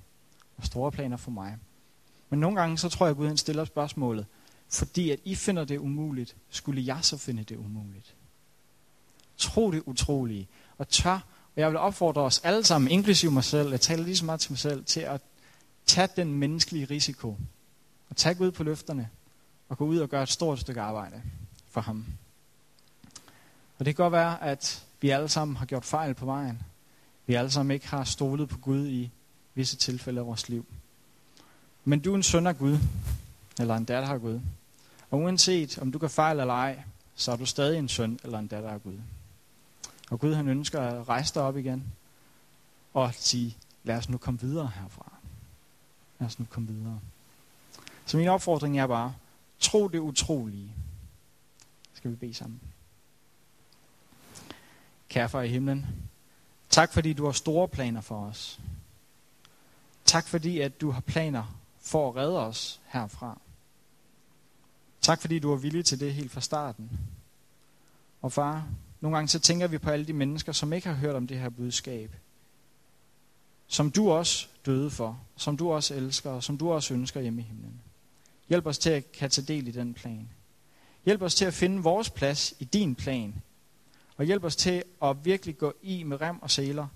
og 0.57 0.65
store 0.65 0.93
planer 0.93 1.17
for 1.17 1.31
mig. 1.31 1.57
Men 2.31 2.41
nogle 2.41 2.61
gange 2.61 2.79
så 2.79 2.89
tror 2.89 3.07
jeg, 3.07 3.11
at 3.11 3.17
Gud 3.17 3.27
han 3.27 3.37
stiller 3.37 3.65
spørgsmålet, 3.65 4.27
fordi 4.69 5.11
at 5.11 5.19
I 5.25 5.35
finder 5.35 5.65
det 5.65 5.79
umuligt, 5.79 6.37
skulle 6.51 6.83
jeg 6.87 6.99
så 7.03 7.17
finde 7.17 7.45
det 7.45 7.57
umuligt? 7.57 8.15
Tro 9.37 9.71
det 9.71 9.83
utrolige, 9.87 10.49
og 10.79 10.89
tør, 10.89 11.27
og 11.55 11.61
jeg 11.61 11.71
vil 11.71 11.79
opfordre 11.79 12.23
os 12.23 12.41
alle 12.45 12.65
sammen, 12.65 12.91
inklusive 12.91 13.31
mig 13.33 13.45
selv, 13.45 13.71
jeg 13.71 13.81
taler 13.81 14.05
lige 14.05 14.17
så 14.17 14.25
meget 14.25 14.41
til 14.41 14.53
mig 14.53 14.59
selv, 14.59 14.85
til 14.85 15.01
at 15.01 15.21
Tag 15.87 16.09
den 16.17 16.35
menneskelige 16.35 16.85
risiko, 16.85 17.37
og 18.11 18.17
tage 18.17 18.41
ud 18.41 18.51
på 18.51 18.63
løfterne, 18.63 19.09
og 19.69 19.79
gå 19.79 19.85
ud 19.85 19.99
og 19.99 20.09
gøre 20.09 20.23
et 20.23 20.29
stort 20.29 20.61
stykke 20.61 20.81
arbejde 20.81 21.23
for 21.71 21.81
ham. 21.81 22.07
Og 23.79 23.85
det 23.85 23.97
kan 23.97 24.05
godt 24.05 24.13
være, 24.13 24.43
at 24.43 24.85
vi 25.01 25.11
alle 25.11 25.29
sammen 25.29 25.57
har 25.57 25.67
gjort 25.67 25.85
fejl 25.85 26.15
på 26.15 26.27
vejen. 26.27 26.63
Vi 27.27 27.35
alle 27.35 27.51
sammen 27.51 27.75
ikke 27.75 27.89
har 27.89 28.05
stolet 28.05 28.49
på 28.49 28.59
Gud 28.59 28.87
i 28.87 29.11
visse 29.55 29.77
tilfælde 29.77 30.21
af 30.21 30.27
vores 30.27 30.49
liv. 30.49 30.67
Men 31.85 32.01
du 32.01 32.13
er 32.13 32.17
en 32.17 32.23
søn 32.23 32.47
af 32.47 32.59
Gud, 32.59 32.79
eller 33.59 33.77
en 33.77 33.85
datter 33.85 34.09
af 34.09 34.21
Gud. 34.21 34.41
Og 35.11 35.19
uanset 35.19 35.79
om 35.79 35.93
du 35.93 35.99
kan 35.99 36.11
fejle 36.11 36.41
eller 36.41 36.55
ej, 36.55 36.83
så 37.15 37.33
er 37.33 37.37
du 37.37 37.47
stadig 37.47 37.79
en 37.79 37.89
søn 37.89 38.19
eller 38.25 38.39
en 38.39 38.47
datter 38.47 38.71
af 38.71 38.83
Gud. 38.83 38.99
Og 40.11 40.21
Gud 40.21 40.35
han 40.35 40.49
ønsker 40.49 40.81
at 40.81 41.09
rejse 41.09 41.35
dig 41.35 41.43
op 41.43 41.57
igen 41.57 41.85
og 42.95 43.15
sige, 43.15 43.57
lad 43.85 43.97
os 43.97 44.09
nu 44.09 44.19
komme 44.19 44.41
videre 44.41 44.71
herfra. 44.75 45.12
Lad 46.23 46.27
os 46.27 46.39
nu 46.39 46.47
komme 46.51 46.69
videre. 46.69 47.01
Så 48.07 48.17
min 48.17 48.29
opfordring 48.29 48.79
er 48.79 48.87
bare, 48.87 49.15
tro 49.61 49.89
det 49.89 49.99
utrolige. 49.99 50.73
Skal 51.93 52.11
vi 52.11 52.17
bede 52.17 52.35
sammen. 52.35 52.61
Kære 55.09 55.29
far 55.29 55.43
i 55.43 55.49
himlen, 55.49 55.87
tak 56.71 56.93
fordi 56.93 57.13
du 57.13 57.25
har 57.25 57.33
store 57.33 57.69
planer 57.69 58.01
for 58.01 58.27
os. 58.27 58.61
Tak 60.05 60.29
fordi 60.29 60.61
at 60.61 60.81
du 60.81 60.91
har 60.91 61.01
planer 61.01 61.61
for 61.81 62.09
at 62.09 62.17
redde 62.17 62.47
os 62.47 62.81
herfra. 62.87 63.41
Tak 65.01 65.21
fordi 65.21 65.39
du 65.39 65.53
er 65.53 65.57
villig 65.57 65.85
til 65.85 66.01
det 66.01 66.15
helt 66.15 66.33
fra 66.33 66.41
starten. 66.41 66.91
Og 68.21 68.33
far, 68.33 68.67
nogle 69.01 69.17
gange 69.17 69.29
så 69.29 69.39
tænker 69.39 69.67
vi 69.67 69.79
på 69.79 69.91
alle 69.91 70.07
de 70.07 70.13
mennesker, 70.13 70.53
som 70.53 70.73
ikke 70.73 70.89
har 70.89 70.95
hørt 70.95 71.15
om 71.15 71.27
det 71.27 71.39
her 71.39 71.49
budskab. 71.49 72.17
Som 73.67 73.91
du 73.91 74.11
også 74.11 74.49
døde 74.67 74.91
for, 74.91 75.21
som 75.37 75.57
du 75.57 75.73
også 75.73 75.95
elsker, 75.95 76.31
og 76.31 76.43
som 76.43 76.59
du 76.59 76.73
også 76.73 76.95
ønsker 76.95 77.21
hjemme 77.21 77.41
i 77.41 77.45
himlen. 77.45 77.81
Hjælp 78.49 78.67
os 78.67 78.79
til 78.79 78.91
at 78.91 79.13
kan 79.13 79.31
tage 79.31 79.47
del 79.47 79.69
i 79.69 79.71
den 79.71 79.95
plan. 79.95 80.29
Hjælp 81.05 81.23
os 81.23 81.35
til 81.35 81.45
at 81.45 81.55
finde 81.55 81.83
vores 81.83 82.11
plads 82.11 82.55
i 82.59 82.65
din 82.65 82.95
plan. 82.95 83.43
Og 84.17 84.25
hjælp 84.25 84.45
os 84.45 84.57
til 84.57 84.83
at 85.03 85.25
virkelig 85.25 85.59
gå 85.59 85.75
i 85.83 86.03
med 86.03 86.21
rem 86.21 86.43
og 86.43 86.51
sæler 86.51 86.87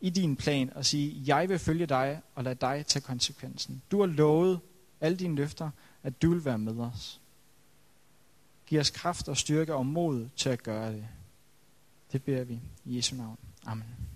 i 0.00 0.10
din 0.10 0.36
plan 0.36 0.72
og 0.74 0.84
sige, 0.84 1.22
jeg 1.26 1.48
vil 1.48 1.58
følge 1.58 1.86
dig 1.86 2.20
og 2.34 2.44
lade 2.44 2.54
dig 2.54 2.84
tage 2.86 3.02
konsekvensen. 3.02 3.82
Du 3.90 4.00
har 4.00 4.06
lovet 4.06 4.60
alle 5.00 5.18
dine 5.18 5.34
løfter, 5.34 5.70
at 6.02 6.22
du 6.22 6.30
vil 6.30 6.44
være 6.44 6.58
med 6.58 6.78
os. 6.78 7.20
Giv 8.66 8.80
os 8.80 8.90
kraft 8.90 9.28
og 9.28 9.36
styrke 9.36 9.74
og 9.74 9.86
mod 9.86 10.28
til 10.36 10.48
at 10.48 10.62
gøre 10.62 10.92
det. 10.92 11.06
Det 12.12 12.22
beder 12.22 12.44
vi 12.44 12.60
i 12.84 12.96
Jesu 12.96 13.16
navn. 13.16 13.38
Amen. 13.66 14.13